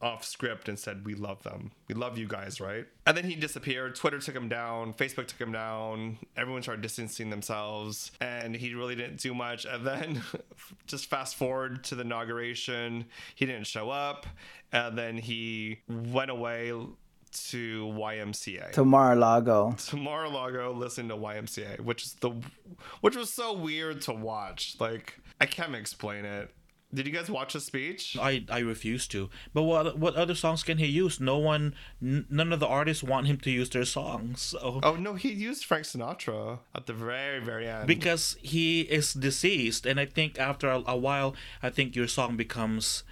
off, 0.00 0.24
script 0.24 0.68
and 0.68 0.78
said, 0.78 1.04
"We 1.04 1.14
love 1.14 1.42
them. 1.42 1.72
We 1.88 1.94
love 1.94 2.18
you 2.18 2.26
guys, 2.26 2.60
right?" 2.60 2.86
And 3.06 3.16
then 3.16 3.24
he 3.24 3.34
disappeared. 3.34 3.94
Twitter 3.96 4.18
took 4.18 4.34
him 4.34 4.48
down. 4.48 4.92
Facebook 4.94 5.26
took 5.26 5.40
him 5.40 5.52
down. 5.52 6.18
Everyone 6.36 6.62
started 6.62 6.82
distancing 6.82 7.30
themselves, 7.30 8.10
and 8.20 8.54
he 8.54 8.74
really 8.74 8.94
didn't 8.94 9.20
do 9.20 9.34
much. 9.34 9.64
And 9.64 9.86
then, 9.86 10.22
just 10.86 11.06
fast 11.06 11.36
forward 11.36 11.84
to 11.84 11.94
the 11.94 12.02
inauguration, 12.02 13.06
he 13.34 13.46
didn't 13.46 13.66
show 13.66 13.90
up, 13.90 14.26
and 14.72 14.96
then 14.98 15.16
he 15.16 15.80
went 15.88 16.30
away 16.30 16.72
to 17.32 17.86
YMCA 17.86 18.72
to 18.72 18.84
Mar-a-Lago. 18.84 19.74
to 19.76 19.96
Mar-a-Lago 19.96 20.72
listening 20.72 21.08
to 21.08 21.16
YMCA, 21.16 21.80
which 21.80 22.04
is 22.04 22.14
the 22.14 22.30
which 23.00 23.16
was 23.16 23.32
so 23.32 23.52
weird 23.52 24.00
to 24.02 24.12
watch. 24.12 24.76
Like 24.78 25.18
I 25.40 25.46
can't 25.46 25.74
explain 25.74 26.24
it. 26.24 26.50
Did 26.96 27.06
you 27.06 27.12
guys 27.12 27.28
watch 27.30 27.52
the 27.52 27.60
speech? 27.60 28.16
I, 28.18 28.44
I 28.50 28.60
refuse 28.60 29.06
to. 29.08 29.28
But 29.54 29.64
what 29.64 29.98
what 29.98 30.14
other 30.16 30.34
songs 30.34 30.62
can 30.62 30.78
he 30.78 30.86
use? 30.86 31.20
No 31.20 31.36
one, 31.36 31.74
n- 32.02 32.24
none 32.30 32.52
of 32.54 32.58
the 32.60 32.66
artists 32.66 33.02
want 33.02 33.26
him 33.26 33.36
to 33.46 33.50
use 33.50 33.68
their 33.70 33.84
songs. 33.84 34.40
So 34.40 34.80
Oh 34.82 34.96
no, 34.96 35.12
he 35.14 35.30
used 35.30 35.64
Frank 35.66 35.84
Sinatra 35.84 36.60
at 36.74 36.86
the 36.86 36.94
very 36.94 37.38
very 37.50 37.68
end. 37.68 37.86
because 37.86 38.36
he 38.40 38.80
is 38.98 39.12
deceased, 39.12 39.84
and 39.86 40.00
I 40.00 40.06
think 40.06 40.38
after 40.38 40.68
a, 40.70 40.82
a 40.86 40.96
while, 40.96 41.36
I 41.62 41.68
think 41.70 41.94
your 41.94 42.08
song 42.08 42.36
becomes 42.36 43.04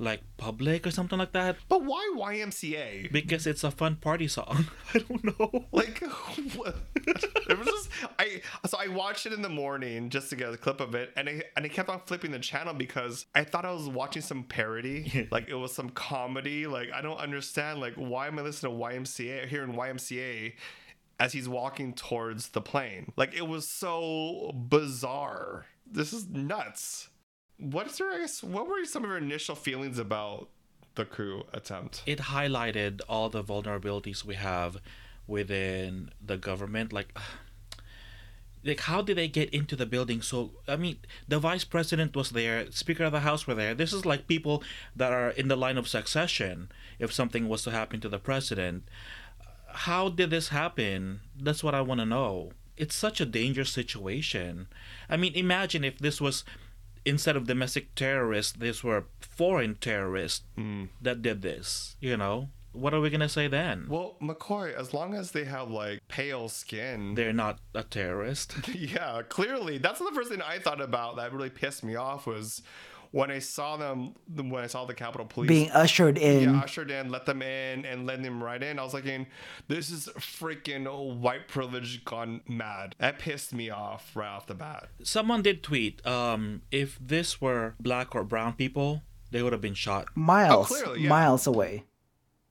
like 0.00 0.22
public 0.38 0.86
or 0.86 0.90
something 0.90 1.18
like 1.18 1.32
that 1.32 1.56
but 1.68 1.84
why 1.84 2.10
YMCA? 2.16 3.12
because 3.12 3.46
it's 3.46 3.64
a 3.64 3.70
fun 3.70 3.96
party 3.96 4.28
song. 4.28 4.66
I 4.94 4.98
don't 4.98 5.24
know. 5.24 5.66
Like 5.72 6.02
what? 6.56 6.76
it 6.96 7.58
was 7.58 7.66
just 7.66 7.90
I 8.18 8.40
so 8.66 8.78
I 8.78 8.88
watched 8.88 9.26
it 9.26 9.32
in 9.32 9.42
the 9.42 9.48
morning 9.48 10.10
just 10.10 10.30
to 10.30 10.36
get 10.36 10.52
a 10.52 10.56
clip 10.56 10.80
of 10.80 10.94
it 10.94 11.12
and 11.16 11.28
I 11.28 11.42
and 11.56 11.64
I 11.64 11.68
kept 11.68 11.88
on 11.88 12.00
flipping 12.06 12.30
the 12.30 12.38
channel 12.38 12.74
because 12.74 13.26
I 13.34 13.44
thought 13.44 13.64
I 13.64 13.72
was 13.72 13.88
watching 13.88 14.22
some 14.22 14.44
parody 14.44 15.28
like 15.30 15.48
it 15.48 15.54
was 15.54 15.72
some 15.72 15.90
comedy 15.90 16.66
like 16.66 16.88
I 16.92 17.02
don't 17.02 17.18
understand 17.18 17.80
like 17.80 17.94
why 17.94 18.26
am 18.26 18.38
I 18.38 18.42
listening 18.42 18.72
to 18.72 18.78
YMCA 18.78 19.48
here 19.48 19.62
in 19.62 19.74
YMCA 19.74 20.54
as 21.18 21.32
he's 21.32 21.48
walking 21.48 21.92
towards 21.92 22.50
the 22.50 22.60
plane 22.60 23.12
like 23.16 23.34
it 23.34 23.46
was 23.46 23.68
so 23.68 24.52
bizarre 24.54 25.66
this 25.90 26.12
is 26.12 26.28
nuts 26.28 27.08
what's 27.60 27.98
your 27.98 28.12
what 28.42 28.66
were 28.68 28.84
some 28.84 29.04
of 29.04 29.10
your 29.10 29.18
initial 29.18 29.54
feelings 29.54 29.98
about 29.98 30.48
the 30.94 31.04
coup 31.04 31.44
attempt 31.52 32.02
It 32.06 32.18
highlighted 32.18 33.00
all 33.08 33.28
the 33.28 33.44
vulnerabilities 33.44 34.24
we 34.24 34.34
have 34.34 34.78
within 35.26 36.10
the 36.24 36.36
government. 36.36 36.92
Like, 36.92 37.16
like 38.64 38.80
how 38.80 39.00
did 39.00 39.16
they 39.16 39.28
get 39.28 39.48
into 39.50 39.76
the 39.76 39.86
building? 39.86 40.20
So 40.20 40.52
I 40.68 40.76
mean, 40.76 40.98
the 41.28 41.38
vice 41.38 41.64
president 41.64 42.16
was 42.16 42.30
there, 42.30 42.70
Speaker 42.70 43.04
of 43.04 43.12
the 43.12 43.20
House 43.20 43.46
were 43.46 43.54
there. 43.54 43.74
This 43.74 43.92
is 43.92 44.04
like 44.04 44.26
people 44.26 44.62
that 44.96 45.12
are 45.12 45.30
in 45.30 45.48
the 45.48 45.56
line 45.56 45.78
of 45.78 45.88
succession. 45.88 46.70
If 46.98 47.12
something 47.12 47.48
was 47.48 47.62
to 47.62 47.70
happen 47.70 48.00
to 48.00 48.08
the 48.08 48.18
president, 48.18 48.84
how 49.68 50.08
did 50.08 50.30
this 50.30 50.48
happen? 50.48 51.20
That's 51.38 51.64
what 51.64 51.74
I 51.74 51.80
want 51.80 52.00
to 52.00 52.06
know. 52.06 52.52
It's 52.76 52.96
such 52.96 53.20
a 53.20 53.26
dangerous 53.26 53.70
situation. 53.70 54.66
I 55.08 55.16
mean, 55.16 55.34
imagine 55.34 55.84
if 55.84 55.98
this 55.98 56.20
was 56.20 56.44
instead 57.04 57.36
of 57.36 57.46
domestic 57.46 57.94
terrorists, 57.94 58.52
these 58.52 58.84
were 58.84 59.04
foreign 59.20 59.74
terrorists 59.76 60.44
hmm. 60.56 60.84
that 61.00 61.22
did 61.22 61.42
this. 61.42 61.96
You 62.00 62.16
know, 62.16 62.48
what 62.72 62.94
are 62.94 63.00
we 63.00 63.10
gonna 63.10 63.28
say 63.28 63.48
then? 63.48 63.86
Well, 63.88 64.16
McCoy, 64.22 64.74
as 64.74 64.94
long 64.94 65.14
as 65.14 65.32
they 65.32 65.44
have 65.44 65.70
like 65.70 66.00
pale 66.08 66.48
skin, 66.48 67.14
They're 67.20 67.32
not 67.32 67.58
a 67.74 67.82
terrorist. 67.82 68.54
yeah, 68.74 69.22
clearly 69.28 69.78
that's 69.78 69.98
the 69.98 70.12
first 70.14 70.30
thing 70.30 70.42
I 70.42 70.58
thought 70.58 70.80
about 70.80 71.16
that 71.16 71.32
really 71.32 71.50
pissed 71.50 71.82
me 71.82 71.96
off 71.96 72.26
was 72.26 72.62
when 73.12 73.30
I 73.30 73.40
saw 73.40 73.76
them 73.76 74.14
when 74.34 74.62
I 74.62 74.66
saw 74.68 74.84
the 74.84 74.94
Capitol 74.94 75.26
Police 75.26 75.48
Being 75.48 75.70
ushered 75.72 76.16
in. 76.16 76.54
yeah, 76.54 76.60
ushered 76.60 76.90
in, 76.90 77.10
let 77.10 77.26
them 77.26 77.42
in, 77.42 77.84
and 77.84 78.06
let 78.06 78.22
them 78.22 78.42
right 78.42 78.62
in. 78.62 78.78
I 78.78 78.84
was 78.84 78.94
like, 78.94 79.04
this 79.68 79.90
is 79.90 80.08
freaking 80.18 81.18
white 81.18 81.48
privilege 81.48 82.04
gone 82.04 82.40
mad. 82.48 82.94
That 82.98 83.18
pissed 83.18 83.52
me 83.52 83.68
off 83.70 84.14
right 84.14 84.28
off 84.28 84.46
the 84.46 84.54
bat. 84.54 84.88
Someone 85.02 85.42
did 85.42 85.62
tweet, 85.62 86.04
um, 86.06 86.62
if 86.70 86.98
this 87.00 87.40
were 87.40 87.74
black 87.80 88.14
or 88.14 88.22
brown 88.24 88.52
people, 88.54 89.02
they 89.30 89.42
would 89.42 89.52
have 89.52 89.60
been 89.62 89.74
shot. 89.74 90.06
miles, 90.14 90.70
Oh, 90.70 90.74
clearly, 90.74 91.02
yeah. 91.02 91.08
miles 91.08 91.46
away, 91.46 91.84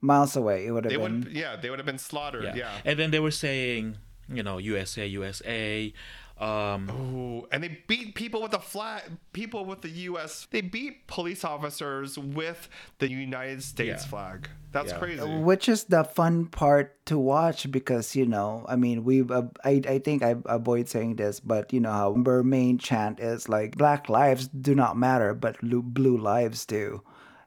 miles 0.01 0.35
away. 0.35 0.65
It 0.65 0.71
would 0.71 0.85
have 0.85 0.91
They 0.91 0.97
been. 0.97 1.23
would, 1.25 1.31
yeah, 1.33 1.55
they 1.55 1.69
would 1.69 1.79
have 1.79 1.85
been 1.85 1.97
slaughtered. 1.97 2.43
Yeah. 2.43 2.55
Yeah. 2.55 2.71
And 2.85 2.99
then 2.99 3.11
they 3.11 3.19
were 3.19 3.31
saying, 3.31 3.97
you 4.31 4.43
know, 4.43 4.57
USA, 4.59 5.05
USA. 5.07 5.93
Um, 6.39 6.89
Ooh, 6.89 7.47
and 7.51 7.61
they 7.63 7.79
beat 7.87 8.15
people 8.15 8.41
with 8.41 8.51
the 8.51 8.59
flag. 8.59 9.01
People 9.33 9.65
with 9.65 9.81
the 9.81 9.89
U.S. 10.11 10.47
They 10.51 10.61
beat 10.61 11.05
police 11.07 11.43
officers 11.43 12.17
with 12.17 12.69
the 12.99 13.09
United 13.09 13.61
States 13.63 14.03
Yeah. 14.03 14.09
flag. 14.09 14.49
That's 14.71 14.91
Yeah. 14.93 14.99
crazy. 14.99 15.25
which 15.41 15.67
is 15.67 15.85
the 15.85 16.03
fun 16.03 16.45
part 16.45 17.03
to 17.07 17.17
watch 17.17 17.71
because 17.71 18.15
you 18.15 18.27
know 18.27 18.63
i 18.69 18.75
mean 18.75 19.03
we 19.03 19.23
uh, 19.23 19.49
I, 19.65 19.81
I 19.87 19.97
think 19.97 20.21
i 20.21 20.35
avoid 20.45 20.87
saying 20.87 21.15
this 21.15 21.39
but 21.39 21.73
you 21.73 21.79
know 21.79 21.91
how 21.91 22.13
our 22.27 22.43
main 22.43 22.77
chant 22.77 23.19
is 23.19 23.49
like 23.49 23.77
black 23.77 24.09
lives 24.09 24.47
do 24.49 24.75
not 24.75 24.95
matter 24.95 25.33
but 25.33 25.59
blue, 25.59 25.81
blue 25.81 26.17
lives 26.17 26.67
do 26.67 27.01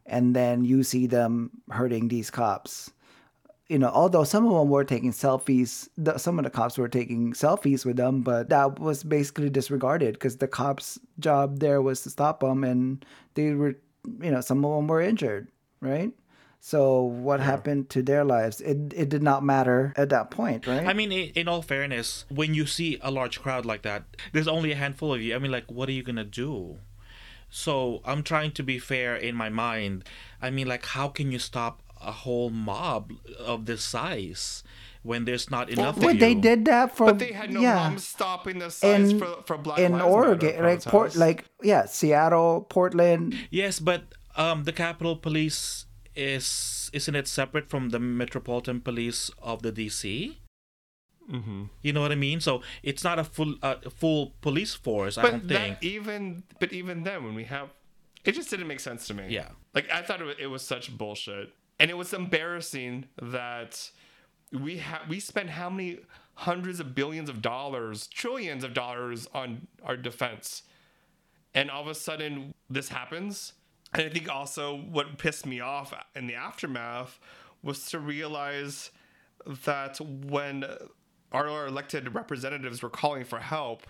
and 0.05 0.35
then 0.35 0.65
you 0.65 0.83
see 0.83 1.07
them 1.07 1.63
hurting 1.71 2.09
these 2.09 2.29
cops 2.29 2.91
you 3.73 3.79
know, 3.79 3.89
although 3.89 4.23
some 4.23 4.45
of 4.45 4.53
them 4.53 4.69
were 4.69 4.85
taking 4.85 5.13
selfies, 5.13 5.89
the, 5.97 6.19
some 6.19 6.39
of 6.39 6.45
the 6.45 6.51
cops 6.51 6.77
were 6.77 6.91
taking 6.91 7.33
selfies 7.33 7.87
with 7.87 7.97
them, 7.97 8.21
but 8.21 8.51
that 8.51 8.79
was 8.79 9.03
basically 9.03 9.49
disregarded 9.49 10.13
because 10.13 10.37
the 10.37 10.47
cops' 10.47 10.99
job 11.19 11.59
there 11.61 11.81
was 11.81 12.03
to 12.03 12.11
stop 12.11 12.41
them, 12.41 12.65
and 12.65 13.03
they 13.33 13.55
were, 13.55 13.75
you 14.21 14.31
know, 14.31 14.43
some 14.43 14.63
of 14.63 14.77
them 14.77 14.89
were 14.89 15.01
injured, 15.01 15.49
right? 15.81 16.13
So 16.61 17.03
what 17.03 17.41
happened 17.41 17.89
to 17.91 18.03
their 18.03 18.25
lives? 18.25 18.61
It 18.61 18.93
it 18.95 19.09
did 19.09 19.23
not 19.23 19.43
matter 19.43 19.95
at 19.97 20.11
that 20.11 20.31
point, 20.31 20.67
right? 20.67 20.87
I 20.87 20.93
mean, 20.93 21.11
in 21.11 21.49
all 21.49 21.63
fairness, 21.63 22.27
when 22.29 22.53
you 22.55 22.67
see 22.67 22.99
a 23.01 23.11
large 23.11 23.41
crowd 23.41 23.65
like 23.65 23.83
that, 23.83 24.05
there's 24.33 24.47
only 24.47 24.71
a 24.71 24.77
handful 24.77 25.15
of 25.15 25.23
you. 25.23 25.35
I 25.35 25.39
mean, 25.39 25.51
like, 25.51 25.73
what 25.73 25.89
are 25.89 25.93
you 25.93 26.03
gonna 26.03 26.25
do? 26.25 26.79
So 27.49 28.01
I'm 28.05 28.23
trying 28.23 28.53
to 28.53 28.63
be 28.63 28.79
fair 28.79 29.17
in 29.17 29.35
my 29.35 29.49
mind. 29.49 30.05
I 30.41 30.51
mean, 30.51 30.69
like, 30.69 30.87
how 30.87 31.09
can 31.09 31.33
you 31.33 31.39
stop 31.39 31.83
a 32.05 32.13
whole 32.13 32.51
mob 32.51 33.13
of 33.39 33.67
this 33.67 33.83
size 33.83 34.63
when 35.03 35.25
there's 35.25 35.51
not 35.51 35.69
enough 35.69 35.97
Wait, 35.99 36.15
of 36.15 36.21
they 36.21 36.31
you? 36.33 36.41
did 36.41 36.65
that 36.67 36.97
for 36.97 37.07
But 37.07 37.19
they 37.19 37.33
had 37.33 37.51
no 37.53 37.61
yeah. 37.61 37.75
problem 37.75 37.99
stopping 37.99 38.59
the 38.61 38.71
signs 38.71 39.11
in 39.11 39.19
for, 39.19 39.43
for 39.47 39.59
Black 39.59 39.79
in 39.79 39.93
Lives 39.93 40.05
Matter 40.05 40.15
Oregon, 40.15 40.63
like 40.65 40.85
Port, 40.85 41.17
like 41.17 41.45
yeah, 41.63 41.87
Seattle, 41.87 42.67
Portland. 42.69 43.35
Yes, 43.51 43.81
but 43.81 44.05
um, 44.37 44.65
the 44.65 44.73
Capitol 44.73 45.17
Police 45.17 45.87
is 46.15 46.91
isn't 46.93 47.15
it 47.17 47.27
separate 47.27 47.69
from 47.71 47.89
the 47.91 47.99
Metropolitan 47.99 48.81
Police 48.81 49.31
of 49.43 49.63
the 49.63 49.73
DC? 49.73 50.37
Mhm. 51.31 51.71
You 51.83 51.93
know 51.93 52.01
what 52.03 52.13
I 52.13 52.17
mean? 52.17 52.41
So 52.41 52.63
it's 52.83 53.03
not 53.05 53.19
a 53.19 53.25
full 53.25 53.55
uh, 53.63 53.77
full 53.95 54.35
police 54.41 54.75
force. 54.75 55.17
I 55.19 55.23
don't 55.23 55.49
think. 55.49 55.79
even, 55.81 56.43
but 56.61 56.73
even 56.73 57.05
then, 57.05 57.25
when 57.25 57.35
we 57.35 57.45
have, 57.45 57.71
it 58.25 58.33
just 58.33 58.51
didn't 58.51 58.67
make 58.67 58.81
sense 58.81 59.07
to 59.09 59.15
me. 59.15 59.27
Yeah. 59.29 59.49
Like 59.75 59.91
I 59.91 60.03
thought 60.03 60.21
it 60.21 60.25
was, 60.25 60.37
it 60.39 60.47
was 60.49 60.63
such 60.63 60.97
bullshit, 60.97 61.53
and 61.79 61.91
it 61.91 61.97
was 61.97 62.13
embarrassing 62.13 63.07
that 63.21 63.91
we 64.53 64.79
have 64.79 65.09
we 65.09 65.21
spent 65.21 65.51
how 65.51 65.71
many 65.71 66.01
hundreds 66.35 66.81
of 66.81 66.95
billions 66.95 67.29
of 67.29 67.43
dollars, 67.43 68.07
trillions 68.07 68.65
of 68.65 68.75
dollars 68.75 69.29
on 69.35 69.67
our 69.83 69.97
defense, 69.97 70.63
and 71.55 71.71
all 71.71 71.83
of 71.83 71.89
a 71.89 71.95
sudden 71.95 72.55
this 72.69 72.89
happens. 72.89 73.55
And 73.95 74.03
I 74.03 74.09
think 74.09 74.31
also 74.31 74.77
what 74.77 75.19
pissed 75.19 75.47
me 75.47 75.61
off 75.61 75.93
in 76.15 76.27
the 76.27 76.35
aftermath 76.35 77.21
was 77.63 77.87
to 77.91 77.99
realize 77.99 78.91
that 79.65 80.01
when 80.01 80.65
our 81.31 81.67
elected 81.67 82.15
representatives 82.15 82.83
were 82.83 82.91
calling 82.91 83.25
for 83.25 83.39
help, 83.39 83.87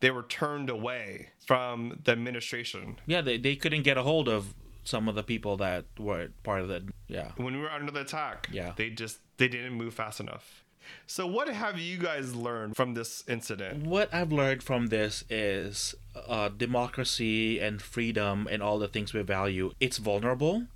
they 0.00 0.10
were 0.10 0.22
turned 0.22 0.70
away 0.70 1.30
from 1.44 2.00
the 2.04 2.12
administration. 2.12 2.98
Yeah, 3.06 3.20
they, 3.20 3.38
they 3.38 3.56
couldn't 3.56 3.82
get 3.82 3.98
a 3.98 4.02
hold 4.02 4.28
of 4.28 4.54
some 4.84 5.08
of 5.08 5.14
the 5.14 5.22
people 5.22 5.56
that 5.58 5.84
were 5.98 6.28
part 6.42 6.62
of 6.62 6.68
the 6.68 6.84
yeah. 7.08 7.32
When 7.36 7.54
we 7.54 7.60
were 7.60 7.70
under 7.70 7.92
the 7.92 8.00
attack, 8.02 8.48
Yeah. 8.52 8.72
they 8.76 8.90
just 8.90 9.18
they 9.36 9.48
didn't 9.48 9.74
move 9.74 9.94
fast 9.94 10.20
enough. 10.20 10.64
So 11.06 11.26
what 11.26 11.48
have 11.48 11.78
you 11.78 11.98
guys 11.98 12.34
learned 12.34 12.74
from 12.76 12.94
this 12.94 13.22
incident? 13.28 13.86
What 13.86 14.12
I've 14.12 14.32
learned 14.32 14.62
from 14.62 14.88
this 14.88 15.22
is 15.30 15.94
uh, 16.26 16.48
democracy 16.48 17.60
and 17.60 17.80
freedom 17.80 18.48
and 18.50 18.62
all 18.62 18.78
the 18.78 18.88
things 18.88 19.12
we 19.12 19.22
value. 19.22 19.72
It's 19.78 19.98
vulnerable 19.98 20.66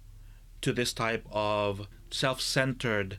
to 0.61 0.73
this 0.73 0.93
type 0.93 1.27
of 1.33 1.89
self-centered 2.11 3.19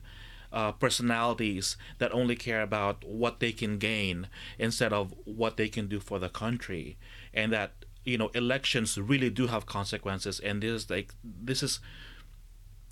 uh, 0.52 0.72
personalities 0.72 1.76
that 1.98 2.12
only 2.12 2.36
care 2.36 2.62
about 2.62 3.04
what 3.04 3.40
they 3.40 3.52
can 3.52 3.78
gain 3.78 4.28
instead 4.58 4.92
of 4.92 5.12
what 5.24 5.56
they 5.56 5.68
can 5.68 5.86
do 5.88 6.00
for 6.00 6.18
the 6.18 6.28
country, 6.30 6.96
and 7.34 7.52
that 7.52 7.75
you 8.06 8.16
know 8.16 8.28
elections 8.28 8.96
really 8.96 9.28
do 9.28 9.48
have 9.48 9.66
consequences. 9.66 10.40
And 10.40 10.62
this 10.62 10.84
is 10.84 10.90
like 10.90 11.12
this 11.22 11.62
is 11.62 11.80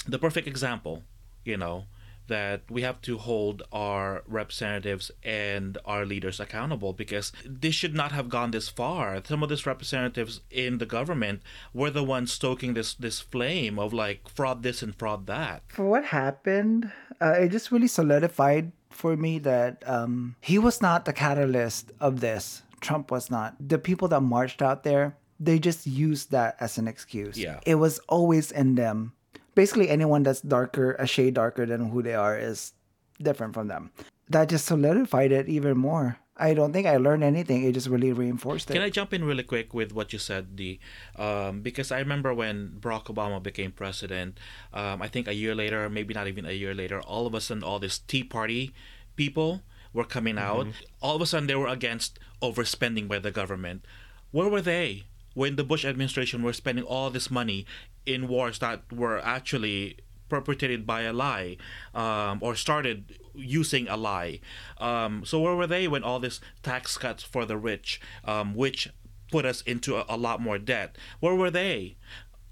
the 0.06 0.18
perfect 0.18 0.46
example, 0.46 1.02
you 1.44 1.56
know, 1.56 1.84
that 2.26 2.62
we 2.70 2.82
have 2.82 3.00
to 3.02 3.18
hold 3.18 3.62
our 3.72 4.22
representatives 4.26 5.10
and 5.22 5.78
our 5.84 6.04
leaders 6.04 6.40
accountable 6.40 6.92
because 6.92 7.32
they 7.44 7.70
should 7.70 7.94
not 7.94 8.12
have 8.12 8.28
gone 8.28 8.50
this 8.50 8.68
far. 8.68 9.22
Some 9.24 9.42
of 9.42 9.48
these 9.48 9.66
representatives 9.66 10.40
in 10.50 10.78
the 10.78 10.86
government 10.86 11.42
were 11.72 11.90
the 11.90 12.04
ones 12.04 12.32
stoking 12.32 12.74
this 12.74 12.94
this 12.94 13.20
flame 13.20 13.78
of 13.78 13.92
like 13.92 14.28
fraud 14.28 14.62
this 14.62 14.82
and 14.82 14.94
fraud 14.94 15.26
that. 15.26 15.62
For 15.68 15.86
what 15.86 16.04
happened, 16.06 16.90
uh, 17.20 17.32
it 17.32 17.50
just 17.50 17.70
really 17.70 17.88
solidified 17.88 18.72
for 18.90 19.16
me 19.16 19.38
that 19.40 19.82
um, 19.86 20.36
he 20.40 20.58
was 20.58 20.80
not 20.80 21.04
the 21.04 21.12
catalyst 21.12 21.92
of 22.00 22.20
this. 22.20 22.62
Trump 22.84 23.10
was 23.10 23.30
not. 23.30 23.56
The 23.58 23.78
people 23.78 24.06
that 24.08 24.20
marched 24.20 24.62
out 24.62 24.84
there, 24.84 25.16
they 25.40 25.58
just 25.58 25.86
used 25.86 26.30
that 26.30 26.56
as 26.60 26.78
an 26.78 26.86
excuse. 26.86 27.36
Yeah. 27.36 27.58
It 27.66 27.76
was 27.76 27.98
always 28.08 28.52
in 28.52 28.76
them. 28.76 29.12
Basically, 29.54 29.88
anyone 29.88 30.22
that's 30.22 30.40
darker, 30.40 30.94
a 30.98 31.06
shade 31.06 31.34
darker 31.34 31.64
than 31.66 31.88
who 31.88 32.02
they 32.02 32.14
are, 32.14 32.38
is 32.38 32.72
different 33.20 33.54
from 33.54 33.68
them. 33.68 33.90
That 34.28 34.48
just 34.48 34.66
solidified 34.66 35.32
it 35.32 35.48
even 35.48 35.78
more. 35.78 36.18
I 36.36 36.52
don't 36.52 36.72
think 36.72 36.86
I 36.86 36.96
learned 36.96 37.22
anything. 37.22 37.62
It 37.62 37.72
just 37.72 37.86
really 37.86 38.12
reinforced 38.12 38.68
it. 38.68 38.72
Can 38.72 38.82
I 38.82 38.90
jump 38.90 39.14
in 39.14 39.22
really 39.22 39.44
quick 39.44 39.72
with 39.72 39.92
what 39.92 40.12
you 40.12 40.18
said, 40.18 40.56
D? 40.56 40.80
Um, 41.14 41.60
because 41.60 41.92
I 41.92 42.00
remember 42.00 42.34
when 42.34 42.76
Barack 42.80 43.06
Obama 43.06 43.40
became 43.40 43.70
president, 43.70 44.38
um, 44.72 45.00
I 45.00 45.06
think 45.06 45.28
a 45.28 45.34
year 45.34 45.54
later, 45.54 45.88
maybe 45.88 46.12
not 46.12 46.26
even 46.26 46.44
a 46.44 46.50
year 46.50 46.74
later, 46.74 47.00
all 47.00 47.26
of 47.26 47.34
a 47.34 47.40
sudden, 47.40 47.62
all 47.62 47.78
these 47.78 47.98
Tea 47.98 48.24
Party 48.24 48.74
people 49.14 49.62
were 49.94 50.04
coming 50.04 50.36
out. 50.36 50.66
All 51.00 51.16
of 51.16 51.22
a 51.22 51.26
sudden, 51.26 51.46
they 51.46 51.54
were 51.54 51.68
against 51.68 52.18
overspending 52.42 53.08
by 53.08 53.18
the 53.18 53.30
government. 53.30 53.86
Where 54.30 54.48
were 54.48 54.60
they 54.60 55.04
when 55.32 55.56
the 55.56 55.64
Bush 55.64 55.84
administration 55.84 56.42
were 56.42 56.52
spending 56.52 56.84
all 56.84 57.10
this 57.10 57.30
money 57.30 57.64
in 58.04 58.28
wars 58.28 58.58
that 58.58 58.92
were 58.92 59.18
actually 59.24 59.98
perpetrated 60.28 60.86
by 60.86 61.02
a 61.02 61.12
lie 61.12 61.56
um, 61.94 62.38
or 62.40 62.54
started 62.54 63.18
using 63.34 63.88
a 63.88 63.96
lie. 63.96 64.40
Um, 64.78 65.24
so 65.24 65.40
where 65.40 65.54
were 65.54 65.66
they 65.66 65.86
when 65.88 66.02
all 66.02 66.18
this 66.18 66.40
tax 66.62 66.96
cuts 66.96 67.22
for 67.22 67.44
the 67.44 67.56
rich, 67.56 68.00
um, 68.24 68.54
which 68.54 68.88
put 69.30 69.44
us 69.44 69.60
into 69.62 69.96
a, 69.96 70.04
a 70.08 70.16
lot 70.16 70.40
more 70.40 70.58
debt? 70.58 70.96
Where 71.20 71.34
were 71.34 71.50
they? 71.50 71.96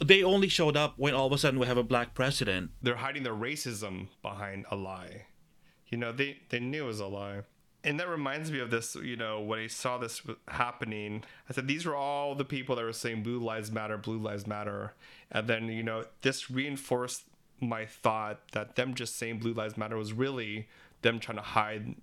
They 0.04 0.22
only 0.22 0.48
showed 0.48 0.76
up 0.76 0.94
when 0.96 1.14
all 1.14 1.26
of 1.26 1.32
a 1.32 1.38
sudden 1.38 1.60
we 1.60 1.66
have 1.66 1.76
a 1.76 1.84
black 1.84 2.14
president. 2.14 2.72
They're 2.82 2.96
hiding 2.96 3.22
their 3.22 3.34
racism 3.34 4.08
behind 4.20 4.66
a 4.70 4.76
lie. 4.76 5.26
You 5.92 5.98
know, 5.98 6.10
they 6.10 6.38
they 6.48 6.58
knew 6.58 6.84
it 6.84 6.86
was 6.88 6.98
a 6.98 7.06
lie. 7.06 7.42
And 7.84 8.00
that 8.00 8.08
reminds 8.08 8.50
me 8.50 8.60
of 8.60 8.70
this, 8.70 8.94
you 8.94 9.16
know, 9.16 9.40
when 9.40 9.58
I 9.58 9.66
saw 9.66 9.98
this 9.98 10.22
happening, 10.48 11.24
I 11.50 11.52
said, 11.52 11.66
these 11.66 11.84
were 11.84 11.96
all 11.96 12.36
the 12.36 12.44
people 12.44 12.76
that 12.76 12.84
were 12.84 12.92
saying 12.92 13.24
Blue 13.24 13.40
Lives 13.40 13.72
Matter, 13.72 13.98
Blue 13.98 14.18
Lives 14.18 14.46
Matter. 14.46 14.94
And 15.32 15.48
then, 15.48 15.66
you 15.66 15.82
know, 15.82 16.04
this 16.22 16.48
reinforced 16.48 17.24
my 17.60 17.86
thought 17.86 18.40
that 18.52 18.76
them 18.76 18.94
just 18.94 19.16
saying 19.16 19.40
Blue 19.40 19.52
Lives 19.52 19.76
Matter 19.76 19.96
was 19.96 20.12
really 20.12 20.68
them 21.02 21.18
trying 21.18 21.38
to 21.38 21.42
hide 21.42 21.96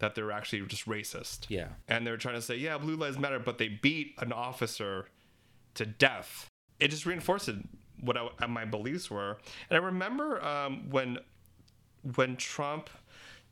that 0.00 0.16
they're 0.16 0.32
actually 0.32 0.66
just 0.66 0.86
racist. 0.86 1.46
Yeah. 1.48 1.68
And 1.86 2.06
they 2.06 2.10
were 2.10 2.16
trying 2.16 2.34
to 2.34 2.42
say, 2.42 2.56
yeah, 2.56 2.76
Blue 2.78 2.96
Lives 2.96 3.18
Matter, 3.18 3.38
but 3.38 3.58
they 3.58 3.68
beat 3.68 4.14
an 4.18 4.32
officer 4.32 5.06
to 5.74 5.86
death. 5.86 6.48
It 6.80 6.88
just 6.88 7.06
reinforced 7.06 7.48
what 8.00 8.16
I, 8.16 8.46
my 8.46 8.64
beliefs 8.64 9.10
were. 9.10 9.38
And 9.68 9.76
I 9.78 9.80
remember 9.80 10.44
um, 10.44 10.90
when 10.90 11.18
when 12.16 12.36
Trump 12.36 12.90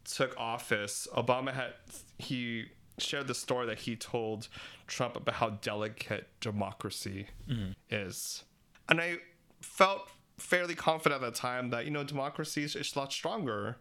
took 0.08 0.34
office, 0.38 1.06
Obama 1.14 1.52
had 1.52 1.74
he 2.18 2.66
shared 2.98 3.28
the 3.28 3.34
story 3.34 3.66
that 3.66 3.78
he 3.78 3.94
told 3.94 4.48
Trump 4.86 5.16
about 5.16 5.36
how 5.36 5.50
delicate 5.50 6.28
democracy 6.40 7.28
mm-hmm. 7.48 7.72
is, 7.90 8.44
and 8.88 9.00
I 9.00 9.18
felt 9.60 10.08
fairly 10.38 10.74
confident 10.74 11.22
at 11.22 11.32
the 11.32 11.38
time 11.38 11.70
that 11.70 11.84
you 11.84 11.90
know 11.90 12.04
democracy 12.04 12.64
is, 12.64 12.76
is 12.76 12.94
a 12.94 12.98
lot 12.98 13.12
stronger. 13.12 13.78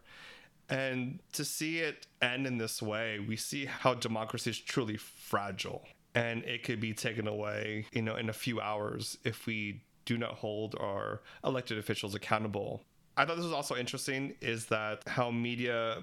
And 0.70 1.20
to 1.32 1.46
see 1.46 1.78
it 1.78 2.06
end 2.20 2.46
in 2.46 2.58
this 2.58 2.82
way, 2.82 3.20
we 3.20 3.36
see 3.36 3.64
how 3.64 3.94
democracy 3.94 4.50
is 4.50 4.58
truly 4.58 4.98
fragile 4.98 5.82
and 6.14 6.44
it 6.44 6.62
could 6.62 6.80
be 6.80 6.92
taken 6.92 7.26
away, 7.26 7.86
you 7.92 8.02
know, 8.02 8.16
in 8.16 8.28
a 8.28 8.32
few 8.32 8.60
hours 8.60 9.18
if 9.24 9.46
we 9.46 9.82
do 10.04 10.18
not 10.18 10.32
hold 10.32 10.74
our 10.80 11.20
elected 11.44 11.78
officials 11.78 12.14
accountable. 12.14 12.82
I 13.16 13.24
thought 13.24 13.36
this 13.36 13.44
was 13.44 13.52
also 13.52 13.76
interesting 13.76 14.34
is 14.40 14.66
that 14.66 15.06
how 15.06 15.30
media 15.30 16.02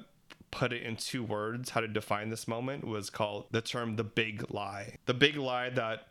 put 0.51 0.71
it 0.71 0.83
in 0.83 0.95
two 0.95 1.23
words, 1.23 1.71
how 1.71 1.81
to 1.81 1.87
define 1.87 2.29
this 2.29 2.47
moment 2.47 2.85
was 2.85 3.09
called 3.09 3.47
the 3.51 3.61
term 3.61 3.95
the 3.95 4.03
big 4.03 4.51
lie. 4.51 4.97
The 5.05 5.13
big 5.13 5.35
lie 5.37 5.69
that 5.71 6.07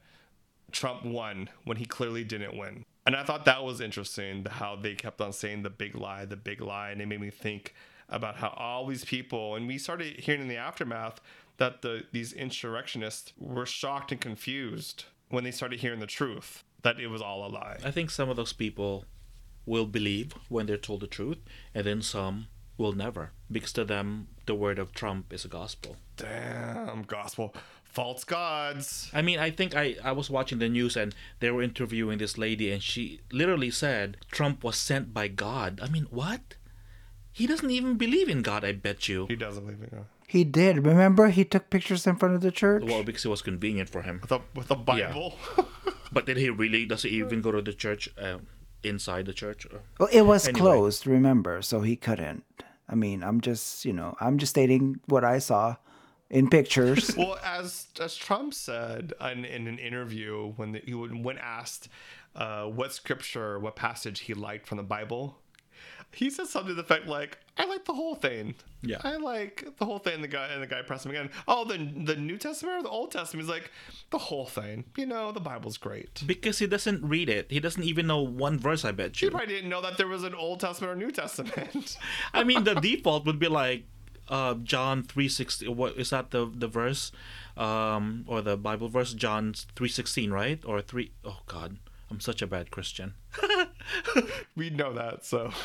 Trump 0.73 1.05
won 1.05 1.49
when 1.65 1.77
he 1.77 1.85
clearly 1.85 2.25
didn't 2.25 2.57
win. 2.57 2.85
And 3.07 3.15
I 3.15 3.23
thought 3.23 3.45
that 3.45 3.63
was 3.65 3.81
interesting 3.81 4.45
how 4.49 4.77
they 4.77 4.95
kept 4.95 5.21
on 5.21 5.33
saying 5.33 5.63
the 5.63 5.71
big 5.71 5.95
lie, 5.95 6.25
the 6.25 6.37
big 6.37 6.61
lie. 6.61 6.91
And 6.91 7.01
it 7.01 7.07
made 7.07 7.21
me 7.21 7.31
think 7.31 7.75
about 8.09 8.37
how 8.37 8.49
all 8.57 8.87
these 8.87 9.05
people, 9.05 9.57
and 9.57 9.67
we 9.67 9.79
started 9.79 10.21
hearing 10.21 10.43
in 10.43 10.49
the 10.49 10.57
aftermath 10.57 11.21
that 11.57 11.83
the 11.83 12.05
these 12.13 12.33
insurrectionists 12.33 13.33
were 13.39 13.67
shocked 13.67 14.13
and 14.13 14.21
confused 14.21 15.05
when 15.29 15.45
they 15.45 15.51
started 15.51 15.81
hearing 15.81 16.01
the 16.01 16.07
truth 16.07 16.65
that 16.83 17.01
it 17.01 17.07
was 17.07 17.23
all 17.23 17.47
a 17.47 17.49
lie. 17.49 17.79
I 17.85 17.91
think 17.91 18.11
some 18.11 18.29
of 18.29 18.37
those 18.37 18.53
people 18.53 19.05
will 19.67 19.87
believe 19.87 20.35
when 20.49 20.67
they're 20.67 20.77
told 20.77 21.01
the 21.01 21.07
truth, 21.07 21.39
and 21.75 21.87
then 21.87 22.03
some 22.03 22.49
will 22.77 22.93
never, 22.93 23.33
because 23.51 23.73
to 23.75 23.85
them 23.85 24.29
the 24.47 24.55
word 24.55 24.79
of 24.79 24.93
Trump 24.93 25.33
is 25.33 25.45
a 25.45 25.49
gospel. 25.49 25.97
Damn, 26.17 27.03
gospel. 27.03 27.55
False 27.85 28.25
gods. 28.25 29.09
I 29.15 29.23
mean, 29.23 29.39
I 29.39 29.51
think 29.51 29.77
I, 29.77 29.97
I 30.03 30.11
was 30.13 30.29
watching 30.29 30.59
the 30.59 30.69
news 30.69 30.97
and 30.97 31.15
they 31.41 31.51
were 31.51 31.63
interviewing 31.63 32.19
this 32.19 32.37
lady, 32.37 32.73
and 32.73 32.83
she 32.83 33.21
literally 33.31 33.71
said 33.71 34.17
Trump 34.33 34.65
was 34.65 34.77
sent 34.77 35.15
by 35.15 35.29
God. 35.29 35.79
I 35.83 35.89
mean, 35.89 36.07
what? 36.11 36.57
He 37.33 37.47
doesn't 37.47 37.71
even 37.71 37.97
believe 37.97 38.29
in 38.29 38.43
God, 38.43 38.65
I 38.65 38.73
bet 38.73 39.09
you. 39.09 39.27
He 39.29 39.37
doesn't 39.37 39.65
believe 39.65 39.83
in 39.83 39.89
God. 39.99 40.07
He 40.27 40.43
did. 40.43 40.85
Remember, 40.85 41.29
he 41.29 41.45
took 41.45 41.71
pictures 41.71 42.07
in 42.07 42.17
front 42.17 42.35
of 42.35 42.41
the 42.41 42.51
church. 42.51 42.83
Well, 42.85 43.05
because 43.05 43.25
it 43.25 43.29
was 43.29 43.43
convenient 43.43 43.89
for 43.89 44.03
him. 44.03 44.19
With 44.23 44.33
a, 44.33 44.41
with 44.55 44.71
a 44.71 44.77
Bible. 44.77 45.35
But 46.13 46.27
did 46.27 46.37
he 46.37 46.49
really? 46.49 46.87
Does 46.87 47.03
he 47.03 47.09
even 47.11 47.41
go 47.43 47.51
to 47.51 47.61
the 47.61 47.73
church? 47.73 48.09
Uh, 48.17 48.39
inside 48.85 49.27
the 49.27 49.33
church? 49.33 49.67
Or- 49.67 49.81
Well, 49.99 50.09
it 50.13 50.23
was 50.23 50.47
Anyway. 50.47 50.61
closed. 50.61 51.07
Remember, 51.09 51.61
so 51.61 51.81
he 51.81 51.97
couldn't. 51.97 52.45
I 52.89 52.95
mean, 52.95 53.23
I'm 53.23 53.41
just, 53.41 53.85
you 53.85 53.93
know, 53.93 54.15
I'm 54.21 54.39
just 54.39 54.51
stating 54.51 55.01
what 55.07 55.25
I 55.25 55.39
saw 55.39 55.77
in 56.31 56.49
pictures. 56.49 57.15
well, 57.17 57.39
as 57.45 57.87
as 58.01 58.17
Trump 58.17 58.55
said 58.55 59.13
in, 59.21 59.45
in 59.45 59.67
an 59.67 59.79
interview 59.79 60.53
when 60.57 60.73
the, 60.73 60.83
he 60.85 60.95
when 60.95 61.39
asked 61.39 61.89
uh, 62.35 62.65
what 62.65 62.93
scripture, 62.93 63.59
what 63.59 63.77
passage 63.77 64.21
he 64.21 64.35
liked 64.35 64.67
from 64.67 64.79
the 64.79 64.85
Bible, 64.85 65.39
he 66.15 66.31
said 66.31 66.47
something 66.47 66.69
to 66.69 66.75
the 66.75 66.83
effect 66.83 67.07
like, 67.07 67.39
"I 67.57 67.67
like 67.67 67.85
the 67.85 67.95
whole 67.95 68.15
thing. 68.15 68.55
Yeah. 68.83 68.99
I 69.03 69.17
like 69.17 69.67
the 69.79 69.85
whole 69.85 69.99
thing." 69.99 70.15
And 70.15 70.25
the 70.25 70.29
guy 70.29 70.49
and 70.49 70.63
the 70.63 70.67
guy 70.67 70.83
pressed 70.83 71.05
him 71.07 71.11
again. 71.11 71.31
Oh, 71.49 71.65
the 71.65 71.77
the 71.77 72.17
New 72.17 72.37
Testament 72.39 72.79
or 72.79 72.83
the 72.83 72.89
Old 72.89 73.11
Testament? 73.11 73.45
He's 73.45 73.51
like, 73.51 73.71
the 74.11 74.19
whole 74.19 74.47
thing. 74.47 74.85
You 74.97 75.07
know, 75.07 75.33
the 75.33 75.41
Bible's 75.41 75.77
great. 75.77 76.23
Because 76.25 76.61
he 76.61 76.67
doesn't 76.67 77.05
read 77.05 77.29
it. 77.29 77.51
He 77.51 77.59
doesn't 77.59 77.83
even 77.83 78.07
know 78.07 78.21
one 78.23 78.59
verse, 78.59 78.85
I 78.85 78.93
bet 78.93 79.21
you. 79.21 79.29
He 79.29 79.31
probably 79.31 79.55
didn't 79.55 79.71
know 79.71 79.83
that 79.83 79.97
there 79.97 80.07
was 80.07 80.23
an 80.23 80.35
Old 80.35 80.61
Testament 80.61 80.93
or 80.93 80.97
New 80.97 81.11
Testament. 81.11 81.99
I 82.35 82.45
mean, 82.45 82.65
the 82.65 82.75
default 82.75 83.27
would 83.27 83.41
be 83.41 83.49
like 83.49 83.87
uh, 84.29 84.55
John 84.55 85.03
3.16. 85.03 85.69
What 85.75 85.97
is 85.97 86.11
that 86.11 86.31
the 86.31 86.51
the 86.55 86.69
verse? 86.69 87.13
Um, 87.57 88.25
or 88.27 88.41
the 88.41 88.57
Bible 88.57 88.89
verse? 88.89 89.15
John 89.15 89.53
3.16, 89.53 90.31
right? 90.31 90.63
Or 90.65 90.81
3... 90.81 91.11
Oh, 91.25 91.41
God. 91.47 91.79
I'm 92.11 92.21
such 92.21 92.43
a 92.43 92.47
bad 92.47 92.71
Christian. 92.71 93.15
we 94.57 94.71
know 94.71 94.93
that, 94.95 95.25
so. 95.25 95.51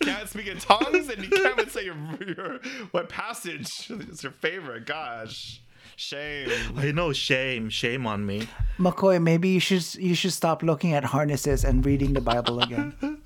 can't 0.00 0.28
speak 0.28 0.48
in 0.48 0.58
tongues, 0.58 1.08
and 1.08 1.22
you 1.22 1.30
can't 1.30 1.58
even 1.58 1.70
say 1.70 1.84
your, 1.84 1.96
your 2.26 2.58
what 2.90 3.08
passage 3.08 3.90
is 3.90 4.22
your 4.22 4.32
favorite. 4.32 4.86
Gosh, 4.86 5.60
shame. 5.96 6.50
I 6.76 6.92
know, 6.92 7.12
shame. 7.12 7.70
Shame 7.70 8.06
on 8.06 8.26
me. 8.26 8.48
McCoy, 8.78 9.22
maybe 9.22 9.48
you 9.48 9.60
should 9.60 9.94
you 9.94 10.14
should 10.14 10.32
stop 10.32 10.62
looking 10.62 10.92
at 10.92 11.04
harnesses 11.04 11.64
and 11.64 11.84
reading 11.84 12.12
the 12.12 12.20
Bible 12.20 12.60
again. 12.60 12.94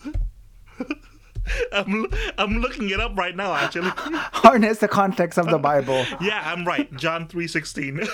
I'm, 1.72 2.06
I'm 2.38 2.58
looking 2.58 2.90
it 2.90 3.00
up 3.00 3.16
right 3.16 3.36
now, 3.36 3.54
actually. 3.54 3.90
Harness 3.94 4.78
the 4.78 4.88
context 4.88 5.38
of 5.38 5.46
the 5.46 5.58
Bible. 5.58 6.04
yeah, 6.20 6.42
I'm 6.44 6.66
right. 6.66 6.92
John 6.96 7.28
3.16. 7.28 8.08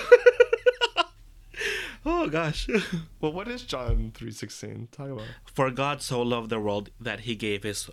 oh, 2.05 2.27
gosh. 2.27 2.67
Well, 3.21 3.31
what 3.31 3.47
is 3.47 3.63
John 3.63 4.11
three 4.13 4.31
sixteen? 4.31 4.87
Talk 4.91 5.09
about. 5.09 5.25
For 5.45 5.71
God 5.71 6.01
so 6.01 6.21
loved 6.21 6.49
the 6.49 6.59
world 6.59 6.89
that 6.99 7.21
he 7.21 7.35
gave 7.35 7.63
his 7.63 7.89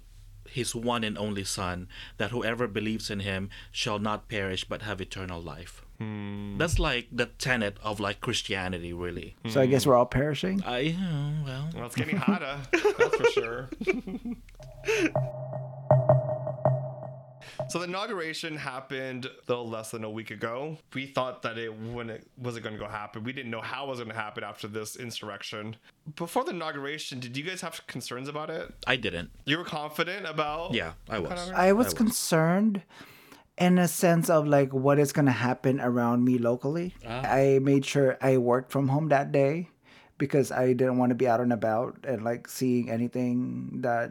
his 0.49 0.75
one 0.75 1.05
and 1.05 1.17
only 1.17 1.45
son 1.45 1.87
that 2.17 2.33
whoever 2.33 2.67
believes 2.67 3.11
in 3.11 3.21
him 3.21 3.49
shall 3.71 4.01
not 4.01 4.29
perish 4.29 4.65
but 4.65 4.83
have 4.83 5.01
eternal 5.01 5.41
life. 5.41 5.85
Hmm. 5.99 6.59
That's 6.59 6.79
like 6.81 7.07
the 7.13 7.27
tenet 7.27 7.77
of 7.83 8.01
like 8.01 8.21
Christianity 8.21 8.93
really. 8.93 9.37
Hmm. 9.45 9.51
So 9.51 9.61
I 9.61 9.67
guess 9.67 9.87
we're 9.87 9.95
all 9.97 10.07
perishing. 10.07 10.63
I 10.67 10.97
oh, 10.99 11.45
well 11.47 11.69
Well, 11.77 11.87
it's 11.87 11.95
getting 11.95 12.17
hotter. 12.29 12.59
that's 12.73 13.17
for 13.17 13.31
sure. 13.31 13.69
So 17.71 17.79
the 17.79 17.85
inauguration 17.85 18.57
happened 18.57 19.27
a 19.27 19.31
little 19.47 19.69
less 19.69 19.93
than 19.93 20.03
a 20.03 20.11
week 20.11 20.33
ago. 20.33 20.77
We 20.93 21.07
thought 21.07 21.43
that 21.43 21.57
it 21.57 21.73
when 21.73 22.11
it 22.11 22.27
wasn't 22.37 22.65
going 22.65 22.75
to 22.75 22.81
go 22.81 22.89
happen. 22.89 23.23
We 23.23 23.33
didn't 23.33 23.53
know 23.53 23.61
how 23.61 23.87
it 23.87 23.91
was 23.91 23.99
going 24.01 24.11
to 24.11 24.17
happen 24.17 24.43
after 24.43 24.67
this 24.67 24.97
insurrection. 24.97 25.77
Before 26.17 26.43
the 26.43 26.51
inauguration, 26.51 27.21
did 27.21 27.37
you 27.37 27.45
guys 27.45 27.61
have 27.61 27.87
concerns 27.87 28.29
about 28.29 28.51
it? 28.51 28.75
I 28.89 28.97
didn't. 28.97 29.31
You 29.45 29.59
were 29.59 29.65
confident 29.65 30.27
about? 30.27 30.75
Yeah, 30.75 30.95
I 31.09 31.21
was. 31.21 31.51
I 31.53 31.73
was 31.73 31.87
was. 31.87 31.95
concerned 31.95 32.83
in 33.57 33.79
a 33.79 33.87
sense 33.87 34.29
of 34.29 34.49
like 34.49 34.75
what 34.75 34.99
is 34.99 35.13
going 35.13 35.27
to 35.27 35.33
happen 35.33 35.81
around 35.81 36.25
me 36.25 36.39
locally. 36.39 36.97
I 37.07 37.61
made 37.63 37.85
sure 37.85 38.19
I 38.21 38.39
worked 38.39 38.73
from 38.73 38.89
home 38.89 39.11
that 39.11 39.31
day 39.31 39.69
because 40.19 40.51
I 40.51 40.73
didn't 40.73 40.99
want 40.99 41.11
to 41.11 41.15
be 41.15 41.29
out 41.29 41.39
and 41.41 41.53
about 41.53 41.99
and 42.03 42.25
like 42.25 42.49
seeing 42.49 42.91
anything 42.91 43.83
that 43.83 44.11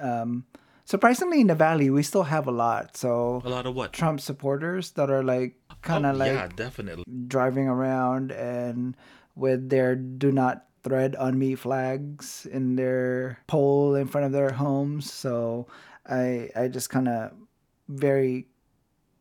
um 0.00 0.44
surprisingly 0.92 1.40
in 1.40 1.48
the 1.48 1.54
valley 1.68 1.88
we 1.88 2.02
still 2.02 2.28
have 2.34 2.46
a 2.46 2.52
lot. 2.52 2.96
So 2.96 3.40
A 3.44 3.48
lot 3.48 3.64
of 3.66 3.74
what? 3.74 3.92
Trump 3.96 4.20
supporters 4.20 4.92
that 5.00 5.08
are 5.08 5.24
like 5.24 5.56
kind 5.80 6.04
Oh, 6.04 6.10
of 6.10 6.16
like 6.20 6.28
yeah, 6.32 6.48
definitely. 6.54 7.04
driving 7.28 7.66
around 7.66 8.30
and 8.30 8.94
with 9.34 9.70
their 9.72 9.96
do 9.96 10.30
not 10.30 10.66
tread 10.84 11.16
on 11.16 11.38
me 11.38 11.54
flags 11.54 12.44
in 12.44 12.76
their 12.76 13.38
pole 13.46 13.94
in 13.96 14.06
front 14.06 14.26
of 14.26 14.32
their 14.32 14.50
homes 14.50 15.06
so 15.10 15.66
i 16.10 16.50
i 16.58 16.66
just 16.66 16.90
kind 16.90 17.06
of 17.08 17.30
very 17.88 18.46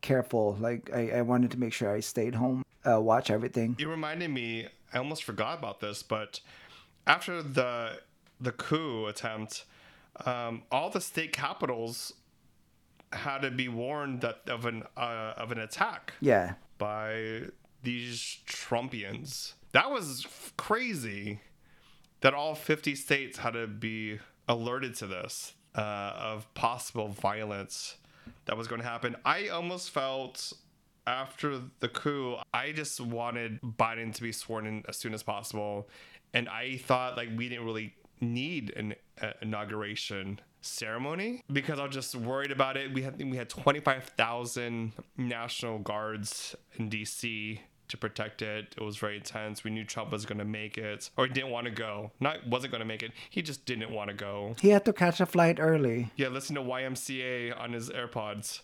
careful 0.02 0.58
like 0.60 0.90
I, 0.94 1.12
I 1.18 1.22
wanted 1.22 1.52
to 1.52 1.60
make 1.62 1.72
sure 1.74 1.90
i 1.94 2.02
stayed 2.02 2.34
home 2.34 2.64
uh, 2.84 3.00
watch 3.00 3.30
everything 3.30 3.76
You 3.78 3.90
reminded 3.90 4.32
me. 4.34 4.66
I 4.92 4.98
almost 4.98 5.24
forgot 5.24 5.60
about 5.62 5.80
this, 5.86 6.02
but 6.04 6.42
after 7.06 7.42
the 7.44 8.02
the 8.42 8.52
coup 8.52 9.06
attempt, 9.06 9.66
um, 10.26 10.64
all 10.72 10.90
the 10.90 11.02
state 11.02 11.32
capitals 11.34 12.14
had 13.14 13.40
to 13.40 13.52
be 13.52 13.68
warned 13.68 14.22
that 14.22 14.42
of 14.48 14.66
an 14.66 14.84
uh, 14.96 15.34
of 15.38 15.52
an 15.52 15.60
attack 15.60 16.14
yeah 16.22 16.54
by 16.78 17.42
these 17.84 18.40
Trumpians. 18.48 19.54
That 19.74 19.92
was 19.92 20.26
f- 20.26 20.54
crazy. 20.58 21.42
That 22.22 22.34
all 22.34 22.56
fifty 22.56 22.96
states 22.96 23.40
had 23.40 23.54
to 23.54 23.68
be 23.68 24.20
alerted 24.48 24.96
to 24.96 25.08
this 25.08 25.54
uh, 25.76 25.82
of 26.16 26.54
possible 26.54 27.08
violence 27.08 27.98
that 28.46 28.58
was 28.58 28.68
going 28.68 28.82
to 28.82 28.88
happen. 28.88 29.16
I 29.26 29.48
almost 29.48 29.90
felt 29.90 30.54
after 31.08 31.60
the 31.80 31.90
coup, 31.90 32.38
I 32.54 32.72
just 32.72 33.02
wanted 33.02 33.60
Biden 33.62 34.14
to 34.14 34.22
be 34.22 34.32
sworn 34.32 34.68
in 34.68 34.84
as 34.88 34.98
soon 34.98 35.14
as 35.14 35.24
possible, 35.24 35.90
and 36.34 36.48
I 36.48 36.78
thought 36.78 37.18
like 37.18 37.30
we 37.36 37.50
didn't 37.50 37.66
really 37.66 37.96
need 38.20 38.72
an 38.76 38.94
Uh, 39.22 39.34
inauguration 39.42 40.40
ceremony 40.62 41.44
because 41.52 41.80
I 41.80 41.86
was 41.86 41.94
just 41.94 42.16
worried 42.16 42.52
about 42.52 42.78
it. 42.78 42.94
We 42.94 43.02
had 43.04 43.22
we 43.22 43.38
had 43.38 43.50
twenty 43.50 43.80
five 43.80 44.04
thousand 44.18 44.94
National 45.18 45.80
Guards 45.80 46.56
in 46.78 46.90
D.C. 46.90 47.62
to 47.90 47.98
protect 47.98 48.42
it. 48.42 48.74
It 48.78 48.84
was 48.84 48.98
very 48.98 49.18
intense. 49.18 49.64
We 49.64 49.72
knew 49.72 49.84
Trump 49.84 50.12
was 50.12 50.26
going 50.26 50.38
to 50.40 50.46
make 50.46 50.78
it, 50.78 51.10
or 51.18 51.28
he 51.28 51.34
didn't 51.34 51.52
want 51.52 51.66
to 51.66 51.72
go. 51.72 52.12
Not 52.20 52.48
wasn't 52.48 52.72
going 52.72 52.80
to 52.80 52.86
make 52.86 53.04
it. 53.04 53.12
He 53.30 53.42
just 53.42 53.66
didn't 53.66 53.92
want 53.92 54.10
to 54.10 54.16
go. 54.16 54.56
he 54.62 54.70
had 54.70 54.86
to 54.86 54.94
catch 54.94 55.20
a 55.20 55.26
flight 55.26 55.58
early 55.60 56.12
Yeah, 56.16 56.30
listen 56.30 56.56
to 56.56 56.62
YMCA 56.62 57.60
on 57.60 57.74
his 57.74 57.90
AirPods. 57.90 58.62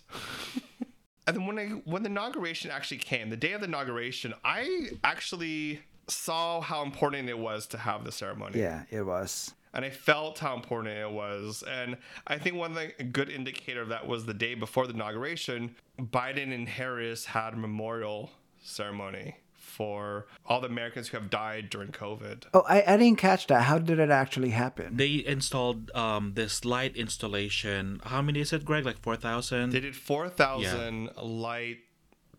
and 1.28 1.36
then 1.38 1.46
when 1.46 1.60
I 1.60 1.66
when 1.86 2.04
the 2.04 2.10
inauguration 2.10 2.72
actually 2.72 2.98
came, 3.00 3.30
the 3.30 3.38
day 3.38 3.54
of 3.54 3.62
the 3.62 3.68
inauguration, 3.68 4.34
I 4.44 4.90
actually 5.04 5.82
saw 6.08 6.62
how 6.62 6.84
important 6.84 7.28
it 7.28 7.38
was 7.38 7.68
to 7.68 7.78
have 7.78 8.06
the 8.06 8.12
ceremony. 8.14 8.58
yeah 8.58 8.84
it 8.90 9.02
was 9.02 9.54
And 9.74 9.86
I 9.86 9.90
felt 9.90 10.40
how 10.40 10.56
important 10.56 10.96
it 10.96 11.12
was. 11.12 11.64
And 11.68 11.98
I 12.26 12.38
think 12.38 12.56
one 12.56 12.74
thing, 12.74 12.92
a 13.00 13.04
good 13.04 13.30
indicator 13.30 13.82
of 13.82 13.90
that 13.90 14.08
was 14.08 14.26
the 14.26 14.34
day 14.34 14.56
before 14.56 14.88
the 14.88 14.94
inauguration, 14.94 15.76
Biden 16.00 16.54
and 16.54 16.68
Harris 16.68 17.26
had 17.26 17.54
a 17.54 17.58
memorial 17.58 18.32
ceremony 18.64 19.36
for 19.54 20.26
all 20.46 20.60
the 20.62 20.68
Americans 20.68 21.10
who 21.10 21.18
have 21.18 21.30
died 21.30 21.70
during 21.70 21.90
COVID. 21.90 22.46
oh 22.54 22.64
i, 22.68 22.84
I 22.88 22.98
didn't 22.98 23.18
catch 23.20 23.48
that 23.48 23.64
how 23.64 23.78
did 23.78 24.00
it 24.00 24.10
actually 24.10 24.50
happen 24.52 24.96
They 24.98 25.24
installed 25.26 25.92
um 25.94 26.34
this 26.36 26.66
light 26.66 26.96
installation. 26.96 28.02
How 28.04 28.22
many 28.22 28.40
is 28.40 28.54
it, 28.54 28.66
Greg? 28.66 28.86
Like 28.86 29.00
four 29.00 29.16
thousand? 29.16 29.72
They 29.72 29.80
did 29.82 29.96
4,000 29.96 31.10
light 31.22 31.80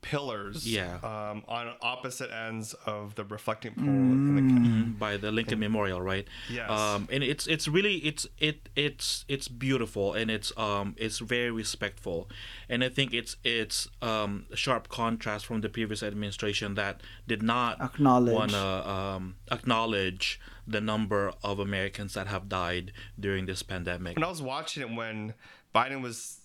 pillars 0.00 0.66
Yeah. 0.66 0.96
um, 1.02 1.42
on 1.48 1.72
opposite 1.82 2.30
ends 2.30 2.74
of 2.86 3.14
the 3.16 3.24
reflecting 3.24 3.74
pool 3.74 3.84
in 3.84 4.36
the 4.36 4.98
by 4.98 5.16
the 5.16 5.30
Lincoln 5.32 5.58
Memorial, 5.58 6.00
right? 6.00 6.26
Yes. 6.50 6.70
Um, 6.70 7.08
and 7.10 7.22
it's 7.24 7.46
it's 7.46 7.66
really 7.68 7.96
it's 7.98 8.26
it 8.38 8.68
it's 8.76 9.24
it's 9.28 9.48
beautiful 9.48 10.14
and 10.14 10.30
it's 10.30 10.52
um 10.56 10.94
it's 10.98 11.18
very 11.18 11.50
respectful, 11.50 12.28
and 12.68 12.82
I 12.84 12.88
think 12.88 13.12
it's 13.12 13.36
it's 13.44 13.88
um 14.02 14.46
a 14.52 14.56
sharp 14.56 14.88
contrast 14.88 15.46
from 15.46 15.60
the 15.60 15.68
previous 15.68 16.02
administration 16.02 16.74
that 16.74 17.00
did 17.26 17.42
not 17.42 17.80
Acknowledge. 17.80 18.34
wanna 18.34 18.66
um 18.86 19.36
acknowledge 19.50 20.40
the 20.66 20.80
number 20.80 21.32
of 21.42 21.58
Americans 21.58 22.14
that 22.14 22.26
have 22.26 22.48
died 22.48 22.92
during 23.18 23.46
this 23.46 23.62
pandemic. 23.62 24.16
when 24.16 24.24
I 24.24 24.28
was 24.28 24.42
watching 24.42 24.82
it 24.82 24.94
when 24.94 25.34
Biden 25.74 26.02
was 26.02 26.40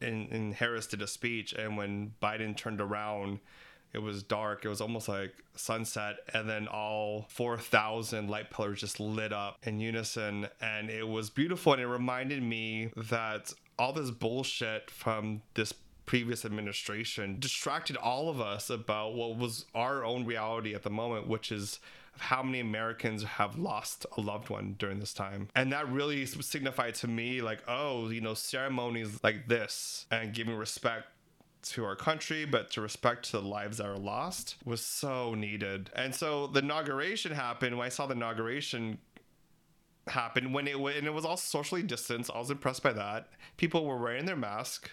in, 0.00 0.26
in 0.28 0.52
Harris 0.52 0.86
did 0.86 1.02
a 1.02 1.06
speech 1.06 1.52
and 1.52 1.76
when 1.76 2.14
Biden 2.22 2.56
turned 2.56 2.80
around 2.80 3.40
it 3.92 3.98
was 3.98 4.22
dark. 4.22 4.64
It 4.64 4.68
was 4.68 4.80
almost 4.80 5.08
like 5.08 5.32
sunset 5.54 6.16
and 6.34 6.48
then 6.48 6.68
all 6.68 7.26
4000 7.30 8.28
light 8.28 8.50
pillars 8.50 8.80
just 8.80 9.00
lit 9.00 9.32
up 9.32 9.58
in 9.62 9.80
unison 9.80 10.48
and 10.60 10.90
it 10.90 11.06
was 11.06 11.30
beautiful 11.30 11.72
and 11.72 11.82
it 11.82 11.86
reminded 11.86 12.42
me 12.42 12.90
that 12.96 13.52
all 13.78 13.92
this 13.92 14.10
bullshit 14.10 14.90
from 14.90 15.42
this 15.54 15.72
previous 16.08 16.46
administration 16.46 17.36
distracted 17.38 17.94
all 17.94 18.30
of 18.30 18.40
us 18.40 18.70
about 18.70 19.14
what 19.14 19.36
was 19.36 19.66
our 19.74 20.02
own 20.06 20.24
reality 20.24 20.74
at 20.74 20.82
the 20.82 20.88
moment 20.88 21.28
which 21.28 21.52
is 21.52 21.80
how 22.18 22.42
many 22.42 22.60
Americans 22.60 23.22
have 23.22 23.58
lost 23.58 24.06
a 24.16 24.20
loved 24.20 24.50
one 24.50 24.74
during 24.78 24.98
this 25.00 25.14
time. 25.14 25.48
And 25.54 25.72
that 25.72 25.88
really 25.88 26.26
signified 26.26 26.94
to 26.96 27.06
me, 27.06 27.40
like, 27.42 27.60
oh, 27.68 28.08
you 28.08 28.20
know, 28.20 28.34
ceremonies 28.34 29.20
like 29.22 29.46
this 29.48 30.06
and 30.10 30.34
giving 30.34 30.56
respect 30.56 31.06
to 31.62 31.84
our 31.84 31.94
country, 31.94 32.44
but 32.44 32.70
to 32.72 32.80
respect 32.80 33.26
to 33.26 33.32
the 33.32 33.42
lives 33.42 33.78
that 33.78 33.86
are 33.86 33.98
lost 33.98 34.56
was 34.64 34.80
so 34.80 35.34
needed. 35.34 35.90
And 35.94 36.14
so 36.14 36.46
the 36.46 36.60
inauguration 36.60 37.32
happened. 37.32 37.76
When 37.76 37.86
I 37.86 37.90
saw 37.90 38.06
the 38.06 38.14
inauguration 38.14 38.98
happen, 40.06 40.52
when 40.52 40.66
it 40.66 40.76
and 40.76 41.06
it 41.06 41.12
was 41.12 41.24
all 41.24 41.36
socially 41.36 41.82
distanced, 41.82 42.30
I 42.34 42.38
was 42.38 42.50
impressed 42.50 42.82
by 42.82 42.94
that. 42.94 43.28
People 43.56 43.84
were 43.84 43.98
wearing 43.98 44.24
their 44.24 44.36
mask, 44.36 44.90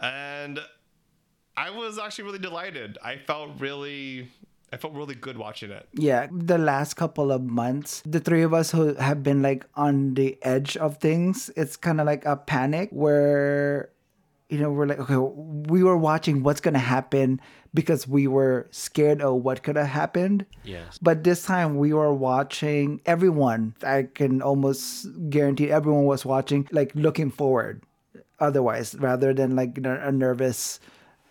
and 0.00 0.60
I 1.56 1.70
was 1.70 1.98
actually 1.98 2.24
really 2.24 2.38
delighted. 2.38 2.98
I 3.02 3.16
felt 3.16 3.58
really. 3.58 4.28
I 4.70 4.76
felt 4.76 4.92
really 4.92 5.14
good 5.14 5.38
watching 5.38 5.70
it. 5.70 5.88
Yeah, 5.94 6.28
the 6.30 6.58
last 6.58 6.94
couple 6.94 7.32
of 7.32 7.42
months, 7.42 8.02
the 8.04 8.20
three 8.20 8.42
of 8.42 8.52
us 8.52 8.70
who 8.70 8.94
have 8.94 9.22
been 9.22 9.40
like 9.40 9.64
on 9.74 10.12
the 10.12 10.36
edge 10.42 10.76
of 10.76 10.98
things, 10.98 11.50
it's 11.56 11.76
kind 11.76 12.00
of 12.00 12.06
like 12.06 12.26
a 12.26 12.36
panic 12.36 12.90
where 12.90 13.90
you 14.48 14.58
know, 14.58 14.70
we're 14.70 14.86
like, 14.86 14.98
okay, 14.98 15.16
we 15.16 15.82
were 15.82 15.96
watching 15.96 16.42
what's 16.42 16.60
gonna 16.60 16.78
happen 16.78 17.40
because 17.74 18.08
we 18.08 18.26
were 18.26 18.66
scared 18.70 19.20
of 19.20 19.42
what 19.42 19.62
could 19.62 19.76
have 19.76 19.88
happened. 19.88 20.46
Yes. 20.64 20.98
But 21.02 21.22
this 21.22 21.44
time 21.44 21.76
we 21.76 21.92
were 21.92 22.14
watching 22.14 23.00
everyone. 23.04 23.74
I 23.82 24.04
can 24.14 24.40
almost 24.40 25.06
guarantee 25.28 25.70
everyone 25.70 26.04
was 26.04 26.24
watching, 26.24 26.66
like 26.72 26.92
looking 26.94 27.30
forward. 27.30 27.82
Otherwise, 28.40 28.94
rather 28.98 29.34
than 29.34 29.56
like 29.56 29.78
a 29.78 30.12
nervous 30.12 30.80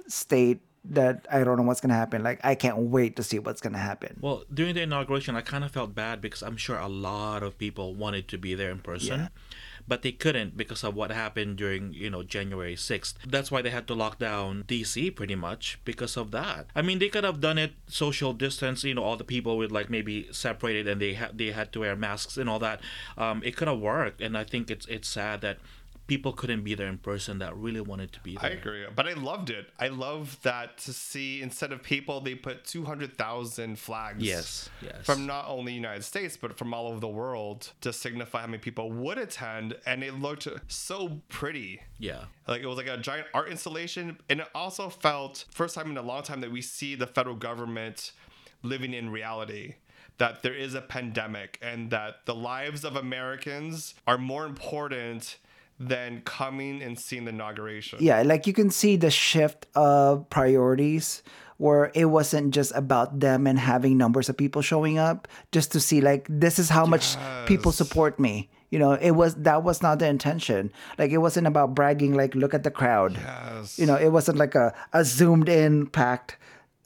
state 0.08 0.60
that 0.90 1.26
I 1.32 1.44
don't 1.44 1.58
know 1.58 1.64
what's 1.64 1.82
gonna 1.82 1.94
happen. 1.94 2.24
Like 2.24 2.40
I 2.44 2.56
can't 2.56 2.78
wait 2.78 3.16
to 3.18 3.24
see 3.24 3.40
what's 3.40 3.62
gonna 3.62 3.78
happen. 3.78 4.18
Well, 4.22 4.44
during 4.54 4.76
the 4.76 4.82
inauguration, 4.82 5.36
I 5.36 5.42
kind 5.42 5.64
of 5.64 5.72
felt 5.72 5.94
bad 5.94 6.22
because 6.22 6.42
I'm 6.42 6.58
sure 6.58 6.78
a 6.78 6.88
lot 6.88 7.44
of 7.44 7.58
people 7.58 7.94
wanted 7.94 8.28
to 8.30 8.38
be 8.38 8.56
there 8.56 8.72
in 8.72 8.80
person. 8.80 9.20
Yeah 9.20 9.28
but 9.88 10.02
they 10.02 10.12
couldn't 10.12 10.58
because 10.58 10.84
of 10.84 10.96
what 10.96 11.12
happened 11.12 11.56
during 11.56 11.94
you 11.94 12.10
know 12.10 12.22
January 12.22 12.76
6th. 12.76 13.16
That's 13.26 13.50
why 13.50 13.62
they 13.62 13.70
had 13.70 13.88
to 13.88 13.94
lock 13.94 14.20
down 14.20 14.66
DC 14.68 15.16
pretty 15.16 15.36
much 15.36 15.80
because 15.86 16.18
of 16.18 16.32
that. 16.32 16.68
I 16.76 16.82
mean, 16.82 17.00
they 17.00 17.08
could 17.08 17.24
have 17.24 17.40
done 17.40 17.58
it 17.58 17.74
social 17.88 18.34
distance. 18.34 18.84
You 18.84 18.96
know, 18.96 19.04
all 19.04 19.16
the 19.16 19.24
people 19.24 19.58
would 19.58 19.72
like 19.72 19.90
maybe 19.90 20.28
separated 20.32 20.88
and 20.88 21.02
they 21.02 21.14
had 21.14 21.38
they 21.38 21.52
had 21.52 21.72
to 21.74 21.80
wear 21.80 21.96
masks 21.96 22.38
and 22.38 22.50
all 22.50 22.60
that. 22.60 22.82
Um, 23.18 23.42
it 23.46 23.56
could 23.56 23.68
have 23.68 23.80
worked, 23.80 24.22
and 24.22 24.38
I 24.38 24.44
think 24.44 24.70
it's 24.70 24.86
it's 24.88 25.08
sad 25.08 25.42
that 25.42 25.60
people 26.08 26.32
couldn't 26.32 26.64
be 26.64 26.74
there 26.74 26.88
in 26.88 26.98
person 26.98 27.40
that 27.40 27.56
really 27.56 27.82
wanted 27.82 28.12
to 28.14 28.20
be 28.22 28.38
there. 28.42 28.52
I 28.52 28.54
agree, 28.54 28.86
but 28.96 29.08
I 29.08 29.14
loved 29.14 29.50
it. 29.50 29.68
I 29.80 29.90
love 29.90 30.40
that 30.44 30.78
to 30.80 30.94
see 30.94 31.42
instead 31.42 31.72
of 31.72 31.84
people, 31.84 32.22
they 32.22 32.36
put 32.36 32.66
two 32.66 32.86
hundred 32.86 33.18
thousand 33.18 33.78
flags. 33.78 34.24
Yes, 34.24 34.70
yes. 34.82 35.06
From 35.06 35.26
not 35.26 35.46
only 35.48 35.74
the 35.74 35.76
United 35.76 36.04
States 36.04 36.38
but 36.38 36.58
from 36.58 36.74
all 36.74 36.88
over 36.88 37.00
the 37.00 37.08
world 37.08 37.72
to 37.82 37.92
signify 37.94 38.42
how 38.42 38.48
many 38.48 38.58
people 38.58 38.92
would 38.92 39.18
attend, 39.18 39.76
and 39.86 40.04
it 40.04 40.16
looked 40.16 40.48
so 40.68 41.22
pretty. 41.30 41.82
Yeah, 42.00 42.26
like 42.48 42.62
it 42.62 42.68
was 42.68 42.78
like 42.78 42.88
a 42.88 42.98
giant 42.98 43.28
art 43.34 43.50
installation, 43.50 44.18
and 44.30 44.40
it 44.40 44.48
also 44.56 44.90
felt 44.90 45.46
first 45.52 45.76
time 45.76 45.92
in 45.92 45.98
a 45.98 46.02
long 46.02 46.24
time 46.24 46.42
that 46.42 46.52
we 46.52 46.62
see 46.62 46.96
the 46.96 47.08
federal 47.08 47.36
government 47.36 48.14
living 48.64 48.94
in 48.94 49.10
reality 49.10 49.76
that 50.18 50.42
there 50.42 50.54
is 50.54 50.74
a 50.74 50.82
pandemic 50.82 51.60
and 51.62 51.92
that 51.92 52.26
the 52.26 52.34
lives 52.34 52.84
of 52.84 52.96
Americans 52.96 53.94
are 54.08 54.18
more 54.18 54.46
important 54.46 55.38
than 55.80 56.22
coming 56.22 56.82
and 56.82 56.98
seeing 56.98 57.26
the 57.26 57.30
inauguration. 57.30 58.00
Yeah, 58.02 58.24
like 58.24 58.48
you 58.48 58.54
can 58.54 58.70
see 58.70 58.96
the 58.96 59.12
shift 59.12 59.68
of 59.76 60.30
priorities 60.30 61.24
where 61.58 61.92
it 61.96 62.06
wasn't 62.06 62.54
just 62.54 62.72
about 62.76 63.20
them 63.20 63.48
and 63.48 63.58
having 63.58 63.98
numbers 63.98 64.30
of 64.30 64.38
people 64.38 64.62
showing 64.62 64.98
up 64.98 65.28
just 65.52 65.72
to 65.72 65.80
see 65.80 66.02
like 66.02 66.28
this 66.30 66.60
is 66.60 66.70
how 66.70 66.88
yes. 66.88 67.18
much 67.18 67.48
people 67.48 67.72
support 67.72 68.20
me. 68.20 68.50
You 68.70 68.80
know, 68.80 68.94
it 68.94 69.12
was 69.12 69.36
that 69.36 69.64
was 69.64 69.82
not 69.82 70.00
the 70.00 70.08
intention. 70.08 70.72
Like 70.98 71.12
it 71.12 71.20
wasn't 71.20 71.48
about 71.48 71.74
bragging 71.74 72.14
like 72.14 72.36
look 72.36 72.54
at 72.54 72.64
the 72.64 72.72
crowd. 72.72 73.14
Yes. 73.14 73.80
You 73.80 73.86
know, 73.86 73.96
it 73.96 74.10
wasn't 74.10 74.38
like 74.38 74.56
a, 74.56 74.74
a 74.94 75.06
zoomed 75.06 75.50
in 75.50 75.88
packed 75.88 76.38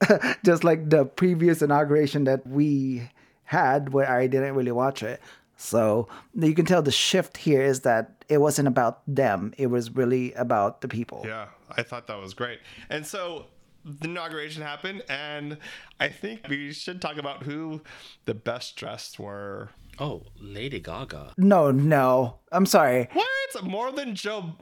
just 0.45 0.63
like 0.63 0.89
the 0.89 1.05
previous 1.05 1.61
inauguration 1.61 2.25
that 2.25 2.45
we 2.47 3.09
had 3.43 3.93
where 3.93 4.09
I 4.09 4.27
didn't 4.27 4.55
really 4.55 4.71
watch 4.71 5.03
it. 5.03 5.21
So 5.61 6.07
you 6.33 6.55
can 6.55 6.65
tell 6.65 6.81
the 6.81 6.91
shift 6.91 7.37
here 7.37 7.61
is 7.61 7.81
that 7.81 8.25
it 8.27 8.39
wasn't 8.39 8.67
about 8.67 9.01
them. 9.07 9.53
It 9.57 9.67
was 9.67 9.91
really 9.95 10.33
about 10.33 10.81
the 10.81 10.87
people. 10.87 11.23
Yeah, 11.25 11.47
I 11.69 11.83
thought 11.83 12.07
that 12.07 12.19
was 12.19 12.33
great. 12.33 12.59
And 12.89 13.05
so 13.05 13.45
the 13.85 14.07
inauguration 14.07 14.63
happened, 14.63 15.03
and 15.07 15.57
I 15.99 16.09
think 16.09 16.47
we 16.49 16.73
should 16.73 16.99
talk 16.99 17.17
about 17.17 17.43
who 17.43 17.81
the 18.25 18.33
best 18.33 18.75
dressed 18.75 19.19
were. 19.19 19.69
Oh, 19.99 20.23
Lady 20.39 20.79
Gaga. 20.79 21.33
No, 21.37 21.69
no. 21.69 22.39
I'm 22.51 22.65
sorry. 22.65 23.07
What? 23.13 23.27
More 23.63 23.91
than 23.91 24.15
Joe? 24.15 24.55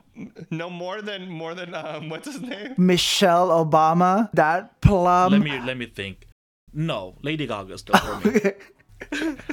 No, 0.52 0.70
more 0.70 1.02
than 1.02 1.30
more 1.30 1.54
than 1.54 1.76
um, 1.76 2.10
what's 2.10 2.26
his 2.28 2.42
name? 2.42 2.74
Michelle 2.76 3.50
Obama. 3.50 4.30
That 4.34 4.82
plum. 4.82 5.32
Let 5.32 5.42
me 5.42 5.62
let 5.62 5.78
me 5.78 5.86
think. 5.86 6.28
No, 6.74 7.16
Lady 7.22 7.48
Gaga 7.48 7.78
still 7.78 7.96
for 7.96 8.28
me. 8.28 8.40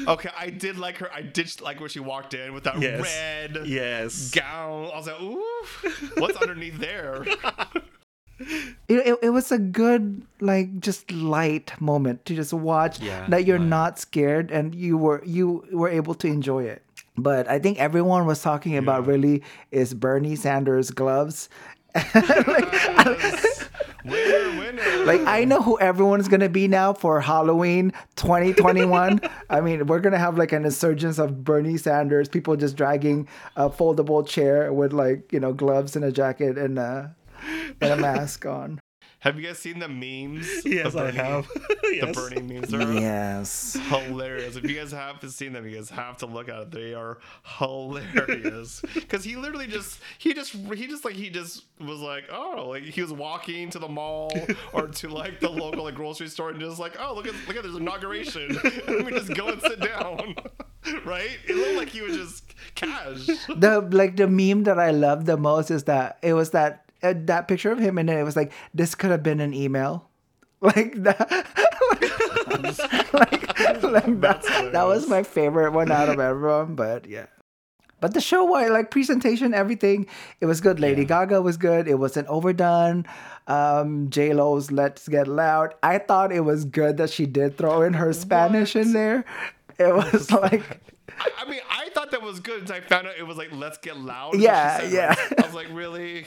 okay, 0.09 0.31
I 0.37 0.51
did 0.51 0.79
like 0.79 0.99
her. 0.99 1.13
I 1.13 1.23
did 1.23 1.61
like 1.61 1.81
when 1.81 1.89
she 1.89 2.01
walked 2.01 2.35
in 2.35 2.53
with 2.53 2.65
that 2.65 2.81
yes. 2.81 3.03
red 3.03 3.67
yes 3.67 4.31
gown. 4.31 4.91
I 4.93 4.97
was 4.97 5.07
like, 5.07 5.21
ooh, 5.21 5.91
what's 6.17 6.37
underneath 6.37 6.79
there? 6.79 7.27
It, 8.39 9.07
it, 9.07 9.19
it, 9.23 9.31
was 9.31 9.51
a 9.51 9.59
good 9.59 10.21
like 10.41 10.79
just 10.81 11.11
light 11.11 11.73
moment 11.81 12.27
to 12.27 12.35
just 12.35 12.53
watch 12.53 13.01
yeah, 13.01 13.27
that 13.31 13.47
you're 13.47 13.59
right. 13.59 13.67
not 13.67 13.99
scared 13.99 14.51
and 14.51 14.75
you 14.75 14.99
were 14.99 15.25
you 15.25 15.67
were 15.73 15.89
able 15.89 16.15
to 16.17 16.27
enjoy 16.27 16.65
it 16.65 16.83
but 17.17 17.49
i 17.49 17.59
think 17.59 17.79
everyone 17.79 18.27
was 18.27 18.43
talking 18.43 18.73
yeah. 18.73 18.81
about 18.81 19.07
really 19.07 19.43
is 19.71 19.95
bernie 19.95 20.37
sanders 20.37 20.91
gloves 20.91 21.49
like, 21.95 22.73
yes. 22.75 23.65
Winner, 24.11 24.59
winner. 24.59 25.05
Like 25.05 25.21
I 25.27 25.45
know 25.45 25.63
who 25.63 25.79
everyone's 25.79 26.29
gonna 26.29 26.49
be 26.49 26.69
now 26.69 26.93
for 26.93 27.21
Halloween 27.21 27.93
2021. 28.17 29.21
I 29.51 29.61
mean, 29.61 29.87
we're 29.87 30.01
gonna 30.01 30.19
have 30.19 30.39
like 30.39 30.53
an 30.53 30.65
insurgence 30.65 31.19
of 31.19 31.45
Bernie 31.45 31.77
Sanders, 31.77 32.29
people 32.29 32.57
just 32.57 32.77
dragging 32.77 33.29
a 33.57 33.71
foldable 33.71 34.27
chair 34.27 34.73
with 34.73 34.93
like 34.93 35.33
you 35.33 35.41
know 35.41 35.53
gloves 35.53 35.97
and 35.97 36.05
a 36.05 36.13
jacket 36.13 36.59
and 36.59 36.79
a 36.79 37.15
and 37.81 37.93
a 37.93 37.97
mask 37.97 38.47
on. 38.47 38.81
Have 39.27 39.41
you 39.41 39.45
guys 39.49 39.59
seen 39.59 39.81
the 39.81 39.89
memes? 39.89 40.47
Yes, 40.65 40.95
I 40.95 41.11
have. 41.11 41.49
yes. 41.83 42.07
The 42.07 42.13
Bernie 42.13 42.43
memes 42.43 42.73
are 42.73 42.93
yes. 42.93 43.77
hilarious. 43.89 44.55
If 44.55 44.71
you 44.71 44.77
guys 44.77 44.93
haven't 44.93 45.31
seen 45.31 45.53
them, 45.53 45.67
you 45.67 45.75
guys 45.75 45.91
have 45.91 46.17
to 46.19 46.27
look 46.27 46.49
at 46.49 46.61
it. 46.61 46.71
They 46.71 46.95
are 46.95 47.19
hilarious. 47.43 48.83
Because 48.95 49.25
he 49.25 49.35
literally 49.35 49.67
just 49.67 49.99
he 50.19 50.33
just 50.33 50.53
he 50.53 50.87
just 50.87 51.05
like 51.05 51.15
he 51.15 51.29
just 51.29 51.65
was 51.81 52.01
like 52.01 52.25
oh 52.31 52.67
like 52.69 52.85
he 52.85 53.03
was 53.03 53.13
walking 53.13 53.69
to 53.71 53.81
the 53.81 53.89
mall 53.89 54.33
or 54.73 54.87
to 54.87 55.09
like 55.09 55.41
the 55.41 55.49
local 55.51 55.83
like 55.85 55.97
grocery 55.97 56.29
store 56.29 56.51
and 56.51 56.61
just 56.61 56.79
like 56.79 56.97
oh 57.01 57.13
look 57.13 57.27
at 57.27 57.35
look 57.49 57.57
at 57.57 57.65
this 57.65 57.77
inauguration. 57.77 58.57
Let 58.87 59.07
me 59.07 59.11
just 59.11 59.35
go 59.35 59.49
and 59.49 59.61
sit 59.61 59.81
down. 59.81 60.37
right? 61.05 61.37
It 61.49 61.57
looked 61.57 61.77
like 61.77 61.89
he 61.89 62.03
was 62.03 62.17
just 62.17 62.55
cash. 62.77 63.27
The 63.27 63.89
like 63.91 64.17
the 64.17 64.29
meme 64.29 64.63
that 64.65 64.79
I 64.79 64.93
love 64.93 65.25
the 65.25 65.37
most 65.37 65.73
is 65.73 65.85
that 65.85 66.19
it 66.23 66.35
was 66.35 66.51
that 66.51 66.86
uh, 67.11 67.15
that 67.27 67.49
picture 67.49 67.73
of 67.73 67.79
him, 67.79 67.99
and 67.99 68.09
then 68.09 68.19
it 68.19 68.25
was 68.25 68.37
like 68.37 68.53
this 68.75 68.95
could 68.95 69.11
have 69.11 69.23
been 69.23 69.41
an 69.41 69.55
email, 69.55 70.09
like 70.61 70.95
that. 71.03 71.31
like, 71.91 73.13
like, 73.13 73.83
like 73.83 74.21
that, 74.21 74.71
that 74.73 74.87
was 74.87 75.09
my 75.09 75.23
favorite 75.23 75.73
one 75.73 75.91
out 75.91 76.09
of 76.09 76.21
everyone, 76.21 76.75
but 76.75 77.07
yeah. 77.07 77.27
But 78.01 78.13
the 78.13 78.21
show, 78.21 78.45
why 78.45 78.69
like 78.69 78.91
presentation, 78.91 79.55
everything, 79.55 80.07
it 80.41 80.47
was 80.47 80.61
good. 80.61 80.79
Lady 80.81 81.03
yeah. 81.03 81.09
Gaga 81.09 81.41
was 81.41 81.57
good. 81.57 81.89
It 81.89 81.99
wasn't 81.99 82.29
overdone. 82.29 83.07
Um, 83.47 84.11
J 84.11 84.35
Lo's 84.35 84.71
"Let's 84.71 85.09
Get 85.09 85.29
Loud." 85.29 85.75
I 85.83 85.99
thought 85.99 86.31
it 86.31 86.41
was 86.41 86.65
good 86.65 86.99
that 86.99 87.11
she 87.11 87.27
did 87.27 87.57
throw 87.57 87.83
in 87.83 87.95
her 87.95 88.13
Spanish 88.13 88.75
what? 88.75 88.87
in 88.87 88.93
there. 88.93 89.25
It 89.79 89.95
was 89.95 90.31
like 90.43 90.81
I 91.19 91.49
mean, 91.49 91.61
I 91.71 91.89
thought 91.91 92.11
that 92.11 92.23
was 92.23 92.41
good 92.41 92.61
until 92.61 92.77
I 92.77 92.81
found 92.81 93.07
out 93.07 93.15
it 93.19 93.27
was 93.27 93.37
like 93.37 93.49
"Let's 93.53 93.79
Get 93.79 93.97
Loud." 93.97 94.39
Yeah, 94.39 94.83
yeah. 94.83 95.09
Right? 95.09 95.41
I 95.41 95.47
was 95.47 95.55
like, 95.55 95.69
really, 95.71 96.27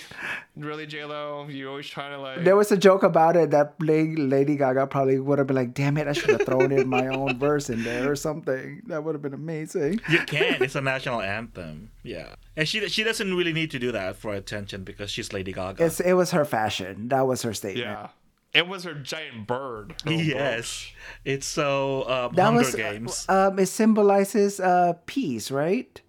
really, 0.55 0.85
J 0.87 1.05
Lo, 1.05 1.47
you 1.49 1.69
always 1.69 1.87
trying 1.87 2.11
to 2.11 2.19
like. 2.19 2.43
There 2.43 2.55
was 2.55 2.71
a 2.71 2.77
joke 2.77 3.03
about 3.03 3.35
it 3.35 3.51
that 3.51 3.75
Lady 3.79 4.55
Gaga 4.55 4.87
probably 4.87 5.19
would 5.19 5.37
have 5.37 5.47
been 5.47 5.55
like, 5.55 5.73
"Damn 5.73 5.97
it, 5.97 6.07
I 6.07 6.13
should 6.13 6.29
have 6.29 6.45
thrown 6.45 6.71
in 6.71 6.87
my 6.87 7.07
own 7.07 7.37
verse 7.37 7.69
in 7.69 7.83
there 7.83 8.11
or 8.11 8.15
something." 8.15 8.81
That 8.87 9.03
would 9.03 9.15
have 9.15 9.21
been 9.21 9.33
amazing. 9.33 10.01
You 10.09 10.19
can. 10.19 10.61
It's 10.63 10.75
a 10.75 10.81
national 10.81 11.21
anthem. 11.21 11.91
Yeah, 12.03 12.35
and 12.55 12.67
she 12.67 12.87
she 12.89 13.03
doesn't 13.03 13.35
really 13.35 13.53
need 13.53 13.71
to 13.71 13.79
do 13.79 13.91
that 13.91 14.15
for 14.15 14.33
attention 14.33 14.83
because 14.83 15.11
she's 15.11 15.33
Lady 15.33 15.53
Gaga. 15.53 15.85
It's 15.85 15.99
it 15.99 16.13
was 16.13 16.31
her 16.31 16.45
fashion. 16.45 17.09
That 17.09 17.27
was 17.27 17.41
her 17.43 17.53
statement. 17.53 17.85
Yeah. 17.85 18.07
It 18.53 18.67
was 18.67 18.83
her 18.83 18.95
giant 18.95 19.45
bird. 19.45 19.95
Her 20.05 20.11
yes, 20.11 20.91
it's 21.23 21.45
so 21.45 22.01
uh, 22.03 22.27
that 22.29 22.41
Hunger 22.41 22.59
was, 22.59 22.75
Games. 22.75 23.25
Um, 23.29 23.59
it 23.59 23.67
symbolizes 23.67 24.59
uh, 24.59 24.93
peace, 25.05 25.51
right? 25.51 26.01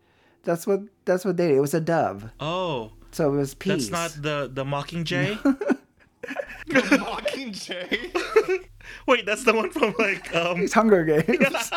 That's 0.44 0.66
what 0.66 0.80
that's 1.04 1.24
what 1.24 1.36
they. 1.36 1.48
Did. 1.48 1.58
It 1.58 1.60
was 1.60 1.74
a 1.74 1.80
dove. 1.80 2.30
Oh, 2.40 2.92
so 3.12 3.32
it 3.32 3.36
was 3.36 3.54
peace. 3.54 3.88
That's 3.88 4.16
not 4.16 4.22
the 4.22 4.50
the 4.52 4.64
mockingjay. 4.64 5.42
the 6.66 6.80
mockingjay. 6.80 8.64
Wait, 9.06 9.26
that's 9.26 9.44
the 9.44 9.52
one 9.52 9.70
from 9.70 9.94
like 9.98 10.34
um 10.34 10.60
It's 10.62 10.72
Hunger 10.72 11.04
Games. 11.04 11.70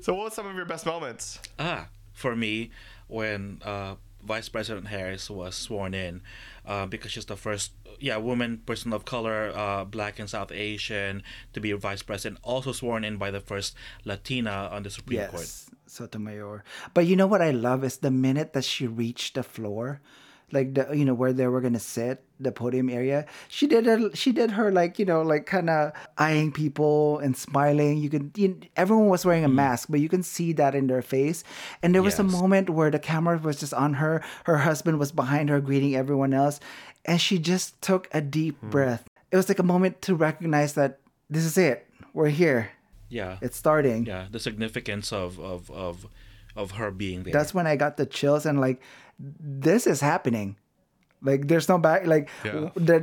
So, 0.00 0.14
what 0.14 0.26
was 0.26 0.34
some 0.34 0.46
of 0.46 0.54
your 0.54 0.64
best 0.64 0.86
moments? 0.86 1.40
ah 1.58 1.88
for 2.12 2.36
me 2.36 2.70
when 3.08 3.60
uh 3.64 3.94
Vice 4.24 4.48
President 4.48 4.88
Harris 4.88 5.30
was 5.30 5.54
sworn 5.54 5.94
in, 5.94 6.22
uh, 6.66 6.86
because 6.86 7.12
she's 7.12 7.24
the 7.26 7.36
first, 7.36 7.72
yeah, 7.98 8.16
woman, 8.16 8.62
person 8.66 8.92
of 8.92 9.04
color, 9.04 9.52
uh, 9.54 9.84
black 9.84 10.18
and 10.18 10.28
South 10.28 10.52
Asian 10.52 11.22
to 11.52 11.60
be 11.60 11.70
a 11.70 11.76
vice 11.76 12.02
president. 12.02 12.38
Also 12.42 12.72
sworn 12.72 13.04
in 13.04 13.16
by 13.16 13.30
the 13.30 13.40
first 13.40 13.74
Latina 14.04 14.68
on 14.72 14.82
the 14.82 14.90
Supreme 14.90 15.26
Court. 15.26 15.42
yes, 15.42 15.70
Sotomayor. 15.86 16.64
But 16.94 17.06
you 17.06 17.16
know 17.16 17.26
what 17.26 17.42
I 17.42 17.50
love 17.50 17.84
is 17.84 17.98
the 17.98 18.10
minute 18.10 18.52
that 18.52 18.64
she 18.64 18.86
reached 18.86 19.34
the 19.34 19.42
floor, 19.42 20.00
like 20.52 20.74
the 20.74 20.88
you 20.92 21.04
know 21.04 21.14
where 21.14 21.32
they 21.32 21.46
were 21.46 21.60
gonna 21.60 21.80
sit, 21.80 22.22
the 22.38 22.52
podium 22.52 22.88
area. 22.88 23.26
She 23.48 23.66
did 23.66 23.86
a, 23.86 24.14
she 24.16 24.32
did 24.32 24.52
her 24.52 24.70
like 24.72 24.98
you 24.98 25.04
know 25.04 25.22
like 25.22 25.46
kind 25.46 25.70
of 25.70 25.92
eyeing 26.18 26.52
people 26.52 27.18
and 27.18 27.36
smiling. 27.36 27.98
You 27.98 28.10
could 28.10 28.32
you, 28.36 28.58
everyone 28.76 29.08
was 29.08 29.24
wearing 29.24 29.44
a 29.44 29.48
mm. 29.48 29.54
mask, 29.54 29.88
but 29.90 30.00
you 30.00 30.08
can 30.08 30.22
see 30.22 30.52
that 30.54 30.74
in 30.74 30.86
their 30.86 31.02
face. 31.02 31.44
And 31.82 31.94
there 31.94 32.02
was 32.02 32.18
a 32.18 32.24
moment 32.24 32.70
where 32.70 32.90
the 32.90 32.98
camera 32.98 33.38
was 33.38 33.60
just 33.60 33.74
on 33.74 33.94
her. 33.94 34.22
Her 34.44 34.58
husband 34.58 34.98
was 34.98 35.12
behind 35.12 35.48
her 35.48 35.60
greeting 35.60 35.94
everyone 35.94 36.34
else, 36.34 36.60
and 37.04 37.20
she 37.20 37.38
just 37.38 37.80
took 37.82 38.08
a 38.12 38.20
deep 38.20 38.58
hmm. 38.60 38.70
breath. 38.70 39.04
It 39.30 39.36
was 39.36 39.48
like 39.48 39.58
a 39.58 39.64
moment 39.64 40.02
to 40.02 40.14
recognize 40.14 40.74
that 40.74 41.00
this 41.28 41.44
is 41.44 41.56
it. 41.56 41.86
We're 42.12 42.28
here. 42.28 42.72
Yeah, 43.08 43.38
It's 43.40 43.56
starting. 43.56 44.06
yeah, 44.06 44.26
the 44.30 44.38
significance 44.38 45.12
of 45.12 45.38
of 45.40 45.70
of 45.70 46.06
of 46.56 46.72
her 46.72 46.90
being 46.90 47.22
there. 47.22 47.32
that's 47.32 47.52
when 47.52 47.66
I 47.66 47.76
got 47.76 47.96
the 47.96 48.06
chills 48.06 48.46
and 48.46 48.60
like 48.60 48.80
this 49.22 49.86
is 49.86 50.00
happening. 50.00 50.56
Like 51.22 51.48
there's 51.48 51.68
no 51.68 51.76
back 51.78 52.06
like 52.06 52.30
Yeah. 52.44 52.70
the 52.74 53.00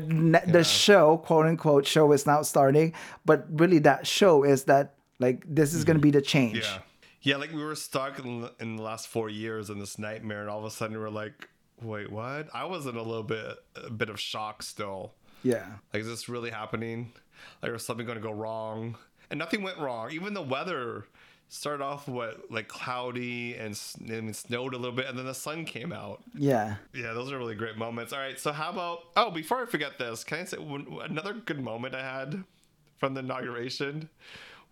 the 0.48 0.64
show 0.64 1.18
quote 1.18 1.46
unquote 1.46 1.86
show 1.86 2.12
is 2.12 2.26
now 2.26 2.42
starting, 2.42 2.94
but 3.26 3.46
really 3.52 3.80
that 3.80 4.08
show 4.08 4.44
is 4.44 4.64
that 4.66 4.96
like 5.20 5.44
this 5.48 5.74
is 5.74 5.84
gonna 5.86 6.00
be 6.00 6.12
the 6.12 6.22
change. 6.22 6.60
Yeah. 6.60 6.80
Yeah, 7.22 7.38
like 7.38 7.52
we 7.52 7.64
were 7.64 7.76
stuck 7.76 8.20
in, 8.20 8.42
the- 8.42 8.54
in 8.60 8.78
the 8.78 8.84
last 8.84 9.08
four 9.10 9.30
years 9.30 9.70
in 9.70 9.80
this 9.80 10.00
nightmare, 10.00 10.42
and 10.42 10.50
all 10.50 10.60
of 10.60 10.66
a 10.66 10.72
sudden 10.72 10.98
we're 10.98 11.10
like, 11.10 11.50
wait, 11.82 12.10
what? 12.12 12.48
I 12.54 12.64
was 12.66 12.86
in 12.86 12.96
a 12.96 13.02
little 13.02 13.24
bit, 13.24 13.58
a 13.76 13.90
bit 13.90 14.10
of 14.10 14.20
shock 14.20 14.64
still. 14.64 15.14
Yeah. 15.44 15.66
Like, 15.94 16.02
is 16.04 16.08
this 16.08 16.30
really 16.30 16.52
happening? 16.52 17.12
Like, 17.62 17.72
is 17.74 17.84
something 17.86 18.06
going 18.06 18.18
to 18.20 18.24
go 18.24 18.32
wrong? 18.32 18.98
And 19.30 19.38
nothing 19.40 19.62
went 19.62 19.78
wrong. 19.80 20.12
Even 20.12 20.34
the 20.36 20.42
weather 20.42 21.06
started 21.50 21.84
off 21.84 22.08
what 22.08 22.52
like 22.52 22.68
cloudy 22.68 23.56
and, 23.56 23.80
and 24.08 24.36
snowed 24.36 24.74
a 24.74 24.78
little 24.78 24.96
bit, 24.96 25.08
and 25.08 25.18
then 25.18 25.26
the 25.26 25.34
sun 25.34 25.66
came 25.66 25.92
out. 25.94 26.24
Yeah. 26.34 26.76
Yeah, 26.94 27.14
those 27.14 27.32
are 27.32 27.38
really 27.38 27.56
great 27.56 27.78
moments. 27.78 28.14
All 28.14 28.20
right, 28.20 28.40
so 28.40 28.52
how 28.52 28.70
about? 28.70 29.00
Oh, 29.16 29.32
before 29.32 29.62
I 29.62 29.66
forget 29.66 29.98
this, 29.98 30.24
can 30.24 30.40
I 30.40 30.44
say 30.46 30.58
one, 30.58 30.88
another 31.02 31.34
good 31.34 31.60
moment 31.60 31.96
I 31.96 32.04
had 32.04 32.44
from 32.98 33.14
the 33.14 33.20
inauguration 33.20 34.10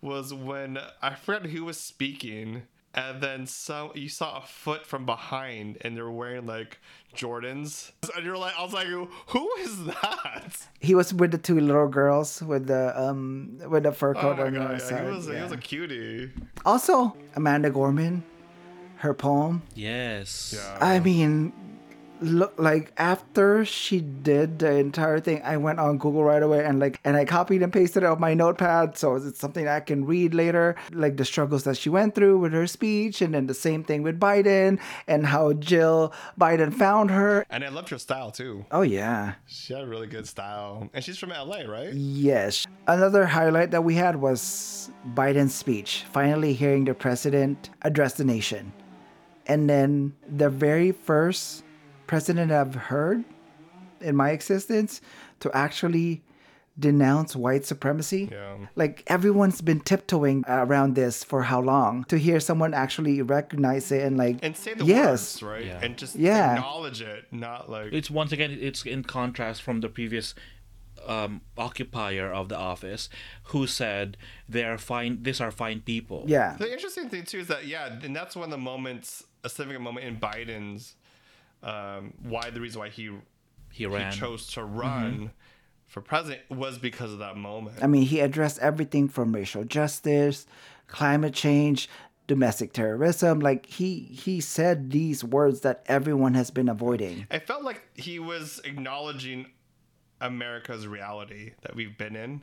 was 0.00 0.34
when 0.34 0.78
I 1.00 1.14
forgot 1.14 1.46
who 1.46 1.64
was 1.64 1.78
speaking, 1.78 2.62
and 2.96 3.20
then 3.20 3.46
some 3.46 3.90
you 3.94 4.08
saw 4.08 4.38
a 4.38 4.46
foot 4.46 4.86
from 4.86 5.04
behind, 5.06 5.78
and 5.82 5.96
they're 5.96 6.10
wearing 6.10 6.46
like 6.46 6.78
Jordans, 7.14 7.92
and 8.16 8.24
you're 8.24 8.36
like, 8.38 8.58
I 8.58 8.62
was 8.62 8.72
like, 8.72 8.86
who 8.88 9.50
is 9.60 9.84
that? 9.86 10.56
He 10.80 10.94
was 10.94 11.12
with 11.14 11.30
the 11.30 11.38
two 11.38 11.60
little 11.60 11.88
girls 11.88 12.42
with 12.42 12.66
the 12.66 12.98
um 13.00 13.58
with 13.68 13.84
the 13.84 13.92
fur 13.92 14.10
Oh 14.16 14.20
coat 14.20 14.36
my 14.38 14.44
on 14.46 14.52
the 14.54 14.58
god, 14.58 14.64
other 14.70 14.74
yeah, 14.74 14.88
side. 14.88 15.04
he 15.04 15.10
was 15.10 15.26
he 15.26 15.32
was 15.34 15.52
a 15.52 15.56
cutie. 15.56 16.30
Also, 16.64 17.16
Amanda 17.36 17.70
Gorman, 17.70 18.22
her 18.96 19.14
poem. 19.14 19.62
yes. 19.74 20.54
Yeah. 20.56 20.78
I 20.80 20.98
mean, 21.00 21.52
look 22.20 22.54
like 22.58 22.92
after 22.96 23.64
she 23.64 24.00
did 24.00 24.58
the 24.58 24.72
entire 24.72 25.20
thing, 25.20 25.42
I 25.42 25.56
went 25.56 25.78
on 25.78 25.98
Google 25.98 26.24
right 26.24 26.42
away 26.42 26.64
and 26.64 26.78
like 26.78 27.00
and 27.04 27.16
I 27.16 27.24
copied 27.24 27.62
and 27.62 27.72
pasted 27.72 28.02
it 28.02 28.06
on 28.06 28.20
my 28.20 28.34
notepad, 28.34 28.96
so 28.96 29.16
it's 29.16 29.38
something 29.38 29.68
I 29.68 29.80
can 29.80 30.04
read 30.04 30.34
later. 30.34 30.76
Like 30.92 31.16
the 31.16 31.24
struggles 31.24 31.64
that 31.64 31.76
she 31.76 31.88
went 31.88 32.14
through 32.14 32.38
with 32.38 32.52
her 32.52 32.66
speech, 32.66 33.20
and 33.22 33.34
then 33.34 33.46
the 33.46 33.54
same 33.54 33.84
thing 33.84 34.02
with 34.02 34.18
Biden 34.18 34.78
and 35.06 35.26
how 35.26 35.52
Jill 35.54 36.12
Biden 36.38 36.72
found 36.72 37.10
her. 37.10 37.46
And 37.50 37.64
I 37.64 37.68
loved 37.68 37.88
her 37.90 37.98
style 37.98 38.30
too. 38.30 38.64
Oh 38.70 38.82
yeah. 38.82 39.34
She 39.46 39.72
had 39.72 39.82
a 39.82 39.86
really 39.86 40.06
good 40.06 40.26
style, 40.26 40.88
and 40.94 41.04
she's 41.04 41.18
from 41.18 41.30
LA, 41.30 41.62
right? 41.62 41.92
Yes. 41.92 42.66
Another 42.86 43.26
highlight 43.26 43.70
that 43.72 43.84
we 43.84 43.94
had 43.94 44.16
was 44.16 44.90
Biden's 45.14 45.54
speech, 45.54 46.04
finally 46.12 46.52
hearing 46.52 46.84
the 46.84 46.94
president 46.94 47.70
address 47.82 48.14
the 48.14 48.24
nation. 48.24 48.72
And 49.48 49.70
then 49.70 50.12
the 50.28 50.50
very 50.50 50.90
first 50.90 51.62
president 52.06 52.52
I've 52.52 52.74
heard 52.74 53.24
in 54.00 54.14
my 54.16 54.30
existence 54.30 55.00
to 55.40 55.50
actually 55.56 56.22
denounce 56.78 57.34
white 57.34 57.64
supremacy. 57.64 58.28
Yeah. 58.30 58.56
Like 58.74 59.02
everyone's 59.06 59.62
been 59.62 59.80
tiptoeing 59.80 60.44
around 60.46 60.94
this 60.94 61.24
for 61.24 61.42
how 61.44 61.60
long? 61.62 62.04
To 62.04 62.18
hear 62.18 62.38
someone 62.38 62.74
actually 62.74 63.22
recognize 63.22 63.90
it 63.90 64.02
and 64.04 64.18
like 64.18 64.38
And 64.42 64.54
say 64.54 64.74
the 64.74 64.84
yes, 64.84 65.40
words, 65.40 65.42
right? 65.42 65.64
Yeah. 65.64 65.80
And 65.82 65.96
just 65.96 66.16
Yeah. 66.16 66.56
acknowledge 66.56 67.00
it, 67.00 67.24
not 67.32 67.70
like 67.70 67.92
It's 67.94 68.10
once 68.10 68.30
again 68.32 68.50
it's 68.60 68.84
in 68.84 69.04
contrast 69.04 69.62
from 69.62 69.80
the 69.80 69.88
previous 69.88 70.34
um, 71.06 71.40
occupier 71.56 72.30
of 72.32 72.48
the 72.48 72.56
office 72.58 73.08
who 73.44 73.66
said 73.66 74.16
they 74.48 74.64
are 74.64 74.76
fine 74.76 75.22
these 75.22 75.40
are 75.40 75.50
fine 75.52 75.80
people. 75.80 76.24
yeah, 76.26 76.56
The 76.58 76.70
interesting 76.70 77.08
thing 77.08 77.24
too 77.24 77.38
is 77.38 77.46
that 77.46 77.66
yeah, 77.66 77.98
and 78.02 78.14
that's 78.14 78.34
one 78.36 78.44
of 78.44 78.50
the 78.50 78.58
moments, 78.58 79.22
a 79.44 79.48
significant 79.48 79.84
moment 79.84 80.04
in 80.06 80.16
Biden's, 80.18 80.95
um, 81.66 82.14
why 82.22 82.48
the 82.50 82.60
reason 82.60 82.78
why 82.78 82.88
he 82.88 83.10
He 83.70 83.84
he 83.84 84.10
chose 84.12 84.46
to 84.52 84.64
run 84.64 85.32
for 85.86 86.00
president 86.00 86.42
was 86.48 86.78
because 86.78 87.12
of 87.12 87.18
that 87.18 87.36
moment. 87.36 87.76
I 87.82 87.86
mean, 87.86 88.02
he 88.02 88.20
addressed 88.20 88.58
everything 88.60 89.08
from 89.08 89.34
racial 89.34 89.64
justice, 89.64 90.46
climate 90.86 91.34
change, 91.34 91.88
domestic 92.26 92.72
terrorism. 92.72 93.40
Like 93.40 93.66
he 93.66 93.98
he 93.98 94.40
said 94.40 94.90
these 94.90 95.24
words 95.24 95.60
that 95.60 95.82
everyone 95.86 96.34
has 96.34 96.50
been 96.50 96.68
avoiding. 96.68 97.26
I 97.30 97.40
felt 97.40 97.64
like 97.64 97.82
he 97.94 98.18
was 98.18 98.60
acknowledging 98.64 99.46
America's 100.20 100.86
reality 100.86 101.52
that 101.62 101.74
we've 101.74 101.98
been 101.98 102.16
in, 102.16 102.42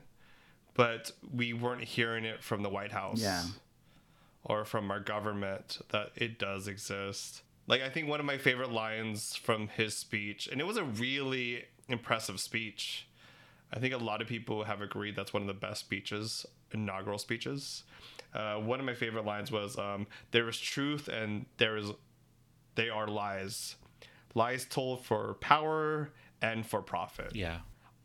but 0.74 1.12
we 1.34 1.54
weren't 1.54 1.84
hearing 1.84 2.26
it 2.26 2.44
from 2.44 2.62
the 2.62 2.70
White 2.70 2.92
House. 2.92 3.22
Yeah. 3.22 3.44
Or 4.46 4.66
from 4.66 4.92
our 4.92 5.00
government 5.00 5.80
that 5.92 6.12
it 6.16 6.38
does 6.38 6.68
exist. 6.68 7.43
Like 7.68 7.82
I 7.82 7.90
think 7.90 8.08
one 8.08 8.20
of 8.20 8.26
my 8.26 8.38
favorite 8.38 8.72
lines 8.72 9.36
from 9.36 9.68
his 9.70 9.96
speech, 9.96 10.48
and 10.52 10.60
it 10.60 10.66
was 10.66 10.78
a 10.78 10.84
really 10.84 11.66
impressive 11.88 12.40
speech. 12.40 13.08
I 13.72 13.80
think 13.80 13.94
a 13.94 13.98
lot 13.98 14.22
of 14.22 14.28
people 14.28 14.66
have 14.66 14.82
agreed 14.82 15.16
that's 15.16 15.34
one 15.34 15.42
of 15.42 15.48
the 15.48 15.54
best 15.54 15.80
speeches, 15.80 16.46
inaugural 16.72 17.18
speeches. 17.18 17.84
Uh, 18.34 18.56
one 18.56 18.80
of 18.80 18.86
my 18.86 18.94
favorite 18.94 19.26
lines 19.26 19.52
was, 19.52 19.78
um, 19.78 20.08
"There 20.32 20.48
is 20.50 20.60
truth 20.60 21.08
and 21.08 21.46
there 21.58 21.78
is, 21.78 21.92
they 22.76 22.90
are 22.90 23.08
lies, 23.08 23.76
lies 24.36 24.66
told 24.66 25.06
for 25.06 25.36
power 25.36 26.12
and 26.42 26.66
for 26.66 26.82
profit." 26.82 27.36
Yeah. 27.36 27.60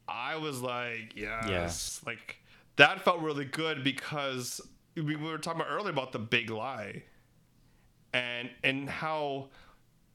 I 0.09 0.37
was 0.37 0.63
like, 0.63 1.15
yes, 1.17 2.01
like 2.07 2.37
that 2.77 3.03
felt 3.03 3.21
really 3.21 3.45
good 3.45 3.85
because 3.85 4.61
we 4.95 5.03
we 5.03 5.17
were 5.17 5.39
talking 5.39 5.61
about 5.61 5.71
earlier 5.71 5.91
about 5.91 6.13
the 6.13 6.19
big 6.19 6.49
lie, 6.49 7.03
and 8.19 8.51
and 8.65 8.91
how 8.91 9.49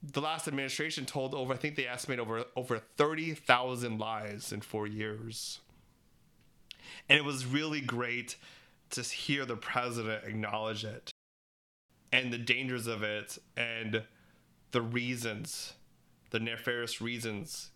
the 0.01 0.19
last 0.19 0.47
administration 0.47 1.05
told 1.05 1.33
over 1.33 1.53
I 1.53 1.57
think 1.57 1.75
they 1.75 1.87
estimate 1.87 2.19
over 2.19 2.43
over 2.55 2.79
thirty 2.79 3.33
thousand 3.33 3.97
lies 3.97 4.51
in 4.51 4.61
four 4.61 4.85
years, 4.85 5.59
and 7.07 7.17
it 7.17 7.23
was 7.23 7.45
really 7.45 7.81
great 7.81 8.35
to 8.91 9.01
hear 9.01 9.45
the 9.45 9.55
president 9.55 10.25
acknowledge 10.25 10.83
it, 10.83 11.11
and 12.11 12.31
the 12.33 12.37
dangers 12.37 12.87
of 12.87 13.03
it, 13.03 13.37
and 13.55 14.03
the 14.71 14.81
reasons, 14.81 15.73
the 16.31 16.39
nefarious 16.39 16.99
reasons 16.99 17.71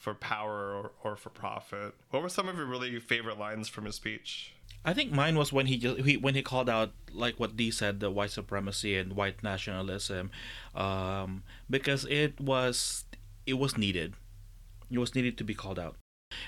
for 0.00 0.14
power 0.14 0.74
or, 0.74 0.92
or 1.04 1.14
for 1.14 1.28
profit. 1.28 1.94
What 2.08 2.22
were 2.22 2.30
some 2.30 2.48
of 2.48 2.56
your 2.56 2.64
really 2.64 2.98
favorite 2.98 3.38
lines 3.38 3.68
from 3.68 3.84
his 3.84 3.96
speech? 3.96 4.54
I 4.82 4.94
think 4.94 5.12
mine 5.12 5.36
was 5.36 5.52
when 5.52 5.66
he 5.66 5.76
he, 5.76 6.16
when 6.16 6.34
he 6.34 6.42
called 6.42 6.70
out 6.70 6.92
like 7.12 7.38
what 7.38 7.54
Dee 7.54 7.70
said, 7.70 8.00
the 8.00 8.10
white 8.10 8.30
supremacy 8.30 8.96
and 8.96 9.12
white 9.12 9.42
nationalism, 9.42 10.30
um, 10.74 11.42
because 11.68 12.06
it 12.06 12.40
was 12.40 13.04
it 13.46 13.58
was 13.58 13.76
needed. 13.76 14.14
It 14.90 14.98
was 14.98 15.14
needed 15.14 15.36
to 15.36 15.44
be 15.44 15.54
called 15.54 15.78
out. 15.78 15.96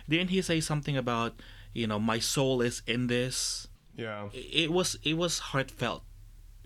Didn't 0.08 0.30
he 0.30 0.40
say 0.40 0.60
something 0.60 0.96
about 0.96 1.34
you 1.74 1.86
know 1.86 1.98
my 1.98 2.18
soul 2.18 2.62
is 2.62 2.82
in 2.86 3.08
this? 3.08 3.68
Yeah. 3.94 4.30
It 4.32 4.72
was 4.72 4.96
it 5.02 5.18
was 5.18 5.52
heartfelt, 5.52 6.02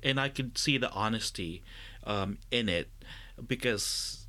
and 0.05 0.21
I 0.21 0.29
could 0.29 0.57
see 0.57 0.79
the 0.79 0.93
honesty 0.93 1.65
um, 2.05 2.39
in 2.53 2.69
it 2.69 2.91
because 3.45 4.26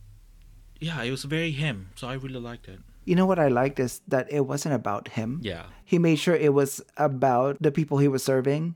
yeah, 0.79 1.01
it 1.03 1.11
was 1.11 1.23
very 1.23 1.51
him. 1.51 1.89
So 1.95 2.07
I 2.07 2.13
really 2.13 2.39
liked 2.39 2.67
it. 2.67 2.79
You 3.05 3.15
know 3.15 3.25
what 3.25 3.39
I 3.39 3.47
liked 3.47 3.79
is 3.79 4.01
that 4.07 4.31
it 4.31 4.41
wasn't 4.41 4.75
about 4.75 5.09
him. 5.09 5.39
Yeah. 5.41 5.67
He 5.85 5.97
made 5.97 6.17
sure 6.19 6.35
it 6.35 6.53
was 6.53 6.81
about 6.97 7.57
the 7.61 7.71
people 7.71 7.99
he 7.99 8.09
was 8.09 8.23
serving, 8.23 8.75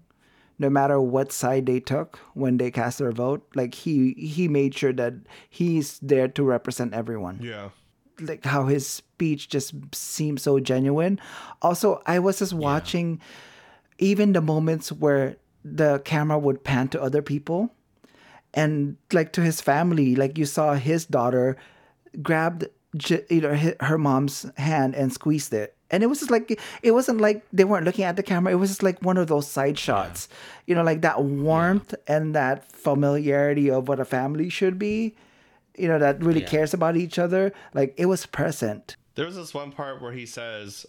no 0.58 0.70
matter 0.70 1.02
what 1.02 1.32
side 1.34 1.66
they 1.66 1.80
took 1.82 2.18
when 2.34 2.58
they 2.58 2.72
cast 2.72 3.00
their 3.00 3.12
vote. 3.12 3.46
Like 3.56 3.74
he 3.76 4.14
he 4.14 4.48
made 4.48 4.74
sure 4.74 4.94
that 4.94 5.14
he's 5.50 6.00
there 6.00 6.28
to 6.30 6.44
represent 6.44 6.94
everyone. 6.94 7.40
Yeah. 7.42 7.70
like 8.22 8.46
how 8.46 8.68
his 8.68 8.86
speech 8.88 9.50
just 9.50 9.74
seemed 9.96 10.40
so 10.40 10.60
genuine. 10.60 11.20
Also, 11.62 12.02
I 12.06 12.20
was 12.20 12.40
just 12.40 12.54
watching 12.54 13.20
even 13.98 14.34
the 14.34 14.42
moments 14.42 14.92
where 14.92 15.38
the 15.66 16.00
camera 16.06 16.38
would 16.40 16.64
pan 16.64 16.88
to 16.90 17.02
other 17.02 17.22
people 17.22 17.70
and 18.54 18.98
like 19.12 19.32
to 19.34 19.42
his 19.42 19.62
family 19.62 20.16
like 20.16 20.38
you 20.38 20.46
saw 20.46 20.74
his 20.74 21.06
daughter 21.06 21.56
grabbed 22.22 22.66
you 23.30 23.42
know 23.42 23.56
her 23.80 23.98
mom's 23.98 24.46
hand 24.58 24.96
and 24.96 25.14
squeezed 25.14 25.54
it. 25.54 25.76
And 25.90 26.04
it 26.04 26.08
was 26.08 26.20
just 26.20 26.32
like 26.32 26.60
it 26.84 26.92
wasn't 26.92 27.22
like 27.22 27.46
they 27.54 27.64
weren't 27.64 27.86
looking 27.86 28.04
at 28.06 28.16
the 28.16 28.24
camera. 28.24 28.52
It 28.54 28.58
was 28.58 28.70
just 28.70 28.84
like 28.84 29.02
one 29.02 29.18
of 29.18 29.28
those 29.28 29.48
side 29.48 29.78
shots 29.80 30.28
you 30.66 30.76
know 30.76 30.84
like 30.84 31.02
that 31.02 31.24
warmth 31.24 31.94
and 32.08 32.36
that 32.36 32.70
familiarity 32.72 33.70
of 33.72 33.88
what 33.88 34.00
a 34.00 34.06
family 34.06 34.50
should 34.50 34.78
be 34.78 35.16
you 35.78 35.88
know 35.88 36.00
that 36.00 36.22
really 36.24 36.42
Yeah. 36.42 36.48
cares 36.50 36.74
about 36.74 36.98
each 36.98 37.18
other. 37.18 37.54
Like 37.74 37.94
it 37.98 38.08
was 38.08 38.26
present. 38.26 38.98
There 39.16 39.26
was 39.26 39.36
this 39.38 39.54
one 39.54 39.72
part 39.72 40.02
where 40.02 40.12
he 40.14 40.26
says, 40.26 40.86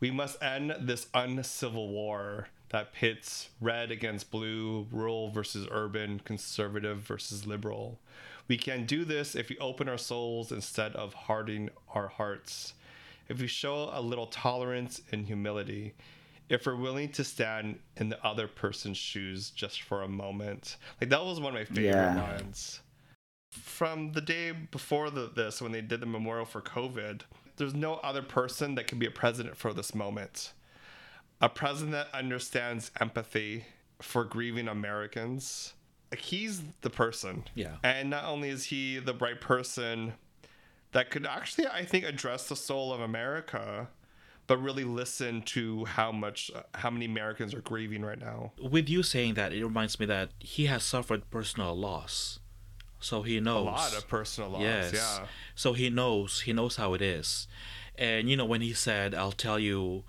We 0.00 0.10
must 0.10 0.42
end 0.42 0.74
this 0.80 1.08
uncivil 1.14 1.88
war 1.88 2.48
that 2.70 2.92
pits 2.92 3.50
red 3.60 3.90
against 3.90 4.30
blue, 4.30 4.86
rural 4.90 5.30
versus 5.30 5.66
urban, 5.70 6.20
conservative 6.24 6.98
versus 7.00 7.46
liberal. 7.46 8.00
We 8.48 8.56
can 8.56 8.84
do 8.84 9.04
this 9.04 9.34
if 9.34 9.48
we 9.48 9.58
open 9.58 9.88
our 9.88 9.98
souls 9.98 10.52
instead 10.52 10.94
of 10.96 11.14
hardening 11.14 11.70
our 11.94 12.08
hearts. 12.08 12.74
If 13.28 13.40
we 13.40 13.46
show 13.46 13.90
a 13.92 14.00
little 14.02 14.26
tolerance 14.26 15.00
and 15.12 15.26
humility. 15.26 15.94
If 16.50 16.66
we're 16.66 16.76
willing 16.76 17.08
to 17.12 17.24
stand 17.24 17.78
in 17.96 18.10
the 18.10 18.22
other 18.24 18.46
person's 18.46 18.98
shoes 18.98 19.48
just 19.50 19.80
for 19.82 20.02
a 20.02 20.08
moment. 20.08 20.76
Like, 21.00 21.08
that 21.10 21.24
was 21.24 21.40
one 21.40 21.54
of 21.56 21.60
my 21.60 21.64
favorite 21.64 21.86
Yeah. 21.86 22.20
lines 22.22 22.80
from 23.50 24.12
the 24.12 24.20
day 24.20 24.52
before 24.52 25.10
the, 25.10 25.30
this 25.34 25.62
when 25.62 25.72
they 25.72 25.80
did 25.80 26.00
the 26.00 26.06
memorial 26.06 26.44
for 26.44 26.60
covid 26.60 27.20
there's 27.56 27.72
no 27.72 27.94
other 27.96 28.20
person 28.22 28.74
that 28.74 28.88
can 28.88 28.98
be 28.98 29.06
a 29.06 29.10
president 29.12 29.56
for 29.56 29.72
this 29.72 29.94
moment 29.94 30.52
a 31.40 31.48
president 31.48 31.92
that 31.92 32.08
understands 32.12 32.90
empathy 33.00 33.64
for 34.02 34.24
grieving 34.24 34.66
americans 34.66 35.74
he's 36.18 36.62
the 36.82 36.90
person 36.90 37.44
Yeah. 37.54 37.76
and 37.82 38.10
not 38.10 38.24
only 38.24 38.48
is 38.48 38.64
he 38.66 38.98
the 38.98 39.14
right 39.14 39.40
person 39.40 40.14
that 40.92 41.10
could 41.10 41.26
actually 41.26 41.66
i 41.68 41.84
think 41.84 42.04
address 42.04 42.48
the 42.48 42.56
soul 42.56 42.92
of 42.92 43.00
america 43.00 43.88
but 44.46 44.58
really 44.58 44.84
listen 44.84 45.42
to 45.42 45.84
how 45.86 46.12
much 46.12 46.50
how 46.74 46.90
many 46.90 47.06
americans 47.06 47.54
are 47.54 47.60
grieving 47.62 48.02
right 48.04 48.18
now 48.20 48.52
With 48.60 48.88
you 48.88 49.02
saying 49.02 49.34
that, 49.34 49.52
it 49.52 49.64
reminds 49.64 49.98
me 49.98 50.06
that 50.06 50.30
he 50.38 50.66
has 50.66 50.82
suffered 50.84 51.30
personal 51.30 51.74
loss, 51.74 52.40
so 53.00 53.22
he 53.22 53.40
knows. 53.40 53.66
a 53.66 53.70
lot 53.70 53.96
of 53.96 54.06
personal 54.08 54.50
loss 54.50 54.62
Yes. 54.62 54.92
yeah 54.94 55.26
So 55.54 55.72
he 55.72 55.88
knows. 55.90 56.42
He 56.42 56.52
knows 56.52 56.76
how 56.76 56.92
it 56.94 57.00
is. 57.02 57.48
And 57.96 58.28
you 58.28 58.36
know 58.36 58.44
when 58.44 58.60
he 58.60 58.72
said, 58.74 59.14
"I'll 59.14 59.32
tell 59.46 59.58
you," 59.58 60.04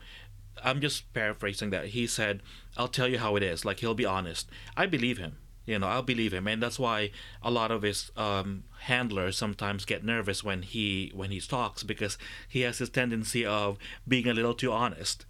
I'm 0.64 0.82
just 0.82 1.14
paraphrasing 1.14 1.70
that. 1.70 1.88
He 1.90 2.08
said, 2.08 2.42
"I'll 2.78 2.88
tell 2.88 3.08
you 3.08 3.20
how 3.20 3.36
it 3.38 3.44
is." 3.44 3.64
Like 3.64 3.80
he'll 3.82 3.94
be 3.94 4.06
honest. 4.06 4.50
I 4.76 4.86
believe 4.88 5.18
him. 5.18 5.38
You 5.66 5.80
know, 5.80 5.88
I'll 5.88 6.04
believe 6.04 6.34
him, 6.34 6.48
and 6.48 6.62
that's 6.62 6.78
why 6.78 7.10
a 7.42 7.50
lot 7.50 7.72
of 7.72 7.82
his 7.82 8.12
um, 8.16 8.64
handlers 8.82 9.36
sometimes 9.38 9.84
get 9.86 10.04
nervous 10.04 10.44
when 10.44 10.62
he 10.62 11.12
when 11.16 11.32
he 11.32 11.40
talks 11.42 11.82
because 11.84 12.18
he 12.48 12.62
has 12.62 12.78
this 12.78 12.90
tendency 12.90 13.46
of 13.46 13.78
being 14.08 14.28
a 14.28 14.34
little 14.34 14.54
too 14.54 14.72
honest. 14.72 15.26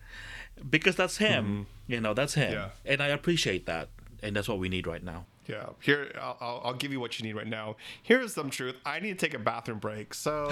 Because 0.70 0.96
that's 0.96 1.18
him. 1.18 1.68
You 1.88 2.02
know, 2.02 2.14
that's 2.14 2.34
him, 2.34 2.54
Yeah. 2.54 2.70
and 2.86 3.02
I 3.02 3.08
appreciate 3.08 3.66
that, 3.68 3.90
and 4.24 4.36
that's 4.36 4.48
what 4.50 4.58
we 4.60 4.70
need 4.70 4.88
right 4.88 5.04
now. 5.04 5.26
Yeah, 5.48 5.68
here 5.82 6.12
I'll, 6.20 6.38
I'll, 6.42 6.62
I'll 6.66 6.74
give 6.74 6.92
you 6.92 7.00
what 7.00 7.20
you 7.20 7.26
need 7.28 7.36
right 7.36 7.46
now. 7.48 7.76
Here's 8.02 8.34
some 8.34 8.50
truth. 8.50 8.76
I 8.86 9.00
need 9.00 9.20
to 9.20 9.26
take 9.26 9.36
a 9.36 9.40
bathroom 9.40 9.78
break, 9.78 10.14
so 10.16 10.50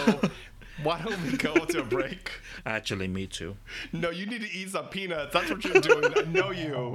why 0.84 1.01
don't 1.01 1.19
we 1.23 1.36
go 1.38 1.53
to 1.65 1.79
a 1.79 1.84
break? 1.84 2.29
Actually, 2.65 3.07
me 3.07 3.25
too. 3.25 3.57
No, 3.91 4.11
you 4.11 4.27
need 4.27 4.41
to 4.41 4.51
eat 4.51 4.69
some 4.69 4.86
peanuts. 4.89 5.34
That's 5.34 5.49
what 5.49 5.63
you're 5.65 5.81
doing. 5.81 6.13
I 6.15 6.21
know 6.29 6.51
you. 6.51 6.93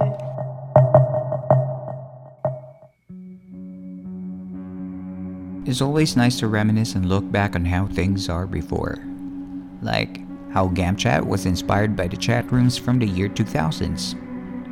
It's 5.69 5.81
always 5.81 6.17
nice 6.17 6.39
to 6.39 6.47
reminisce 6.47 6.95
and 6.95 7.07
look 7.07 7.31
back 7.31 7.55
on 7.55 7.63
how 7.63 7.85
things 7.85 8.27
are 8.27 8.47
before. 8.47 8.97
Like 9.83 10.19
how 10.51 10.69
GamChat 10.69 11.23
was 11.23 11.45
inspired 11.45 11.95
by 11.95 12.07
the 12.07 12.17
chat 12.17 12.51
rooms 12.51 12.75
from 12.75 12.97
the 12.97 13.05
year 13.05 13.29
2000s. 13.29 14.17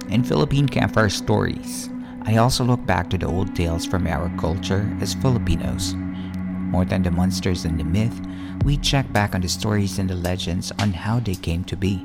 In 0.09 0.23
Philippine 0.23 0.67
Campfire 0.67 1.09
Stories, 1.09 1.91
I 2.23 2.37
also 2.37 2.63
look 2.63 2.83
back 2.87 3.11
to 3.11 3.17
the 3.19 3.27
old 3.27 3.55
tales 3.55 3.85
from 3.85 4.07
our 4.07 4.35
culture 4.39 4.89
as 4.99 5.13
Filipinos. 5.13 5.93
More 5.93 6.83
than 6.83 7.03
the 7.03 7.11
monsters 7.11 7.65
and 7.65 7.79
the 7.79 7.83
myth, 7.83 8.19
we 8.65 8.75
check 8.77 9.05
back 9.13 9.35
on 9.35 9.41
the 9.41 9.49
stories 9.49 9.99
and 9.99 10.09
the 10.09 10.15
legends 10.15 10.71
on 10.79 10.93
how 10.93 11.19
they 11.19 11.35
came 11.35 11.63
to 11.65 11.77
be. 11.77 12.03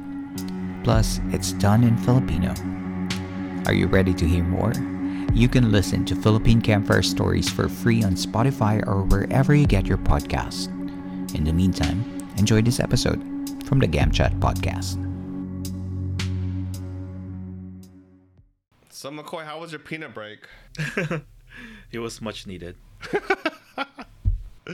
Plus, 0.84 1.18
it's 1.30 1.52
done 1.52 1.82
in 1.82 1.96
Filipino. 1.96 2.52
Are 3.64 3.72
you 3.72 3.86
ready 3.86 4.12
to 4.12 4.28
hear 4.28 4.44
more? 4.44 4.74
You 5.34 5.48
can 5.48 5.72
listen 5.72 6.04
to 6.06 6.14
Philippine 6.14 6.60
Campfire 6.60 7.02
Stories 7.02 7.48
for 7.48 7.68
free 7.68 8.02
on 8.02 8.12
Spotify 8.12 8.86
or 8.86 9.02
wherever 9.02 9.54
you 9.54 9.66
get 9.66 9.86
your 9.86 9.98
podcasts. 9.98 10.68
In 11.34 11.44
the 11.44 11.52
meantime, 11.52 12.04
enjoy 12.36 12.60
this 12.62 12.80
episode 12.80 13.18
from 13.64 13.78
the 13.78 13.88
GamChat 13.88 14.38
podcast. 14.40 15.00
So 18.90 19.10
McCoy, 19.10 19.44
how 19.44 19.60
was 19.60 19.72
your 19.72 19.80
peanut 19.80 20.14
break? 20.14 20.46
It 21.90 21.98
was 21.98 22.22
much 22.22 22.46
needed. 22.46 22.76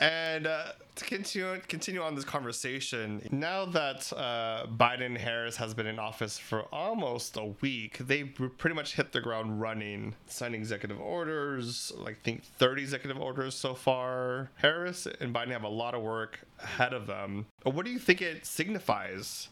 And 0.00 0.46
uh, 0.46 0.72
to 0.96 1.04
continue 1.04 1.60
continue 1.68 2.02
on 2.02 2.14
this 2.14 2.24
conversation, 2.24 3.26
now 3.30 3.64
that 3.66 4.12
uh, 4.12 4.66
Biden 4.66 5.16
Harris 5.16 5.56
has 5.56 5.74
been 5.74 5.86
in 5.86 5.98
office 5.98 6.38
for 6.38 6.62
almost 6.72 7.36
a 7.36 7.46
week, 7.60 7.98
they 7.98 8.24
pretty 8.24 8.74
much 8.74 8.94
hit 8.94 9.12
the 9.12 9.20
ground 9.20 9.60
running, 9.60 10.14
signing 10.26 10.60
executive 10.60 11.00
orders. 11.00 11.92
Like 11.96 12.14
I 12.14 12.24
think 12.24 12.44
thirty 12.44 12.82
executive 12.82 13.20
orders 13.20 13.54
so 13.54 13.74
far. 13.74 14.50
Harris 14.56 15.06
and 15.20 15.34
Biden 15.34 15.50
have 15.50 15.64
a 15.64 15.68
lot 15.68 15.94
of 15.94 16.02
work 16.02 16.40
ahead 16.62 16.92
of 16.92 17.06
them. 17.06 17.46
What 17.64 17.84
do 17.84 17.90
you 17.90 17.98
think 17.98 18.22
it 18.22 18.46
signifies? 18.46 19.48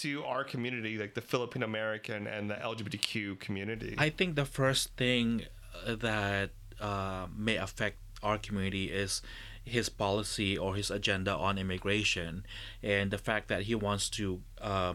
To 0.00 0.24
our 0.24 0.44
community, 0.44 0.98
like 0.98 1.14
the 1.14 1.22
Filipino 1.22 1.64
American 1.64 2.26
and 2.26 2.50
the 2.50 2.56
LGBTQ 2.56 3.38
community. 3.38 3.94
I 3.96 4.10
think 4.10 4.34
the 4.34 4.44
first 4.44 4.90
thing 4.96 5.44
uh, 5.86 5.94
that 5.94 6.50
uh, 6.80 7.26
may 7.34 7.56
affect 7.56 7.96
our 8.22 8.38
community 8.38 8.86
is 8.86 9.22
his 9.64 9.88
policy 9.88 10.56
or 10.56 10.76
his 10.76 10.90
agenda 10.90 11.34
on 11.34 11.58
immigration 11.58 12.46
and 12.82 13.10
the 13.10 13.18
fact 13.18 13.48
that 13.48 13.62
he 13.62 13.74
wants 13.74 14.08
to 14.08 14.40
uh, 14.60 14.94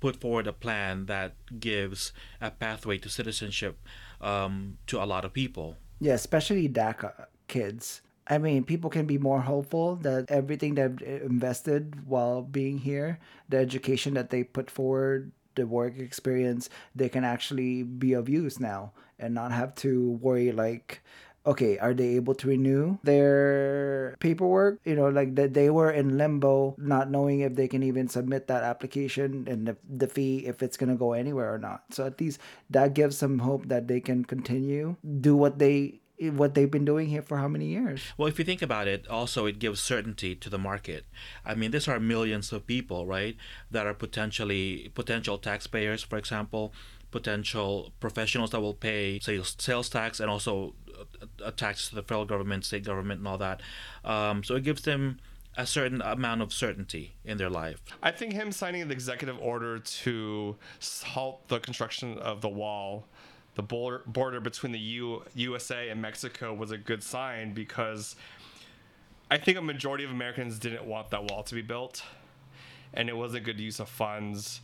put 0.00 0.16
forward 0.20 0.46
a 0.46 0.52
plan 0.52 1.06
that 1.06 1.32
gives 1.60 2.12
a 2.40 2.50
pathway 2.50 2.98
to 2.98 3.08
citizenship 3.08 3.78
um, 4.20 4.78
to 4.86 5.02
a 5.02 5.06
lot 5.06 5.24
of 5.24 5.32
people. 5.32 5.76
Yeah, 6.00 6.14
especially 6.14 6.68
DACA 6.68 7.26
kids. 7.48 8.02
I 8.26 8.38
mean, 8.38 8.64
people 8.64 8.90
can 8.90 9.06
be 9.06 9.18
more 9.18 9.40
hopeful 9.40 9.96
that 9.96 10.30
everything 10.30 10.74
they've 10.74 11.00
invested 11.02 12.08
while 12.08 12.42
being 12.42 12.78
here, 12.78 13.18
the 13.48 13.58
education 13.58 14.14
that 14.14 14.30
they 14.30 14.44
put 14.44 14.70
forward, 14.70 15.30
the 15.54 15.66
work 15.66 15.98
experience, 15.98 16.68
they 16.94 17.08
can 17.08 17.22
actually 17.24 17.82
be 17.82 18.14
of 18.14 18.28
use 18.28 18.58
now 18.58 18.92
and 19.18 19.34
not 19.34 19.52
have 19.52 19.74
to 19.76 20.12
worry 20.20 20.52
like, 20.52 21.02
okay, 21.46 21.78
are 21.78 21.94
they 21.94 22.16
able 22.16 22.34
to 22.34 22.48
renew 22.48 22.98
their 23.02 24.16
paperwork? 24.20 24.80
You 24.84 24.96
know, 24.96 25.08
like 25.08 25.34
that 25.36 25.54
they 25.54 25.70
were 25.70 25.90
in 25.90 26.16
limbo, 26.16 26.74
not 26.78 27.10
knowing 27.10 27.40
if 27.40 27.54
they 27.54 27.68
can 27.68 27.82
even 27.82 28.08
submit 28.08 28.46
that 28.48 28.62
application 28.62 29.46
and 29.48 29.68
the, 29.68 29.76
the 29.88 30.08
fee, 30.08 30.46
if 30.46 30.62
it's 30.62 30.76
going 30.76 30.90
to 30.90 30.96
go 30.96 31.12
anywhere 31.12 31.52
or 31.52 31.58
not. 31.58 31.84
So 31.90 32.06
at 32.06 32.20
least 32.20 32.40
that 32.70 32.94
gives 32.94 33.16
some 33.16 33.38
hope 33.38 33.68
that 33.68 33.88
they 33.88 34.00
can 34.00 34.24
continue, 34.24 34.96
do 35.20 35.36
what 35.36 35.58
they 35.58 36.00
what 36.30 36.54
they've 36.54 36.70
been 36.70 36.84
doing 36.84 37.08
here 37.08 37.22
for 37.22 37.38
how 37.38 37.48
many 37.48 37.66
years? 37.66 38.00
Well, 38.16 38.28
if 38.28 38.38
you 38.38 38.44
think 38.44 38.62
about 38.62 38.86
it, 38.86 39.06
also 39.08 39.46
it 39.46 39.58
gives 39.58 39.80
certainty 39.80 40.36
to 40.36 40.48
the 40.48 40.58
market. 40.58 41.06
I 41.44 41.54
mean, 41.54 41.72
these 41.72 41.88
are 41.88 41.98
millions 41.98 42.52
of 42.52 42.66
people, 42.66 43.04
right, 43.04 43.36
that 43.70 43.86
are 43.86 43.94
potentially 43.94 44.92
potential 44.94 45.38
taxpayers, 45.38 46.04
for 46.04 46.16
example, 46.16 46.72
potential 47.10 47.92
professionals 48.00 48.50
that 48.50 48.60
will 48.60 48.74
pay 48.74 49.20
sales 49.20 49.54
sales 49.58 49.88
tax 49.88 50.18
and 50.18 50.28
also 50.28 50.74
a, 51.40 51.48
a 51.48 51.52
to 51.52 51.94
the 51.94 52.02
federal 52.02 52.24
government, 52.24 52.64
state 52.64 52.84
government, 52.84 53.18
and 53.18 53.28
all 53.28 53.38
that. 53.38 53.60
Um, 54.04 54.42
so 54.44 54.54
it 54.54 54.64
gives 54.64 54.82
them 54.82 55.18
a 55.56 55.66
certain 55.66 56.02
amount 56.02 56.42
of 56.42 56.52
certainty 56.52 57.14
in 57.24 57.38
their 57.38 57.50
life. 57.50 57.80
I 58.02 58.10
think 58.10 58.32
him 58.32 58.50
signing 58.50 58.88
the 58.88 58.94
executive 58.94 59.38
order 59.40 59.78
to 59.78 60.56
halt 61.04 61.46
the 61.48 61.60
construction 61.60 62.18
of 62.18 62.40
the 62.40 62.48
wall, 62.48 63.06
the 63.54 63.62
border, 63.62 64.02
border 64.06 64.40
between 64.40 64.72
the 64.72 64.78
U, 64.78 65.22
USA 65.34 65.88
and 65.90 66.02
Mexico, 66.02 66.52
was 66.52 66.70
a 66.70 66.78
good 66.78 67.02
sign 67.02 67.54
because 67.54 68.16
I 69.30 69.38
think 69.38 69.56
a 69.56 69.62
majority 69.62 70.04
of 70.04 70.10
Americans 70.10 70.58
didn't 70.58 70.84
want 70.84 71.10
that 71.10 71.30
wall 71.30 71.42
to 71.44 71.54
be 71.54 71.62
built, 71.62 72.02
and 72.92 73.08
it 73.08 73.16
was 73.16 73.34
a 73.34 73.40
good 73.40 73.60
use 73.60 73.80
of 73.80 73.88
funds, 73.88 74.60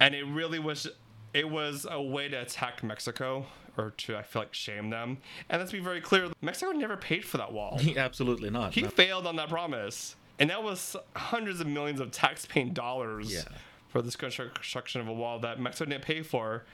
and 0.00 0.14
it 0.14 0.24
really 0.24 0.58
was. 0.58 0.88
It 1.34 1.50
was 1.50 1.86
a 1.90 2.00
way 2.00 2.28
to 2.28 2.36
attack 2.40 2.82
Mexico 2.82 3.44
or 3.76 3.90
to 3.90 4.16
I 4.16 4.22
feel 4.22 4.42
like 4.42 4.54
shame 4.54 4.90
them. 4.90 5.18
And 5.48 5.60
let's 5.60 5.72
be 5.72 5.80
very 5.80 6.00
clear: 6.00 6.28
Mexico 6.40 6.72
never 6.72 6.96
paid 6.96 7.24
for 7.24 7.36
that 7.38 7.52
wall. 7.52 7.78
He 7.78 7.96
Absolutely 8.06 8.50
not. 8.50 8.74
He 8.74 8.82
no. 8.82 8.88
failed 8.88 9.26
on 9.26 9.36
that 9.36 9.48
promise. 9.48 10.16
And 10.38 10.50
that 10.50 10.62
was 10.62 10.94
hundreds 11.14 11.60
of 11.60 11.66
millions 11.66 11.98
of 11.98 12.10
tax-paying 12.10 12.74
dollars 12.74 13.32
Yeah. 13.32 13.44
for 13.88 14.02
this 14.02 14.16
construction 14.16 15.00
of 15.00 15.08
a 15.08 15.12
wall 15.12 15.38
that 15.40 15.58
Mexico 15.58 15.88
didn't 15.90 16.04
pay 16.04 16.22
for. 16.22 16.64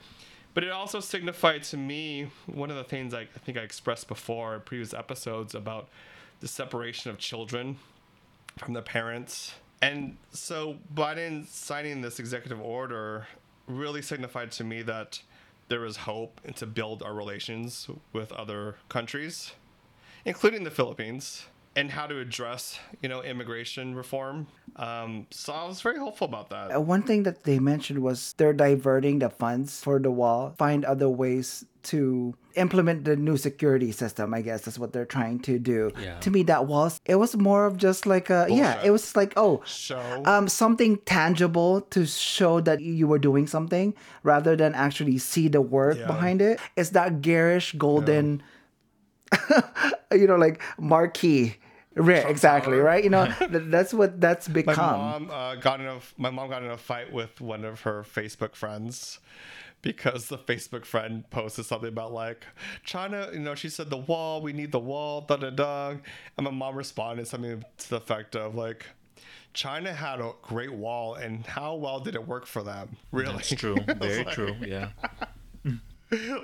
But 0.53 0.63
it 0.65 0.69
also 0.71 0.99
signified 0.99 1.63
to 1.63 1.77
me 1.77 2.27
one 2.45 2.69
of 2.69 2.75
the 2.75 2.83
things 2.83 3.13
I, 3.13 3.21
I 3.21 3.39
think 3.43 3.57
I 3.57 3.61
expressed 3.61 4.07
before 4.07 4.53
in 4.55 4.61
previous 4.61 4.93
episodes 4.93 5.55
about 5.55 5.87
the 6.41 6.47
separation 6.47 7.09
of 7.09 7.17
children 7.17 7.77
from 8.59 8.73
their 8.73 8.83
parents. 8.83 9.53
And 9.81 10.17
so 10.31 10.77
Biden 10.93 11.47
signing 11.47 12.01
this 12.01 12.19
executive 12.19 12.61
order 12.61 13.27
really 13.67 14.01
signified 14.01 14.51
to 14.53 14.63
me 14.63 14.81
that 14.83 15.21
there 15.67 15.85
is 15.85 15.97
hope 15.97 16.41
and 16.43 16.55
to 16.57 16.65
build 16.65 17.01
our 17.03 17.13
relations 17.13 17.87
with 18.11 18.31
other 18.31 18.77
countries, 18.89 19.53
including 20.25 20.63
the 20.63 20.71
Philippines, 20.71 21.45
and 21.75 21.89
how 21.89 22.05
to 22.05 22.19
address, 22.19 22.77
you 23.01 23.09
know, 23.09 23.21
immigration 23.23 23.95
reform. 23.95 24.45
Um, 24.75 25.25
so 25.31 25.53
I 25.53 25.65
was 25.65 25.81
very 25.81 25.97
hopeful 25.97 26.25
about 26.25 26.49
that. 26.51 26.75
Uh, 26.75 26.79
One 26.79 27.01
thing 27.01 27.23
that 27.23 27.43
they 27.45 27.57
mentioned 27.59 27.99
was 27.99 28.33
they're 28.37 28.53
diverting 28.53 29.19
the 29.19 29.29
funds 29.29 29.81
for 29.81 29.97
the 29.99 30.11
wall, 30.11 30.53
find 30.57 30.85
other 30.85 31.09
ways 31.09 31.65
to 31.83 32.33
implement 32.55 33.03
the 33.05 33.15
new 33.15 33.35
security 33.37 33.91
system. 33.91 34.33
I 34.33 34.41
guess 34.41 34.61
that's 34.61 34.77
what 34.79 34.93
they're 34.93 35.05
trying 35.05 35.39
to 35.41 35.57
do. 35.59 35.91
Yeah. 35.99 36.19
To 36.19 36.29
me, 36.31 36.43
that 36.43 36.65
was 36.67 37.01
it 37.05 37.15
was 37.15 37.35
more 37.35 37.65
of 37.65 37.75
just 37.77 38.05
like 38.05 38.29
a 38.29 38.45
yeah, 38.49 38.79
it 38.85 38.91
was 38.91 39.15
like 39.15 39.33
oh, 39.35 39.61
Show. 39.65 40.21
um, 40.25 40.47
something 40.47 40.97
tangible 41.05 41.81
to 41.89 42.05
show 42.05 42.61
that 42.61 42.81
you 42.81 43.07
were 43.07 43.19
doing 43.19 43.47
something 43.47 43.95
rather 44.21 44.55
than 44.55 44.75
actually 44.75 45.17
see 45.17 45.47
the 45.49 45.59
work 45.61 45.97
Yeah. 45.97 46.07
behind 46.07 46.41
it. 46.41 46.59
It's 46.77 46.91
that 46.91 47.21
garish 47.21 47.73
golden, 47.73 48.41
you 50.11 50.27
know, 50.27 50.35
like 50.37 50.61
marquee. 50.79 51.57
Right, 51.95 52.27
exactly, 52.27 52.77
Tower. 52.77 52.83
right? 52.83 53.03
You 53.03 53.09
know, 53.11 53.25
th- 53.39 53.49
that's 53.67 53.93
what 53.93 54.19
that's 54.19 54.47
become. 54.47 54.65
my 54.65 54.73
become. 54.73 55.27
mom 55.27 55.31
uh, 55.31 55.55
got 55.55 55.79
in 55.79 55.85
a 55.87 55.99
my 56.17 56.29
mom 56.29 56.49
got 56.49 56.63
in 56.63 56.71
a 56.71 56.77
fight 56.77 57.11
with 57.11 57.39
one 57.39 57.63
of 57.63 57.81
her 57.81 58.03
Facebook 58.03 58.55
friends 58.55 59.19
because 59.83 60.27
the 60.27 60.37
Facebook 60.37 60.85
friend 60.85 61.29
posted 61.29 61.65
something 61.65 61.89
about 61.89 62.11
like 62.13 62.45
China, 62.83 63.29
you 63.33 63.39
know, 63.39 63.53
she 63.53 63.69
said 63.69 63.89
the 63.89 63.97
wall, 63.97 64.41
we 64.41 64.53
need 64.53 64.71
the 64.71 64.79
wall, 64.79 65.21
da 65.21 65.35
da 65.35 65.49
da, 65.51 65.89
and 65.89 66.45
my 66.45 66.49
mom 66.51 66.75
responded 66.75 67.27
something 67.27 67.63
to 67.77 67.89
the 67.89 67.97
effect 67.97 68.35
of 68.35 68.55
like. 68.55 68.85
China 69.53 69.93
had 69.93 70.19
a 70.19 70.31
great 70.41 70.73
wall, 70.73 71.13
and 71.13 71.45
how 71.45 71.75
well 71.75 71.99
did 71.99 72.15
it 72.15 72.27
work 72.27 72.47
for 72.47 72.63
them? 72.63 72.97
Really, 73.11 73.35
That's 73.35 73.49
true. 73.53 73.75
Very 73.97 74.25
true. 74.25 74.55
Yeah. 74.65 74.87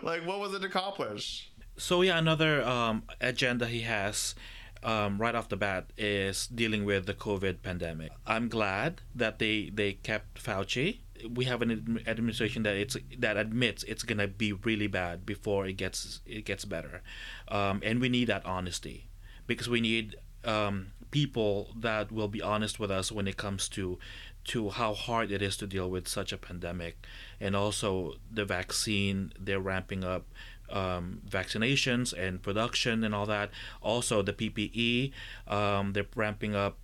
like, 0.03 0.25
what 0.27 0.39
was 0.39 0.53
it 0.53 0.63
accomplished? 0.63 1.49
So 1.75 2.03
yeah, 2.03 2.19
another 2.19 2.63
um, 2.63 3.01
agenda 3.19 3.65
he 3.65 3.81
has 3.81 4.35
um, 4.83 5.17
right 5.17 5.35
off 5.35 5.49
the 5.49 5.57
bat 5.57 5.91
is 5.97 6.47
dealing 6.47 6.85
with 6.85 7.05
the 7.05 7.13
COVID 7.13 7.61
pandemic. 7.61 8.11
I'm 8.25 8.47
glad 8.47 9.01
that 9.15 9.39
they 9.39 9.69
they 9.73 9.93
kept 9.93 10.43
Fauci. 10.43 10.99
We 11.29 11.45
have 11.45 11.61
an 11.61 12.01
administration 12.07 12.63
that 12.63 12.75
it's 12.75 12.95
that 13.17 13.35
admits 13.37 13.83
it's 13.83 14.03
gonna 14.03 14.27
be 14.27 14.53
really 14.53 14.87
bad 14.87 15.25
before 15.25 15.65
it 15.65 15.73
gets 15.73 16.21
it 16.25 16.45
gets 16.45 16.65
better, 16.65 17.01
um, 17.49 17.81
and 17.83 17.99
we 17.99 18.09
need 18.09 18.25
that 18.25 18.45
honesty 18.45 19.09
because 19.47 19.67
we 19.67 19.81
need 19.81 20.15
um, 20.45 20.91
people 21.11 21.69
that 21.75 22.11
will 22.11 22.27
be 22.27 22.41
honest 22.41 22.79
with 22.79 22.91
us 22.91 23.11
when 23.11 23.27
it 23.27 23.37
comes 23.37 23.67
to 23.69 23.97
to 24.45 24.69
how 24.69 24.93
hard 24.93 25.31
it 25.31 25.41
is 25.41 25.57
to 25.57 25.67
deal 25.67 25.89
with 25.89 26.07
such 26.07 26.31
a 26.31 26.37
pandemic 26.37 27.05
and 27.39 27.55
also 27.55 28.15
the 28.31 28.45
vaccine 28.45 29.33
they're 29.37 29.59
ramping 29.59 30.03
up 30.03 30.25
um, 30.71 31.21
vaccinations 31.27 32.13
and 32.13 32.41
production 32.41 33.03
and 33.03 33.13
all 33.13 33.25
that. 33.25 33.51
Also 33.81 34.21
the 34.21 34.33
ppe 34.33 35.11
um, 35.47 35.93
they're 35.93 36.05
ramping 36.15 36.55
up 36.55 36.77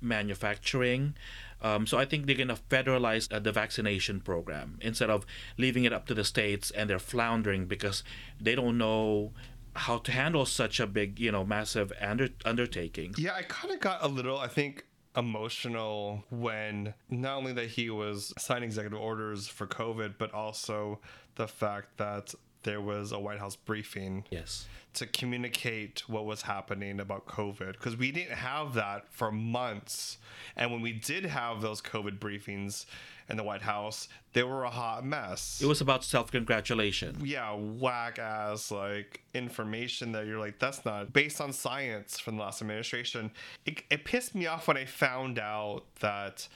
manufacturing. 0.00 1.14
Um, 1.62 1.86
so 1.86 1.98
i 1.98 2.06
think 2.06 2.24
they're 2.24 2.36
going 2.36 2.48
to 2.48 2.54
federalize 2.70 3.30
uh, 3.30 3.38
the 3.38 3.52
vaccination 3.52 4.20
program 4.20 4.78
instead 4.80 5.10
of 5.10 5.26
leaving 5.58 5.84
it 5.84 5.92
up 5.92 6.06
to 6.06 6.14
the 6.14 6.24
states 6.24 6.70
and 6.70 6.88
they're 6.88 6.98
floundering 6.98 7.66
because 7.66 8.02
they 8.40 8.54
don't 8.54 8.78
know 8.78 9.32
how 9.76 9.98
to 9.98 10.12
handle 10.12 10.46
such 10.46 10.80
a 10.80 10.86
big 10.86 11.18
you 11.18 11.32
know 11.32 11.44
massive 11.44 11.92
under- 12.00 12.30
undertaking. 12.44 13.14
Yeah, 13.16 13.34
I 13.34 13.42
kind 13.42 13.72
of 13.72 13.80
got 13.80 14.02
a 14.02 14.08
little, 14.08 14.38
I 14.38 14.48
think, 14.48 14.86
emotional 15.16 16.24
when 16.30 16.94
not 17.08 17.36
only 17.36 17.52
that 17.54 17.68
he 17.68 17.90
was 17.90 18.32
signing 18.38 18.64
executive 18.64 18.98
orders 18.98 19.48
for 19.48 19.66
COVID, 19.66 20.14
but 20.18 20.32
also 20.32 21.00
the 21.36 21.48
fact 21.48 21.96
that 21.98 22.34
there 22.62 22.80
was 22.80 23.12
a 23.12 23.18
White 23.18 23.38
House 23.38 23.56
briefing 23.56 24.24
yes 24.30 24.66
to 24.92 25.06
communicate 25.06 26.02
what 26.08 26.24
was 26.24 26.42
happening 26.42 26.98
about 27.00 27.26
COVID 27.26 27.72
because 27.72 27.96
we 27.96 28.10
didn't 28.10 28.36
have 28.36 28.74
that 28.74 29.04
for 29.12 29.30
months. 29.30 30.18
And 30.56 30.72
when 30.72 30.80
we 30.80 30.92
did 30.92 31.24
have 31.24 31.60
those 31.60 31.80
COVID 31.80 32.18
briefings 32.18 32.86
in 33.28 33.36
the 33.36 33.44
White 33.44 33.62
House, 33.62 34.08
they 34.32 34.42
were 34.42 34.64
a 34.64 34.70
hot 34.70 35.04
mess 35.04 35.60
it 35.62 35.66
was 35.66 35.80
about 35.80 36.04
self-congratulation 36.04 37.18
yeah, 37.22 37.54
whack 37.54 38.18
ass 38.18 38.70
like 38.70 39.22
information 39.34 40.12
that 40.12 40.26
you're 40.26 40.38
like, 40.38 40.58
that's 40.58 40.84
not 40.84 41.12
based 41.12 41.40
on 41.40 41.52
science 41.52 42.18
from 42.18 42.36
the 42.36 42.42
last 42.42 42.60
administration. 42.60 43.30
It, 43.66 43.82
it 43.90 44.04
pissed 44.04 44.34
me 44.34 44.46
off 44.46 44.66
when 44.66 44.76
I 44.76 44.84
found 44.84 45.38
out 45.38 45.82
that 46.00 46.48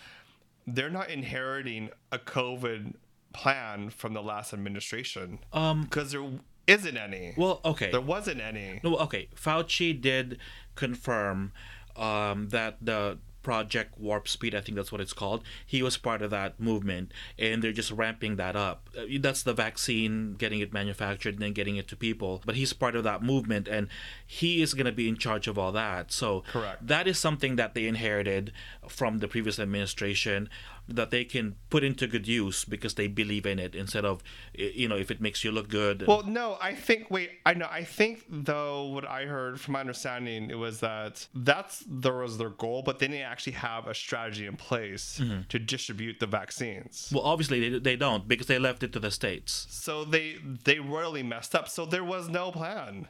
they're 0.66 0.90
not 0.90 1.10
inheriting 1.10 1.90
a 2.10 2.18
COVID 2.18 2.94
plan 3.34 3.90
from 3.90 4.14
the 4.14 4.22
last 4.22 4.54
administration. 4.54 5.40
Um, 5.52 5.82
because 5.82 6.12
there 6.12 6.24
isn't 6.66 6.96
any. 6.96 7.34
well 7.36 7.60
okay 7.64 7.90
there 7.90 8.00
wasn't 8.00 8.40
any. 8.40 8.80
No, 8.82 8.96
okay. 8.96 9.28
Fauci 9.36 10.00
did 10.00 10.38
confirm 10.74 11.52
um, 11.96 12.48
that 12.48 12.78
the 12.80 13.18
Project 13.44 14.00
Warp 14.00 14.26
Speed, 14.26 14.54
I 14.54 14.60
think 14.62 14.74
that's 14.74 14.90
what 14.90 15.02
it's 15.02 15.12
called, 15.12 15.44
he 15.64 15.82
was 15.82 15.96
part 15.98 16.22
of 16.22 16.30
that 16.30 16.58
movement, 16.58 17.12
and 17.38 17.62
they're 17.62 17.72
just 17.72 17.90
ramping 17.92 18.36
that 18.36 18.56
up. 18.56 18.88
Uh, 18.98 19.02
That's 19.20 19.42
the 19.42 19.52
vaccine, 19.52 20.32
getting 20.32 20.60
it 20.60 20.72
manufactured, 20.72 21.34
and 21.34 21.42
then 21.42 21.52
getting 21.52 21.76
it 21.76 21.86
to 21.88 21.96
people. 21.96 22.42
But 22.46 22.56
he's 22.56 22.72
part 22.72 22.96
of 22.96 23.04
that 23.04 23.22
movement, 23.22 23.68
and 23.68 23.88
he 24.26 24.62
is 24.62 24.72
going 24.72 24.86
to 24.86 24.92
be 24.92 25.08
in 25.08 25.18
charge 25.18 25.46
of 25.46 25.58
all 25.58 25.72
that. 25.72 26.10
So 26.10 26.42
Correct. 26.50 26.86
that 26.86 27.06
is 27.06 27.18
something 27.18 27.56
that 27.56 27.74
they 27.74 27.86
inherited 27.86 28.50
from 28.88 29.18
the 29.18 29.28
previous 29.28 29.58
administration 29.58 30.48
that 30.88 31.10
they 31.10 31.24
can 31.24 31.56
put 31.70 31.82
into 31.82 32.06
good 32.06 32.28
use 32.28 32.64
because 32.64 32.94
they 32.94 33.06
believe 33.06 33.46
in 33.46 33.58
it 33.58 33.74
instead 33.74 34.04
of, 34.04 34.22
you 34.54 34.88
know, 34.88 34.96
if 34.96 35.10
it 35.10 35.20
makes 35.20 35.42
you 35.42 35.50
look 35.50 35.68
good. 35.68 36.06
Well, 36.06 36.22
no, 36.24 36.58
I 36.60 36.74
think. 36.74 37.10
Wait, 37.10 37.30
I 37.46 37.54
know. 37.54 37.68
I 37.70 37.84
think 37.84 38.24
though, 38.28 38.86
what 38.86 39.06
I 39.06 39.24
heard 39.24 39.60
from 39.60 39.72
my 39.72 39.80
understanding, 39.80 40.50
it 40.50 40.58
was 40.58 40.80
that 40.80 41.26
that's 41.34 41.84
there 41.88 42.14
was 42.14 42.38
their 42.38 42.50
goal, 42.50 42.82
but 42.82 42.98
they 42.98 43.08
didn't 43.08 43.22
actually 43.22 43.54
have 43.54 43.86
a 43.86 43.94
strategy 43.94 44.46
in 44.46 44.56
place 44.56 45.20
mm-hmm. 45.22 45.42
to 45.48 45.58
distribute 45.58 46.20
the 46.20 46.26
vaccines. 46.26 47.10
well, 47.12 47.24
obviously 47.24 47.68
they, 47.68 47.78
they 47.78 47.96
don't 47.96 48.28
because 48.28 48.46
they 48.46 48.58
left 48.58 48.82
it 48.82 48.92
to 48.92 49.00
the 49.00 49.10
states. 49.10 49.66
So 49.70 50.04
they 50.04 50.36
they 50.64 50.78
royally 50.78 51.22
messed 51.22 51.54
up. 51.54 51.68
So 51.68 51.86
there 51.86 52.04
was 52.04 52.28
no 52.28 52.52
plan. 52.52 53.08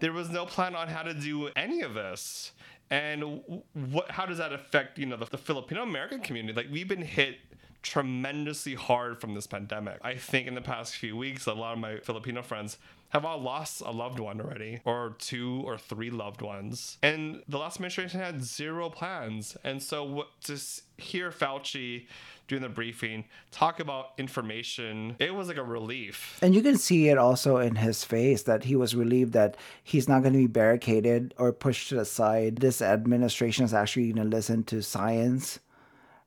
There 0.00 0.12
was 0.12 0.30
no 0.30 0.46
plan 0.46 0.74
on 0.74 0.88
how 0.88 1.02
to 1.02 1.14
do 1.14 1.48
any 1.54 1.82
of 1.82 1.94
this. 1.94 2.52
And? 2.92 3.62
How 4.10 4.26
does 4.26 4.36
that 4.36 4.52
affect 4.52 4.98
you 4.98 5.06
know 5.06 5.16
the, 5.16 5.24
the 5.24 5.38
Filipino 5.38 5.82
American 5.82 6.20
community? 6.20 6.54
Like 6.54 6.70
we've 6.70 6.86
been 6.86 7.00
hit 7.00 7.38
tremendously 7.82 8.74
hard 8.74 9.20
from 9.20 9.34
this 9.34 9.46
pandemic. 9.46 9.98
I 10.02 10.14
think 10.14 10.46
in 10.46 10.54
the 10.54 10.60
past 10.60 10.94
few 10.94 11.16
weeks, 11.16 11.46
a 11.46 11.52
lot 11.52 11.74
of 11.74 11.78
my 11.78 11.98
Filipino 11.98 12.42
friends 12.42 12.78
have 13.12 13.26
all 13.26 13.38
lost 13.38 13.82
a 13.82 13.90
loved 13.90 14.18
one 14.18 14.40
already, 14.40 14.80
or 14.86 15.16
two 15.18 15.62
or 15.66 15.76
three 15.76 16.08
loved 16.08 16.40
ones. 16.40 16.96
And 17.02 17.42
the 17.46 17.58
last 17.58 17.76
administration 17.76 18.20
had 18.20 18.42
zero 18.42 18.88
plans. 18.88 19.54
And 19.62 19.82
so 19.82 20.02
what, 20.02 20.28
to 20.44 20.58
hear 20.96 21.30
Fauci 21.30 22.06
during 22.48 22.62
the 22.62 22.70
briefing 22.70 23.24
talk 23.50 23.80
about 23.80 24.12
information, 24.16 25.16
it 25.18 25.34
was 25.34 25.48
like 25.48 25.58
a 25.58 25.62
relief. 25.62 26.38
And 26.40 26.54
you 26.54 26.62
can 26.62 26.78
see 26.78 27.08
it 27.08 27.18
also 27.18 27.58
in 27.58 27.76
his 27.76 28.02
face 28.02 28.44
that 28.44 28.64
he 28.64 28.76
was 28.76 28.94
relieved 28.94 29.34
that 29.34 29.58
he's 29.82 30.08
not 30.08 30.22
going 30.22 30.32
to 30.32 30.38
be 30.38 30.46
barricaded 30.46 31.34
or 31.36 31.52
pushed 31.52 31.90
to 31.90 31.96
the 31.96 32.06
side. 32.06 32.56
This 32.56 32.80
administration 32.80 33.66
is 33.66 33.74
actually 33.74 34.10
going 34.12 34.30
to 34.30 34.36
listen 34.36 34.64
to 34.64 34.82
science 34.82 35.58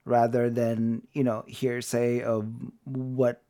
rather 0.06 0.50
than, 0.50 1.02
you 1.14 1.24
know, 1.24 1.44
hearsay 1.48 2.22
of 2.22 2.48
what 2.86 3.42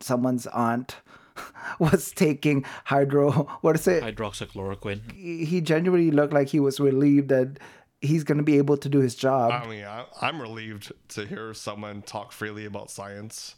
someone's 0.00 0.46
aunt 0.48 0.96
was 1.78 2.10
taking 2.12 2.64
hydro. 2.84 3.30
What 3.60 3.76
is 3.76 3.86
it? 3.86 4.02
Hydroxychloroquine. 4.02 5.12
He 5.12 5.60
genuinely 5.60 6.10
looked 6.10 6.32
like 6.32 6.48
he 6.48 6.60
was 6.60 6.80
relieved 6.80 7.28
that 7.28 7.58
he's 8.00 8.24
going 8.24 8.38
to 8.38 8.44
be 8.44 8.56
able 8.58 8.76
to 8.78 8.88
do 8.88 9.00
his 9.00 9.14
job. 9.14 9.52
I 9.52 9.68
mean, 9.68 9.84
I, 9.84 10.06
I'm 10.20 10.40
relieved 10.40 10.92
to 11.10 11.26
hear 11.26 11.52
someone 11.54 12.02
talk 12.02 12.32
freely 12.32 12.64
about 12.64 12.90
science. 12.90 13.56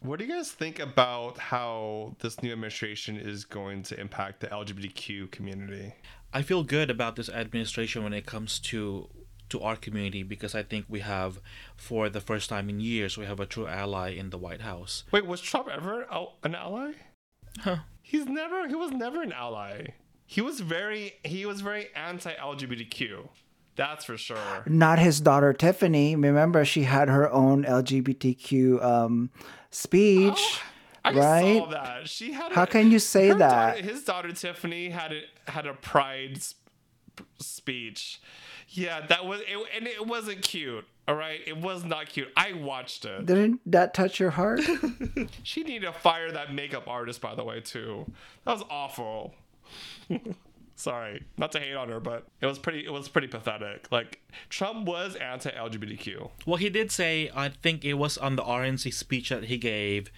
What 0.00 0.18
do 0.18 0.24
you 0.24 0.34
guys 0.34 0.50
think 0.50 0.80
about 0.80 1.38
how 1.38 2.16
this 2.18 2.42
new 2.42 2.52
administration 2.52 3.16
is 3.16 3.44
going 3.44 3.84
to 3.84 4.00
impact 4.00 4.40
the 4.40 4.48
LGBTQ 4.48 5.30
community? 5.30 5.94
I 6.34 6.42
feel 6.42 6.64
good 6.64 6.90
about 6.90 7.14
this 7.14 7.28
administration 7.28 8.02
when 8.02 8.12
it 8.12 8.26
comes 8.26 8.58
to 8.60 9.08
to 9.52 9.60
our 9.62 9.76
community 9.76 10.22
because 10.22 10.54
I 10.54 10.62
think 10.62 10.86
we 10.88 11.00
have, 11.00 11.40
for 11.76 12.08
the 12.08 12.20
first 12.20 12.48
time 12.50 12.68
in 12.68 12.80
years, 12.80 13.16
we 13.16 13.24
have 13.26 13.40
a 13.40 13.46
true 13.46 13.66
ally 13.66 14.10
in 14.10 14.30
the 14.30 14.38
White 14.38 14.60
House. 14.62 15.04
Wait, 15.12 15.26
was 15.26 15.40
Trump 15.40 15.68
ever 15.72 16.06
an 16.42 16.54
ally? 16.54 16.92
Huh. 17.60 17.76
He's 18.02 18.26
never. 18.26 18.66
He 18.68 18.74
was 18.74 18.90
never 18.90 19.22
an 19.22 19.32
ally. 19.32 19.86
He 20.26 20.40
was 20.40 20.60
very. 20.60 21.14
He 21.24 21.46
was 21.46 21.60
very 21.60 21.88
anti-LGBTQ. 21.94 23.28
That's 23.76 24.04
for 24.04 24.16
sure. 24.18 24.64
Not 24.66 24.98
his 24.98 25.20
daughter 25.20 25.52
Tiffany. 25.52 26.14
Remember, 26.16 26.64
she 26.64 26.82
had 26.82 27.08
her 27.08 27.30
own 27.30 27.64
LGBTQ 27.64 28.82
um, 28.84 29.30
speech. 29.70 30.60
I 31.04 31.12
Right? 31.12 31.58
saw 31.58 31.66
that. 31.70 32.08
She 32.08 32.32
had. 32.32 32.52
How 32.52 32.62
a- 32.64 32.66
can 32.66 32.90
you 32.90 32.98
say 32.98 33.28
that? 33.28 33.38
daughter- 33.38 33.82
his 33.82 34.04
daughter 34.04 34.32
Tiffany 34.32 34.90
had 34.90 35.12
a 35.12 35.50
had 35.50 35.66
a 35.66 35.74
pride 35.74 36.42
sp- 36.44 36.60
speech. 37.40 38.20
Yeah, 38.74 39.06
that 39.06 39.26
was 39.26 39.40
it, 39.40 39.66
and 39.76 39.86
it 39.86 40.06
wasn't 40.06 40.42
cute. 40.42 40.84
All 41.06 41.14
right, 41.14 41.40
it 41.46 41.56
was 41.56 41.84
not 41.84 42.08
cute. 42.08 42.28
I 42.36 42.52
watched 42.52 43.04
it. 43.04 43.26
Didn't 43.26 43.60
that 43.66 43.92
touch 43.92 44.18
your 44.20 44.30
heart? 44.30 44.60
She 45.42 45.62
needed 45.62 45.86
to 45.86 45.92
fire 45.92 46.30
that 46.32 46.54
makeup 46.54 46.84
artist, 46.86 47.20
by 47.20 47.34
the 47.34 47.44
way, 47.44 47.60
too. 47.60 48.06
That 48.44 48.52
was 48.52 48.64
awful. 48.70 49.34
Sorry, 50.76 51.22
not 51.36 51.52
to 51.52 51.60
hate 51.60 51.74
on 51.74 51.88
her, 51.90 52.00
but 52.00 52.26
it 52.40 52.46
was 52.46 52.58
pretty. 52.58 52.84
It 52.84 52.92
was 52.92 53.08
pretty 53.08 53.28
pathetic. 53.28 53.88
Like 53.92 54.20
Trump 54.48 54.86
was 54.86 55.16
anti-LGBTQ. 55.16 56.30
Well, 56.46 56.56
he 56.56 56.70
did 56.70 56.90
say, 56.90 57.30
I 57.34 57.50
think 57.50 57.84
it 57.84 57.94
was 57.94 58.16
on 58.16 58.36
the 58.36 58.42
RNC 58.42 58.92
speech 58.94 59.28
that 59.28 59.44
he 59.44 59.58
gave, 59.58 60.10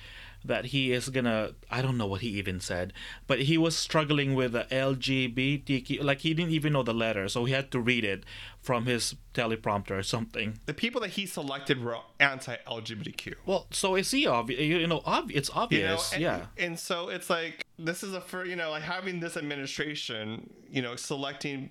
that 0.45 0.67
he 0.67 0.93
is 0.93 1.09
gonna. 1.09 1.53
I 1.71 1.83
don't 1.83 1.97
know 1.97 2.07
what 2.07 2.21
he 2.21 2.29
even 2.29 2.61
said, 2.61 2.93
but 3.27 3.43
he 3.43 3.57
was 3.57 3.77
struggling 3.77 4.35
with 4.35 4.53
the 4.53 4.65
LGBTQ. 4.65 6.03
Like 6.03 6.21
he 6.21 6.35
didn't 6.35 6.53
even 6.53 6.73
know 6.75 6.83
the 6.83 6.95
letter, 6.95 7.29
so 7.29 7.45
he 7.45 7.53
had 7.53 7.71
to 7.73 7.81
read 7.81 8.05
it 8.05 8.25
from 8.61 8.87
his 8.87 9.15
teleprompter 9.33 9.93
or 9.93 10.03
something. 10.03 10.59
The 10.67 10.75
people 10.75 11.01
that 11.01 11.11
he 11.11 11.27
selected 11.27 11.83
were 11.83 11.99
anti-LGBTQ. 12.21 13.35
Well, 13.47 13.67
so 13.71 13.97
is 13.97 14.11
he 14.11 14.27
obvious? 14.27 14.61
You 14.61 14.87
know, 14.87 15.03
ob- 15.07 15.31
it's 15.33 15.49
you 15.49 15.55
know 15.55 15.61
obvious. 15.63 16.13
and, 16.13 16.23
yeah. 16.23 16.47
and 16.59 16.79
so 16.79 17.09
it's 17.09 17.31
like 17.31 17.65
this 17.79 18.03
is 18.03 18.15
a 18.15 18.21
for 18.21 18.45
you 18.45 18.57
know 18.57 18.71
like 18.71 18.83
having 18.83 19.21
this 19.21 19.37
administration 19.37 20.51
you 20.71 20.83
know 20.83 20.97
selecting 20.97 21.71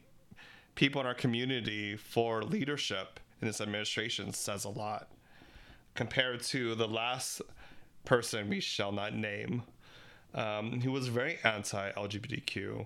people 0.75 0.99
in 1.01 1.07
our 1.07 1.13
community 1.13 1.95
for 1.95 2.43
leadership 2.43 3.19
in 3.41 3.47
this 3.47 3.61
administration 3.61 4.33
says 4.33 4.65
a 4.65 4.69
lot 4.69 5.09
compared 5.95 6.41
to 6.41 6.75
the 6.75 6.87
last 6.87 7.41
person 8.05 8.49
we 8.49 8.59
shall 8.59 8.91
not 8.91 9.13
name 9.13 9.63
um, 10.33 10.81
who 10.81 10.91
was 10.91 11.07
very 11.07 11.37
anti-lgbtq 11.43 12.85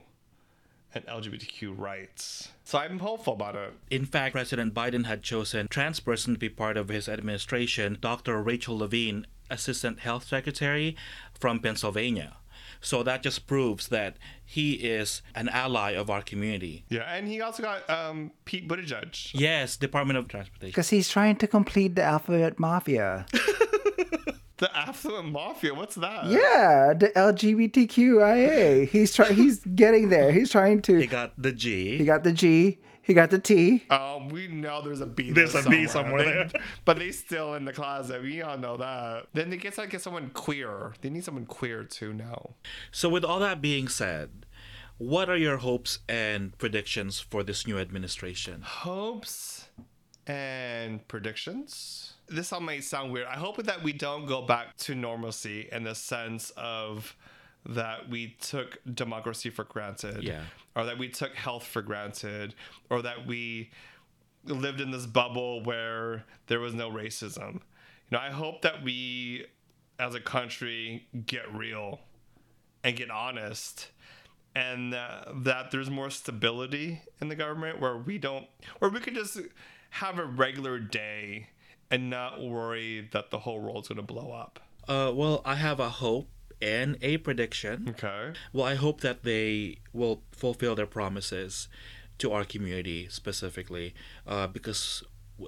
and 0.93 1.05
lgbtq 1.05 1.73
rights 1.77 2.49
so 2.63 2.77
i'm 2.79 2.99
hopeful 2.99 3.33
about 3.33 3.55
it 3.55 3.73
In 3.89 4.05
fact, 4.05 4.33
President 4.33 4.73
Biden 4.73 5.05
had 5.05 5.21
chosen 5.23 5.67
trans 5.67 5.99
person 5.99 6.33
to 6.33 6.39
be 6.39 6.49
part 6.49 6.77
of 6.77 6.89
his 6.89 7.07
administration, 7.09 7.97
Dr. 8.01 8.41
Rachel 8.41 8.77
Levine, 8.77 9.25
Assistant 9.49 9.99
Health 9.99 10.25
Secretary 10.27 10.95
from 11.39 11.59
Pennsylvania. 11.59 12.37
So 12.79 13.01
that 13.03 13.23
just 13.23 13.47
proves 13.47 13.87
that 13.87 14.17
he 14.45 14.73
is 14.73 15.21
an 15.35 15.49
ally 15.49 15.91
of 15.91 16.09
our 16.09 16.21
community. 16.21 16.85
yeah 16.89 17.03
and 17.15 17.27
he 17.27 17.41
also 17.41 17.63
got 17.63 17.89
um, 17.89 18.31
pete 18.45 18.67
buttigieg 18.67 19.31
Yes, 19.33 19.77
Department 19.77 20.17
of 20.19 20.27
Transportation. 20.27 20.71
Because 20.71 20.89
he's 20.89 21.09
trying 21.09 21.35
to 21.37 21.47
complete 21.47 21.95
the 21.95 22.03
alphabet 22.03 22.59
mafia. 22.59 23.25
the 24.57 24.75
affluent 24.75 25.31
mafia 25.31 25.73
what's 25.73 25.95
that 25.95 26.25
Yeah, 26.27 26.93
the 26.97 27.09
LGBTQIA. 27.15 28.87
He's 28.87 29.13
trying. 29.13 29.35
He's 29.35 29.59
getting 29.59 30.09
there. 30.09 30.31
He's 30.31 30.51
trying 30.51 30.81
to. 30.83 30.97
He 30.97 31.07
got 31.07 31.33
the 31.41 31.51
G. 31.51 31.97
He 31.97 32.05
got 32.05 32.23
the 32.23 32.31
G. 32.31 32.79
He 33.01 33.13
got 33.13 33.29
the 33.29 33.39
T. 33.39 33.85
Um, 33.89 34.27
we 34.27 34.49
know 34.49 34.81
there's 34.81 34.99
a 34.99 35.05
B. 35.05 35.31
There's 35.31 35.53
there 35.53 35.65
a 35.65 35.69
B 35.69 35.87
somewhere 35.87 36.25
They- 36.25 36.31
there. 36.31 36.49
but 36.85 36.99
they 36.99 37.11
still 37.11 37.53
in 37.53 37.63
the 37.63 37.71
closet. 37.71 38.21
We 38.21 38.41
all 38.41 38.57
know 38.57 38.75
that. 38.77 39.27
Then 39.33 39.49
they 39.49 39.55
get 39.55 39.75
to 39.75 39.87
get 39.87 40.01
someone 40.01 40.29
queer. 40.31 40.93
They 41.01 41.09
need 41.09 41.23
someone 41.23 41.45
queer 41.45 41.85
too 41.85 42.11
now. 42.13 42.55
So, 42.91 43.07
with 43.07 43.23
all 43.23 43.39
that 43.39 43.61
being 43.61 43.87
said, 43.87 44.45
what 44.97 45.29
are 45.29 45.37
your 45.37 45.57
hopes 45.57 45.99
and 46.09 46.57
predictions 46.57 47.21
for 47.21 47.43
this 47.43 47.65
new 47.65 47.77
administration? 47.79 48.61
Hopes 48.63 49.69
and 50.25 51.07
predictions. 51.07 52.15
This 52.29 52.51
all 52.51 52.59
might 52.59 52.83
sound 52.83 53.11
weird. 53.11 53.27
I 53.27 53.35
hope 53.35 53.57
that 53.63 53.83
we 53.83 53.93
don't 53.93 54.25
go 54.25 54.41
back 54.41 54.75
to 54.77 54.95
normalcy 54.95 55.69
in 55.71 55.83
the 55.83 55.95
sense 55.95 56.51
of 56.57 57.15
that 57.65 58.09
we 58.09 58.35
took 58.39 58.79
democracy 58.93 59.49
for 59.49 59.63
granted. 59.63 60.23
Yeah. 60.23 60.41
Or 60.75 60.85
that 60.85 60.97
we 60.97 61.09
took 61.09 61.35
health 61.35 61.65
for 61.65 61.81
granted. 61.81 62.53
Or 62.89 63.01
that 63.01 63.25
we 63.25 63.71
lived 64.45 64.81
in 64.81 64.91
this 64.91 65.05
bubble 65.05 65.63
where 65.63 66.25
there 66.47 66.59
was 66.59 66.73
no 66.73 66.89
racism. 66.89 67.55
You 67.55 67.61
know, 68.11 68.19
I 68.19 68.29
hope 68.29 68.61
that 68.61 68.83
we 68.83 69.45
as 69.99 70.15
a 70.15 70.19
country 70.19 71.07
get 71.25 71.53
real 71.53 71.99
and 72.83 72.95
get 72.95 73.09
honest 73.09 73.89
and 74.55 74.93
uh, 74.93 75.25
that 75.35 75.71
there's 75.71 75.89
more 75.89 76.09
stability 76.09 77.01
in 77.21 77.27
the 77.27 77.35
government 77.35 77.79
where 77.79 77.97
we 77.97 78.17
don't 78.17 78.47
where 78.79 78.89
we 78.89 78.99
can 78.99 79.13
just 79.13 79.39
have 79.91 80.19
a 80.19 80.25
regular 80.25 80.79
day 80.79 81.47
and 81.89 82.09
not 82.09 82.41
worry 82.41 83.07
that 83.11 83.31
the 83.31 83.39
whole 83.39 83.59
world's 83.59 83.87
going 83.87 83.97
to 83.97 84.01
blow 84.01 84.31
up. 84.31 84.59
Uh, 84.87 85.11
well, 85.13 85.41
I 85.45 85.55
have 85.55 85.79
a 85.79 85.89
hope 85.89 86.29
and 86.61 86.97
a 87.01 87.17
prediction. 87.17 87.87
Okay. 87.89 88.33
Well, 88.53 88.65
I 88.65 88.75
hope 88.75 89.01
that 89.01 89.23
they 89.23 89.79
will 89.93 90.21
fulfill 90.31 90.75
their 90.75 90.85
promises 90.85 91.67
to 92.19 92.31
our 92.31 92.43
community 92.43 93.07
specifically, 93.09 93.93
uh, 94.25 94.47
because 94.47 95.03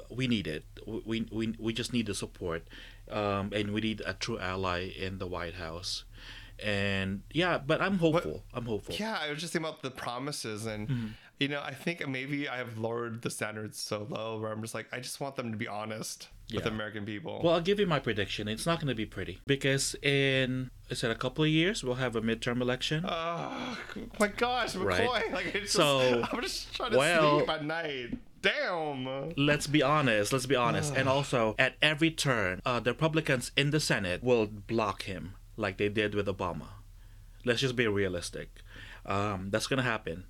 we 0.09 0.27
need 0.27 0.45
it. 0.45 0.65
We, 0.85 1.27
we, 1.31 1.55
we 1.57 1.73
just 1.73 1.93
need 1.93 2.05
the 2.05 2.13
support, 2.13 2.67
um, 3.09 3.51
and 3.53 3.71
we 3.71 3.81
need 3.81 4.03
a 4.05 4.13
true 4.13 4.37
ally 4.37 4.89
in 4.89 5.17
the 5.17 5.25
White 5.25 5.55
House. 5.55 6.03
And 6.63 7.23
yeah, 7.31 7.57
but 7.57 7.81
I'm 7.81 7.97
hopeful. 7.97 8.43
I'm 8.53 8.65
hopeful. 8.65 8.93
Yeah, 8.99 9.17
I 9.19 9.31
was 9.31 9.39
just 9.39 9.53
thinking 9.53 9.69
about 9.69 9.81
the 9.81 9.91
promises 9.91 10.65
and 10.65 11.15
you 11.39 11.47
know, 11.47 11.61
I 11.61 11.73
think 11.73 12.05
maybe 12.07 12.49
I 12.49 12.57
have 12.57 12.77
lowered 12.77 13.21
the 13.21 13.29
standards 13.29 13.79
so 13.79 14.05
low 14.09 14.39
where 14.39 14.51
I'm 14.51 14.61
just 14.61 14.73
like 14.73 14.87
I 14.91 14.99
just 14.99 15.19
want 15.21 15.35
them 15.35 15.51
to 15.51 15.57
be 15.57 15.67
honest 15.67 16.27
with 16.53 16.65
American 16.65 17.05
people. 17.05 17.41
Well, 17.43 17.53
I'll 17.53 17.61
give 17.61 17.79
you 17.79 17.85
my 17.87 17.99
prediction. 17.99 18.47
It's 18.47 18.65
not 18.65 18.79
going 18.79 18.87
to 18.87 18.95
be 18.95 19.05
pretty 19.05 19.39
because 19.45 19.95
in 20.01 20.71
is 20.89 21.03
it 21.03 21.11
a 21.11 21.15
couple 21.15 21.43
of 21.43 21.49
years 21.49 21.83
we'll 21.83 21.95
have 21.95 22.15
a 22.15 22.21
midterm 22.21 22.59
election. 22.61 23.05
Oh 23.07 23.77
my 24.19 24.27
gosh, 24.27 24.73
McCoy! 24.75 24.85
Right. 24.85 25.31
Like 25.31 25.55
it's 25.55 25.71
So, 25.71 26.19
just, 26.21 26.33
I'm 26.33 26.41
just 26.41 26.75
trying 26.75 26.91
to 26.91 26.97
well- 26.97 27.37
sleep 27.39 27.49
at 27.49 27.63
night. 27.65 28.17
Damn. 28.41 29.33
let's 29.35 29.67
be 29.67 29.83
honest. 29.83 30.31
Let's 30.31 30.45
be 30.45 30.55
honest. 30.55 30.95
and 30.95 31.09
also, 31.09 31.55
at 31.59 31.75
every 31.81 32.09
turn, 32.09 32.61
uh, 32.65 32.79
the 32.79 32.91
Republicans 32.91 33.51
in 33.57 33.71
the 33.71 33.81
Senate 33.81 34.23
will 34.23 34.45
block 34.47 35.03
him 35.03 35.35
like 35.57 35.77
they 35.77 35.89
did 35.89 36.15
with 36.15 36.25
Obama. 36.27 36.67
Let's 37.43 37.59
just 37.59 37.75
be 37.75 37.85
realistic. 37.87 38.49
Um, 39.05 39.49
that's 39.51 39.67
gonna 39.67 39.83
happen. 39.83 40.23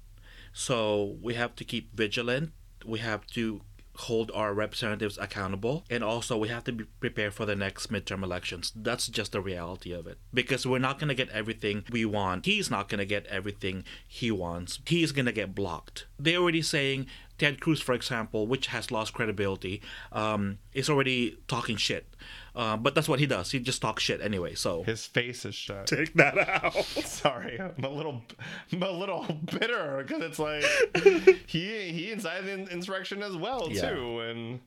So 0.54 1.18
we 1.22 1.34
have 1.36 1.56
to 1.56 1.64
keep 1.64 1.96
vigilant. 1.96 2.52
We 2.86 3.00
have 3.00 3.26
to 3.28 3.62
hold 4.00 4.32
our 4.34 4.54
representatives 4.54 5.18
accountable. 5.18 5.84
And 5.90 6.04
also 6.04 6.38
we 6.38 6.48
have 6.48 6.64
to 6.66 6.72
be 6.72 6.86
prepared 7.00 7.34
for 7.34 7.46
the 7.46 7.56
next 7.56 7.92
midterm 7.92 8.24
elections. 8.24 8.72
That's 8.76 9.08
just 9.08 9.34
the 9.34 9.42
reality 9.42 9.92
of 9.92 10.08
it. 10.08 10.18
Because 10.34 10.66
we're 10.66 10.80
not 10.80 11.00
going 11.00 11.10
to 11.10 11.16
get 11.16 11.30
everything 11.30 11.84
we 11.92 12.06
want. 12.06 12.46
He's 12.46 12.72
not 12.72 12.88
going 12.88 13.00
to 13.00 13.06
get 13.06 13.26
everything 13.28 13.84
he 14.08 14.32
wants. 14.32 14.80
He's 14.86 15.12
going 15.12 15.26
to 15.26 15.32
get 15.32 15.54
blocked. 15.54 16.06
They're 16.18 16.38
already 16.38 16.62
saying 16.62 17.08
ted 17.38 17.62
cruz 17.62 17.80
for 17.80 17.94
example 17.94 18.48
which 18.48 18.68
has 18.68 18.92
lost 18.92 19.14
credibility 19.14 19.82
um, 20.12 20.60
is 20.74 20.90
already 20.90 21.38
talking 21.48 21.78
shit 21.78 22.06
uh, 22.56 22.76
but 22.78 22.96
that's 22.96 23.08
what 23.08 23.20
he 23.20 23.26
does 23.26 23.52
he 23.52 23.60
just 23.60 23.82
talks 23.82 24.04
shit 24.04 24.22
anyway 24.22 24.54
so 24.56 24.84
His 24.84 25.06
face 25.06 25.46
is 25.46 25.56
shut. 25.56 25.88
take 25.88 26.14
that 26.16 26.38
out 26.38 26.74
Sorry, 27.06 27.60
I'm 27.60 27.84
a 27.84 27.90
little, 27.90 28.22
I'm 28.72 28.84
a 28.84 28.92
little 28.92 29.26
bitter 29.60 30.04
because 30.06 30.22
it's 30.24 30.40
like 30.40 30.64
he 31.48 31.92
he 31.92 32.12
incited 32.12 32.48
an 32.50 32.68
insurrection 32.70 33.22
as 33.24 33.36
well 33.36 33.68
Yeah. 33.72 33.90
too, 33.90 34.20
and 34.22 34.60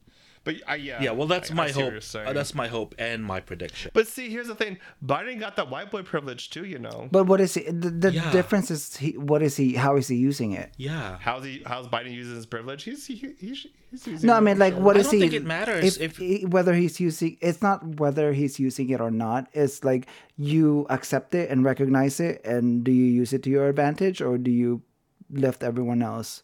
but 0.45 0.57
I 0.67 0.77
yeah 0.77 1.03
yeah 1.03 1.11
well 1.13 1.27
that's 1.27 1.51
I- 1.51 1.55
I 1.55 1.57
my 1.57 1.71
see 1.71 1.83
what 1.83 1.93
hope 1.93 2.27
uh, 2.29 2.33
that's 2.33 2.55
my 2.55 2.69
hope 2.69 2.95
and 2.99 3.25
my 3.25 3.41
prediction 3.41 3.91
But 3.95 4.09
see, 4.09 4.29
here's 4.31 4.49
the 4.49 4.55
thing: 4.55 4.79
Biden 5.05 5.39
got 5.41 5.57
that 5.57 5.71
white 5.71 5.91
boy 5.91 6.03
privilege 6.03 6.51
too. 6.51 6.65
You 6.65 6.79
know, 6.79 7.09
But 7.11 7.25
what 7.25 7.41
is 7.41 7.55
he? 7.55 7.63
The, 7.65 7.91
the 7.91 8.13
Yeah. 8.13 8.33
difference 8.33 8.71
is 8.71 8.97
he. 8.97 9.17
What 9.19 9.43
is 9.43 9.57
he? 9.57 9.75
How 9.75 9.97
is 9.97 10.09
he 10.09 10.17
using 10.17 10.53
it? 10.53 10.73
yeah 10.77 11.19
how's 11.21 11.45
he? 11.45 11.63
How's 11.67 11.87
Biden 11.89 12.13
using 12.13 12.35
his 12.37 12.47
privilege? 12.47 12.83
He's 12.85 13.07
he, 13.07 13.15
he's, 13.39 13.67
he's 13.91 14.07
using. 14.07 14.27
No, 14.27 14.35
I 14.35 14.41
mean, 14.41 14.59
like, 14.59 14.75
sure. 14.75 14.83
what 14.83 14.97
I 14.97 15.01
is 15.01 15.07
don't 15.07 15.15
he? 15.15 15.21
think 15.21 15.33
it 15.35 15.45
matters 15.45 15.97
if- 15.99 16.17
he- 16.17 16.45
whether 16.47 16.75
he's 16.75 16.99
using. 17.01 17.37
It's 17.41 17.63
not 17.63 17.85
whether 18.01 18.33
he's 18.33 18.59
using 18.59 18.91
it 18.91 19.01
or 19.01 19.11
not. 19.11 19.49
It's 19.53 19.85
like 19.85 20.07
you 20.37 20.87
accept 20.91 21.35
it 21.35 21.51
and 21.51 21.65
recognize 21.65 22.19
it, 22.21 22.45
and 22.45 22.83
do 22.85 22.91
you 22.93 23.05
use 23.05 23.33
it 23.33 23.43
to 23.45 23.51
your 23.51 23.69
advantage, 23.69 24.21
or 24.21 24.39
do 24.39 24.51
you 24.51 24.83
lift 25.31 25.63
everyone 25.63 26.03
else 26.03 26.43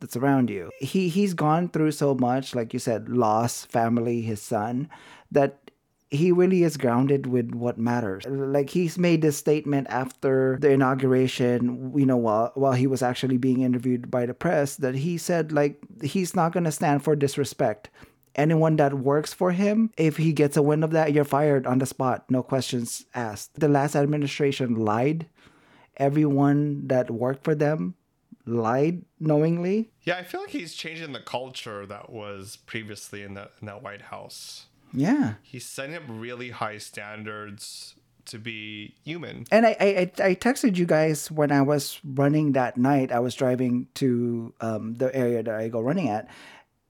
that's 0.00 0.16
around 0.16 0.50
you? 0.50 0.70
He 0.80 1.08
he's 1.08 1.34
gone 1.34 1.68
through 1.68 1.92
so 1.92 2.14
much, 2.14 2.54
like 2.54 2.72
you 2.72 2.78
said, 2.78 3.08
loss, 3.08 3.64
family, 3.64 4.22
his 4.22 4.40
son, 4.40 4.88
that 5.30 5.68
he 6.10 6.32
really 6.32 6.62
is 6.62 6.76
grounded 6.76 7.26
with 7.26 7.52
what 7.54 7.78
matters. 7.78 8.24
Like 8.26 8.70
he's 8.70 8.98
made 8.98 9.20
this 9.20 9.36
statement 9.36 9.88
after 9.90 10.56
the 10.60 10.70
inauguration, 10.70 11.92
you 11.94 12.06
know, 12.06 12.16
while 12.16 12.52
while 12.54 12.72
he 12.72 12.86
was 12.86 13.02
actually 13.02 13.36
being 13.36 13.60
interviewed 13.60 14.10
by 14.10 14.26
the 14.26 14.34
press, 14.34 14.76
that 14.76 14.94
he 14.94 15.18
said 15.18 15.52
like 15.52 15.78
he's 16.02 16.34
not 16.34 16.52
gonna 16.52 16.72
stand 16.72 17.04
for 17.04 17.14
disrespect. 17.14 17.90
Anyone 18.34 18.76
that 18.76 18.94
works 18.94 19.34
for 19.34 19.50
him, 19.50 19.90
if 19.96 20.16
he 20.16 20.32
gets 20.32 20.56
a 20.56 20.62
wind 20.62 20.84
of 20.84 20.92
that, 20.92 21.12
you're 21.12 21.24
fired 21.24 21.66
on 21.66 21.78
the 21.78 21.86
spot, 21.86 22.24
no 22.30 22.42
questions 22.42 23.04
asked. 23.12 23.58
The 23.58 23.68
last 23.68 23.96
administration 23.96 24.76
lied. 24.76 25.26
Everyone 25.96 26.86
that 26.86 27.10
worked 27.10 27.42
for 27.42 27.56
them 27.56 27.96
lied 28.48 29.04
knowingly. 29.20 29.90
Yeah, 30.02 30.16
I 30.16 30.24
feel 30.24 30.40
like 30.40 30.50
he's 30.50 30.74
changing 30.74 31.12
the 31.12 31.20
culture 31.20 31.86
that 31.86 32.10
was 32.10 32.56
previously 32.66 33.22
in 33.22 33.34
that 33.34 33.52
in 33.60 33.66
that 33.66 33.82
White 33.82 34.02
House. 34.02 34.66
Yeah. 34.92 35.34
He's 35.42 35.66
setting 35.66 35.96
up 35.96 36.02
really 36.08 36.50
high 36.50 36.78
standards 36.78 37.94
to 38.26 38.38
be 38.38 38.94
human. 39.04 39.46
And 39.50 39.66
I, 39.66 39.76
I, 39.80 40.12
I 40.22 40.34
texted 40.34 40.76
you 40.76 40.86
guys 40.86 41.30
when 41.30 41.50
I 41.50 41.62
was 41.62 42.00
running 42.04 42.52
that 42.52 42.76
night. 42.76 43.12
I 43.12 43.20
was 43.20 43.34
driving 43.34 43.88
to 43.94 44.54
um, 44.60 44.94
the 44.94 45.14
area 45.14 45.42
that 45.42 45.54
I 45.54 45.68
go 45.68 45.80
running 45.80 46.08
at, 46.08 46.28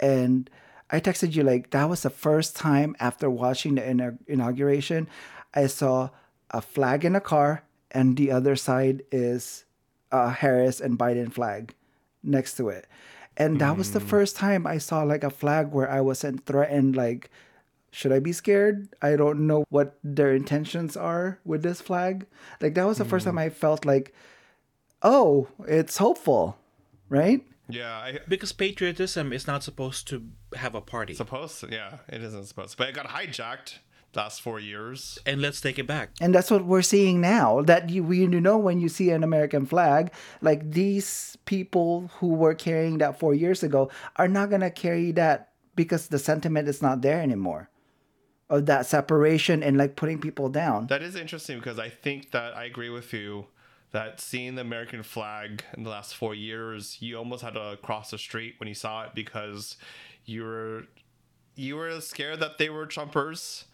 and 0.01 0.49
I 0.91 1.01
texted 1.01 1.35
you 1.35 1.43
like 1.43 1.71
that 1.71 1.89
was 1.89 2.03
the 2.03 2.11
first 2.11 2.57
time 2.57 2.97
after 2.99 3.29
watching 3.29 3.75
the 3.77 3.83
inau- 3.83 4.19
inauguration, 4.27 5.09
I 5.55 5.67
saw 5.67 6.11
a 6.51 6.61
flag 6.61 7.05
in 7.05 7.15
a 7.15 7.21
car, 7.21 7.65
and 7.91 8.17
the 8.17 8.31
other 8.31 8.57
side 8.57 9.03
is 9.13 9.65
a 10.11 10.31
Harris 10.31 10.81
and 10.81 10.99
Biden 10.99 11.33
flag 11.33 11.75
next 12.23 12.57
to 12.57 12.69
it, 12.69 12.87
and 13.37 13.61
that 13.61 13.77
was 13.77 13.93
the 13.93 14.01
hmm. 14.01 14.07
first 14.07 14.37
time 14.37 14.67
I 14.67 14.79
saw 14.79 15.03
like 15.03 15.25
a 15.25 15.31
flag 15.31 15.73
where 15.73 15.91
I 15.91 16.01
wasn't 16.01 16.45
threatened 16.47 16.97
like 16.97 17.31
should 17.91 18.13
I 18.13 18.19
be 18.19 18.33
scared? 18.33 18.89
I 19.01 19.17
don't 19.17 19.47
know 19.47 19.65
what 19.71 19.99
their 20.05 20.35
intentions 20.35 20.97
are 20.97 21.39
with 21.45 21.63
this 21.63 21.81
flag. 21.81 22.27
Like 22.61 22.75
that 22.75 22.87
was 22.87 22.99
the 22.99 23.05
first 23.05 23.25
time 23.25 23.35
hmm. 23.35 23.39
I 23.39 23.49
felt 23.49 23.85
like, 23.85 24.15
oh, 25.03 25.49
it's 25.67 25.97
hopeful, 25.97 26.59
right? 27.09 27.43
Yeah, 27.69 27.93
I 27.93 28.19
Because 28.29 28.53
patriotism 28.53 29.33
is 29.33 29.47
not 29.47 29.63
supposed 29.63 30.09
to 30.09 30.27
have 30.55 30.75
a 30.75 30.81
party. 30.81 31.15
supposed 31.15 31.61
to, 31.61 31.69
yeah, 31.71 31.99
it 32.09 32.23
isn't 32.23 32.47
supposed 32.47 32.73
to. 32.73 32.77
But 32.77 32.91
it 32.91 32.95
got 32.95 33.09
hijacked 33.09 33.79
last 34.15 34.43
four 34.43 34.59
years. 34.59 35.19
and 35.27 35.41
let's 35.41 35.61
take 35.61 35.79
it 35.79 35.87
back. 35.87 36.11
And 36.21 36.35
that's 36.35 36.51
what 36.51 36.65
we're 36.65 36.83
seeing 36.83 37.21
now. 37.21 37.63
That 37.63 37.91
you, 37.91 38.11
you 38.13 38.29
know 38.29 38.59
when 38.59 38.81
you 38.81 38.89
see 38.89 39.11
an 39.11 39.23
American 39.23 39.67
flag, 39.67 40.13
like 40.41 40.71
these 40.71 41.37
people 41.45 42.11
who 42.19 42.29
were 42.29 42.55
carrying 42.55 42.99
that 42.99 43.19
four 43.19 43.35
years 43.35 43.63
ago 43.63 43.91
are 44.17 44.29
not 44.29 44.51
gonna 44.51 44.71
carry 44.71 45.13
that 45.13 45.53
because 45.77 46.09
the 46.09 46.19
sentiment 46.19 46.69
is 46.69 46.83
not 46.83 47.03
there 47.03 47.21
anymore. 47.21 47.71
Of 48.51 48.65
that 48.67 48.87
separation 48.87 49.63
and 49.63 49.77
like 49.77 49.95
putting 49.95 50.21
people 50.21 50.49
down. 50.49 50.87
That 50.87 51.03
is 51.03 51.15
interesting 51.15 51.59
because 51.59 51.79
I 51.79 51.91
think 51.91 52.31
that 52.31 52.57
I 52.57 52.65
agree 52.65 52.89
with 52.89 53.13
you 53.13 53.47
that 53.93 54.21
seeing 54.21 54.55
the 54.55 54.63
American 54.63 55.03
flag 55.03 55.65
in 55.77 55.83
the 55.83 55.91
last 55.91 56.15
four 56.15 56.35
years, 56.35 56.99
you 57.01 57.17
almost 57.17 57.43
had 57.43 57.55
to 57.55 57.79
cross 57.83 58.11
the 58.11 58.19
street 58.19 58.55
when 58.59 58.69
you 58.69 58.75
saw 58.75 59.05
it 59.05 59.11
because 59.15 59.77
you 60.25 60.45
were 60.45 60.85
you 61.55 61.77
were 61.77 62.01
scared 62.01 62.41
that 62.41 62.59
they 62.59 62.71
were 62.71 62.87
Trumpers 62.87 63.65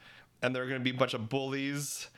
and 0.45 0.55
they're 0.55 0.67
gonna 0.67 0.81
be 0.81 0.91
a 0.91 0.95
bunch 0.95 1.15
of 1.15 1.29
bullies 1.29 2.09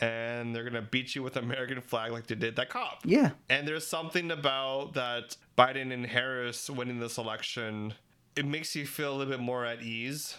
and 0.00 0.54
they're 0.54 0.64
gonna 0.64 0.82
beat 0.82 1.14
you 1.14 1.22
with 1.22 1.36
American 1.36 1.80
flag 1.80 2.12
like 2.12 2.26
they 2.26 2.34
did 2.34 2.56
that 2.56 2.68
cop. 2.68 3.00
Yeah. 3.04 3.30
And 3.48 3.66
there's 3.66 3.86
something 3.86 4.30
about 4.30 4.94
that 4.94 5.36
Biden 5.56 5.92
and 5.92 6.06
Harris 6.06 6.68
winning 6.70 7.00
this 7.00 7.18
election. 7.18 7.94
It 8.36 8.46
makes 8.46 8.74
you 8.76 8.86
feel 8.86 9.12
a 9.12 9.16
little 9.16 9.32
bit 9.32 9.40
more 9.40 9.64
at 9.64 9.82
ease 9.82 10.36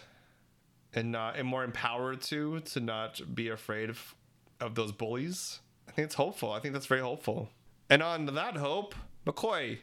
and 0.94 1.12
not 1.12 1.38
and 1.38 1.48
more 1.48 1.64
empowered 1.64 2.22
to 2.24 2.60
to 2.62 2.80
not 2.80 3.20
be 3.36 3.50
afraid 3.50 3.90
of 3.90 4.16
of 4.60 4.76
those 4.76 4.92
bullies. 4.92 5.60
I 5.88 5.92
think 5.92 6.06
it's 6.06 6.16
hopeful. 6.16 6.52
I 6.52 6.60
think 6.60 6.74
that's 6.74 6.86
very 6.86 7.02
hopeful. 7.02 7.50
And 7.90 8.02
on 8.02 8.26
that 8.28 8.58
hope, 8.58 8.96
McCoy, 9.26 9.80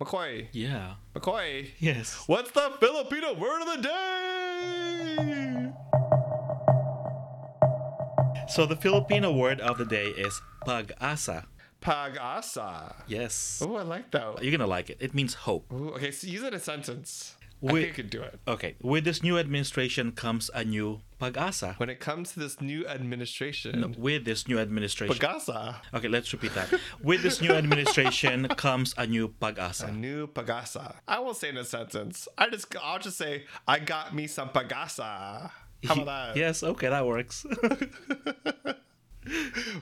McCoy, 0.00 0.48
Yeah. 0.52 0.94
McCoy. 1.14 1.70
Yes. 1.78 2.24
What's 2.26 2.50
the 2.52 2.72
Filipino 2.80 3.34
word 3.34 3.60
of 3.62 3.68
the 3.76 3.88
day? 3.88 5.59
So 8.50 8.66
the 8.66 8.74
Filipino 8.74 9.30
word 9.30 9.60
of 9.60 9.78
the 9.78 9.84
day 9.84 10.06
is 10.06 10.42
pag-asa. 10.66 11.46
Pag-asa. 11.80 12.96
Yes. 13.06 13.62
Oh, 13.64 13.76
I 13.76 13.82
like 13.82 14.10
that. 14.10 14.42
You're 14.42 14.50
gonna 14.50 14.66
like 14.66 14.90
it. 14.90 14.96
It 14.98 15.14
means 15.14 15.34
hope. 15.34 15.72
Ooh, 15.72 15.90
okay, 15.90 16.10
so 16.10 16.26
use 16.26 16.42
it 16.42 16.48
in 16.48 16.54
a 16.54 16.58
sentence. 16.58 17.36
I 17.62 17.72
think 17.72 17.88
I 17.88 17.92
could 17.92 18.10
do 18.10 18.22
it. 18.22 18.40
Okay. 18.48 18.74
With 18.82 19.04
this 19.04 19.22
new 19.22 19.38
administration 19.38 20.12
comes 20.12 20.50
a 20.52 20.64
new 20.64 21.00
pag-asa. 21.20 21.74
When 21.76 21.90
it 21.90 22.00
comes 22.00 22.32
to 22.32 22.40
this 22.40 22.60
new 22.60 22.86
administration, 22.88 23.94
With 23.96 24.24
this 24.24 24.48
new 24.48 24.58
administration. 24.58 25.14
Pagasa. 25.14 25.76
Okay, 25.94 26.08
let's 26.08 26.32
repeat 26.32 26.54
that. 26.54 26.72
With 27.02 27.22
this 27.22 27.40
new 27.40 27.52
administration 27.52 28.48
comes 28.56 28.94
a 28.96 29.06
new 29.06 29.28
pagasa. 29.28 29.88
A 29.88 29.92
new 29.92 30.26
pagasa. 30.26 30.96
I 31.06 31.20
won't 31.20 31.36
say 31.36 31.50
in 31.50 31.56
a 31.58 31.64
sentence. 31.64 32.26
I 32.36 32.48
just 32.48 32.74
I'll 32.82 32.98
just 32.98 33.16
say 33.18 33.44
I 33.68 33.78
got 33.78 34.12
me 34.12 34.26
some 34.26 34.48
pagasa. 34.48 35.52
How 35.84 35.94
about 35.94 36.04
that? 36.06 36.36
Yes, 36.36 36.62
okay, 36.62 36.88
that 36.88 37.06
works. 37.06 37.46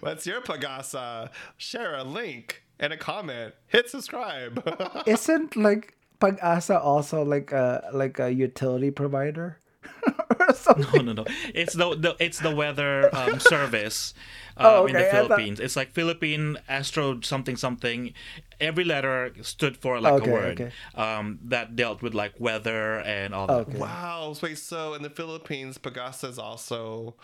What's 0.01 0.27
your 0.27 0.41
pagasa? 0.41 1.31
Share 1.57 1.95
a 1.97 2.05
link 2.05 2.63
and 2.79 2.93
a 2.93 2.97
comment. 2.97 3.55
Hit 3.67 3.89
subscribe. 3.91 4.63
Isn't 5.07 5.57
like 5.57 5.95
Pag-asa 6.21 6.79
also 6.81 7.23
like 7.25 7.53
a 7.53 7.89
like 7.93 8.19
a 8.19 8.33
utility 8.33 8.91
provider 8.91 9.61
or 10.41 10.53
something? 10.53 11.07
no, 11.07 11.13
no, 11.13 11.23
no. 11.23 11.33
It's 11.55 11.75
the, 11.75 11.95
the 11.95 12.17
it's 12.19 12.41
the 12.41 12.55
weather 12.55 13.15
um, 13.15 13.39
service 13.39 14.15
um, 14.59 14.67
Oh, 14.67 14.87
in 14.87 14.93
the 14.93 14.99
okay, 14.99 15.09
I 15.09 15.11
thought- 15.13 15.27
Philippines. 15.29 15.61
It's 15.61 15.77
like 15.77 15.93
Philippine 15.93 16.57
Astro 16.69 17.21
something 17.23 17.57
something. 17.57 18.13
Every 18.61 18.85
letter 18.85 19.33
stood 19.43 19.77
for 19.77 20.01
like 20.01 20.15
Okay, 20.23 20.31
a 20.31 20.33
word 20.35 20.61
okay. 20.61 20.73
um, 20.95 21.39
that 21.45 21.77
dealt 21.77 22.03
with 22.03 22.13
like 22.15 22.35
weather 22.41 22.99
and 23.01 23.35
all 23.35 23.47
that. 23.47 23.55
Okay. 23.69 23.79
wow. 23.79 24.35
Wait, 24.43 24.59
so 24.59 24.95
in 24.95 25.03
the 25.03 25.11
Philippines, 25.11 25.79
pagasa 25.79 26.29
is 26.29 26.39
also 26.39 27.15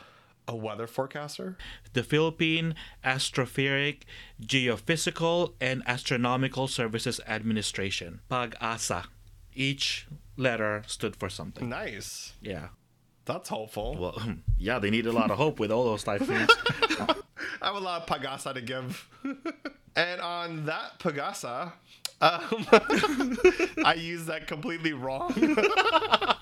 a 0.47 0.55
weather 0.55 0.87
forecaster? 0.87 1.57
The 1.95 2.03
Philippine 2.05 2.75
Astrophysic, 3.05 4.03
Geophysical, 4.43 5.55
and 5.61 5.83
Astronomical 5.87 6.69
Services 6.69 7.21
Administration, 7.27 8.21
PAG-ASA. 8.29 9.05
Each 9.55 10.07
letter 10.37 10.83
stood 10.87 11.17
for 11.17 11.29
something. 11.29 11.69
Nice. 11.69 12.35
Yeah. 12.43 12.69
That's 13.25 13.49
hopeful. 13.49 13.97
Well, 13.99 14.23
yeah, 14.59 14.79
they 14.79 14.91
need 14.91 15.07
a 15.07 15.13
lot 15.13 15.31
of 15.31 15.39
hope 15.39 15.59
with 15.59 15.71
all 15.73 15.85
those 15.85 16.05
typhoons. 16.05 16.51
I 17.63 17.67
have 17.67 17.77
a 17.77 17.81
lot 17.81 18.03
of 18.03 18.09
pagasa 18.09 18.55
to 18.55 18.61
give. 18.61 19.09
and 19.97 20.21
on 20.21 20.67
that 20.67 20.99
pagasa, 20.99 21.73
um, 22.21 22.67
I 23.85 23.95
use 23.99 24.27
that 24.27 24.47
completely 24.47 24.93
wrong. 24.93 25.33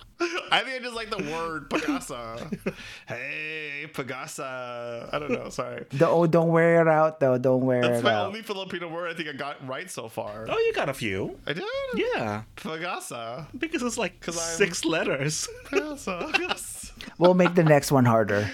I 0.53 0.61
think 0.61 0.76
I 0.76 0.78
just 0.82 0.94
like 0.94 1.11
the 1.11 1.16
word 1.32 1.68
pagasa. 1.70 2.74
Hey, 3.09 3.86
pagasa. 3.92 5.12
I 5.12 5.18
don't 5.18 5.32
know. 5.32 5.48
Sorry. 5.48 5.84
Don't, 5.96 6.30
don't 6.30 6.48
wear 6.50 6.80
it 6.82 6.88
out 6.88 7.18
though. 7.18 7.38
Don't 7.38 7.64
wear 7.64 7.80
That's 7.82 7.90
it 7.90 7.96
out. 7.98 8.03
That's 8.03 8.14
my 8.14 8.24
only 8.26 8.42
Filipino 8.42 8.88
word 8.88 9.11
I 9.11 9.14
think 9.14 9.28
I 9.28 9.32
got 9.32 9.66
right 9.66 9.90
so 9.90 10.09
far. 10.09 10.46
oh, 10.48 10.59
you 10.59 10.72
got 10.74 10.88
a 10.88 10.94
few. 10.94 11.38
I 11.46 11.55
did? 11.55 11.64
Yeah, 11.96 12.42
Pagasa. 12.57 13.46
because 13.59 13.82
it's 13.82 13.98
like 13.98 14.20
'Cause 14.20 14.38
I'm- 14.38 14.57
6 14.59 14.84
letters. 14.84 15.48
Pagasa. 15.66 16.38
Yes. 16.38 16.92
We'll 17.18 17.34
make 17.34 17.55
the 17.55 17.64
next 17.64 17.90
one 17.90 18.05
harder. 18.05 18.48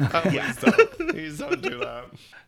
Oh, 0.00 0.20
please 0.22 0.56
don't. 0.56 1.10
Please 1.10 1.38
don't 1.38 1.60
do 1.62 1.78
that. 1.80 2.04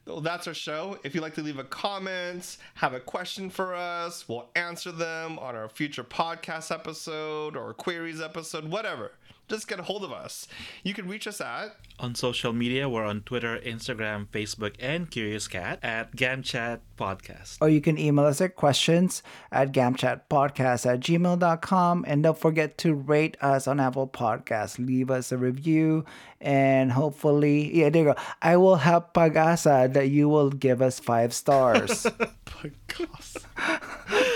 Well, 0.07 0.21
that's 0.21 0.47
our 0.47 0.55
show. 0.55 0.99
If 1.05 1.15
you'd 1.15 1.21
like 1.21 1.35
to 1.35 1.43
leave 1.43 1.59
a 1.59 1.65
comment, 1.65 2.57
have 2.75 2.95
a 2.95 3.01
question 3.01 3.51
for 3.51 3.75
us, 3.75 4.29
we'll 4.29 4.49
answer 4.55 4.93
them 4.93 5.39
on 5.39 5.55
our 5.55 5.69
future 5.69 6.05
podcast 6.05 6.73
episode 6.73 7.57
or 7.57 7.75
queries 7.75 8.21
episode, 8.21 8.65
whatever. 8.65 9.13
Just 9.51 9.69
get 9.69 9.81
a 9.81 9.83
hold 9.83 10.05
of 10.05 10.13
us. 10.13 10.47
You 10.85 10.95
can 10.95 11.09
reach 11.09 11.27
us 11.27 11.41
at 11.41 11.77
on 12.01 12.15
social 12.15 12.53
media, 12.53 12.89
we're 12.89 13.05
on 13.05 13.21
Twitter, 13.23 13.59
Instagram, 13.59 14.29
Facebook, 14.29 14.75
and 14.81 15.11
Curious 15.11 15.49
Cat 15.49 15.79
at 15.83 16.15
GamChat 16.17 16.81
Podcast. 16.99 17.59
Or 17.61 17.69
you 17.69 17.81
can 17.81 17.99
email 17.99 18.27
us 18.27 18.41
at 18.41 18.55
questions 18.57 19.23
at 19.53 19.73
gamchatpodcast 19.73 20.87
at 20.87 21.01
gmail.com. 21.01 22.05
And 22.09 22.23
don't 22.23 22.39
forget 22.39 22.79
to 22.79 22.95
rate 22.95 23.37
us 23.41 23.69
on 23.69 23.81
Apple 23.81 24.09
Podcasts. 24.09 24.79
Leave 24.79 25.11
us 25.11 25.33
a 25.33 25.37
review. 25.37 26.05
And 26.41 26.93
hopefully, 26.93 27.77
yeah, 27.77 27.91
there 27.91 28.05
you 28.05 28.15
go. 28.15 28.21
I 28.41 28.57
will 28.57 28.77
have 28.77 29.13
Pagasa 29.13 29.93
that 29.93 30.09
you 30.09 30.27
will 30.29 30.51
give 30.51 30.81
us 30.81 30.99
five 30.99 31.35
stars. 31.35 32.05
Pagasa. 32.47 33.45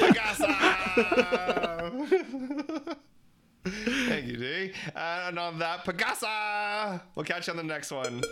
Pagasa. 0.01 0.55
Thank 3.65 4.27
you, 4.27 4.37
D. 4.37 4.73
And 4.95 5.39
on 5.39 5.59
that, 5.59 5.85
Pagasa. 5.85 7.01
We'll 7.15 7.25
catch 7.25 7.47
you 7.47 7.53
on 7.53 7.57
the 7.57 7.63
next 7.63 7.91
one. 7.91 8.23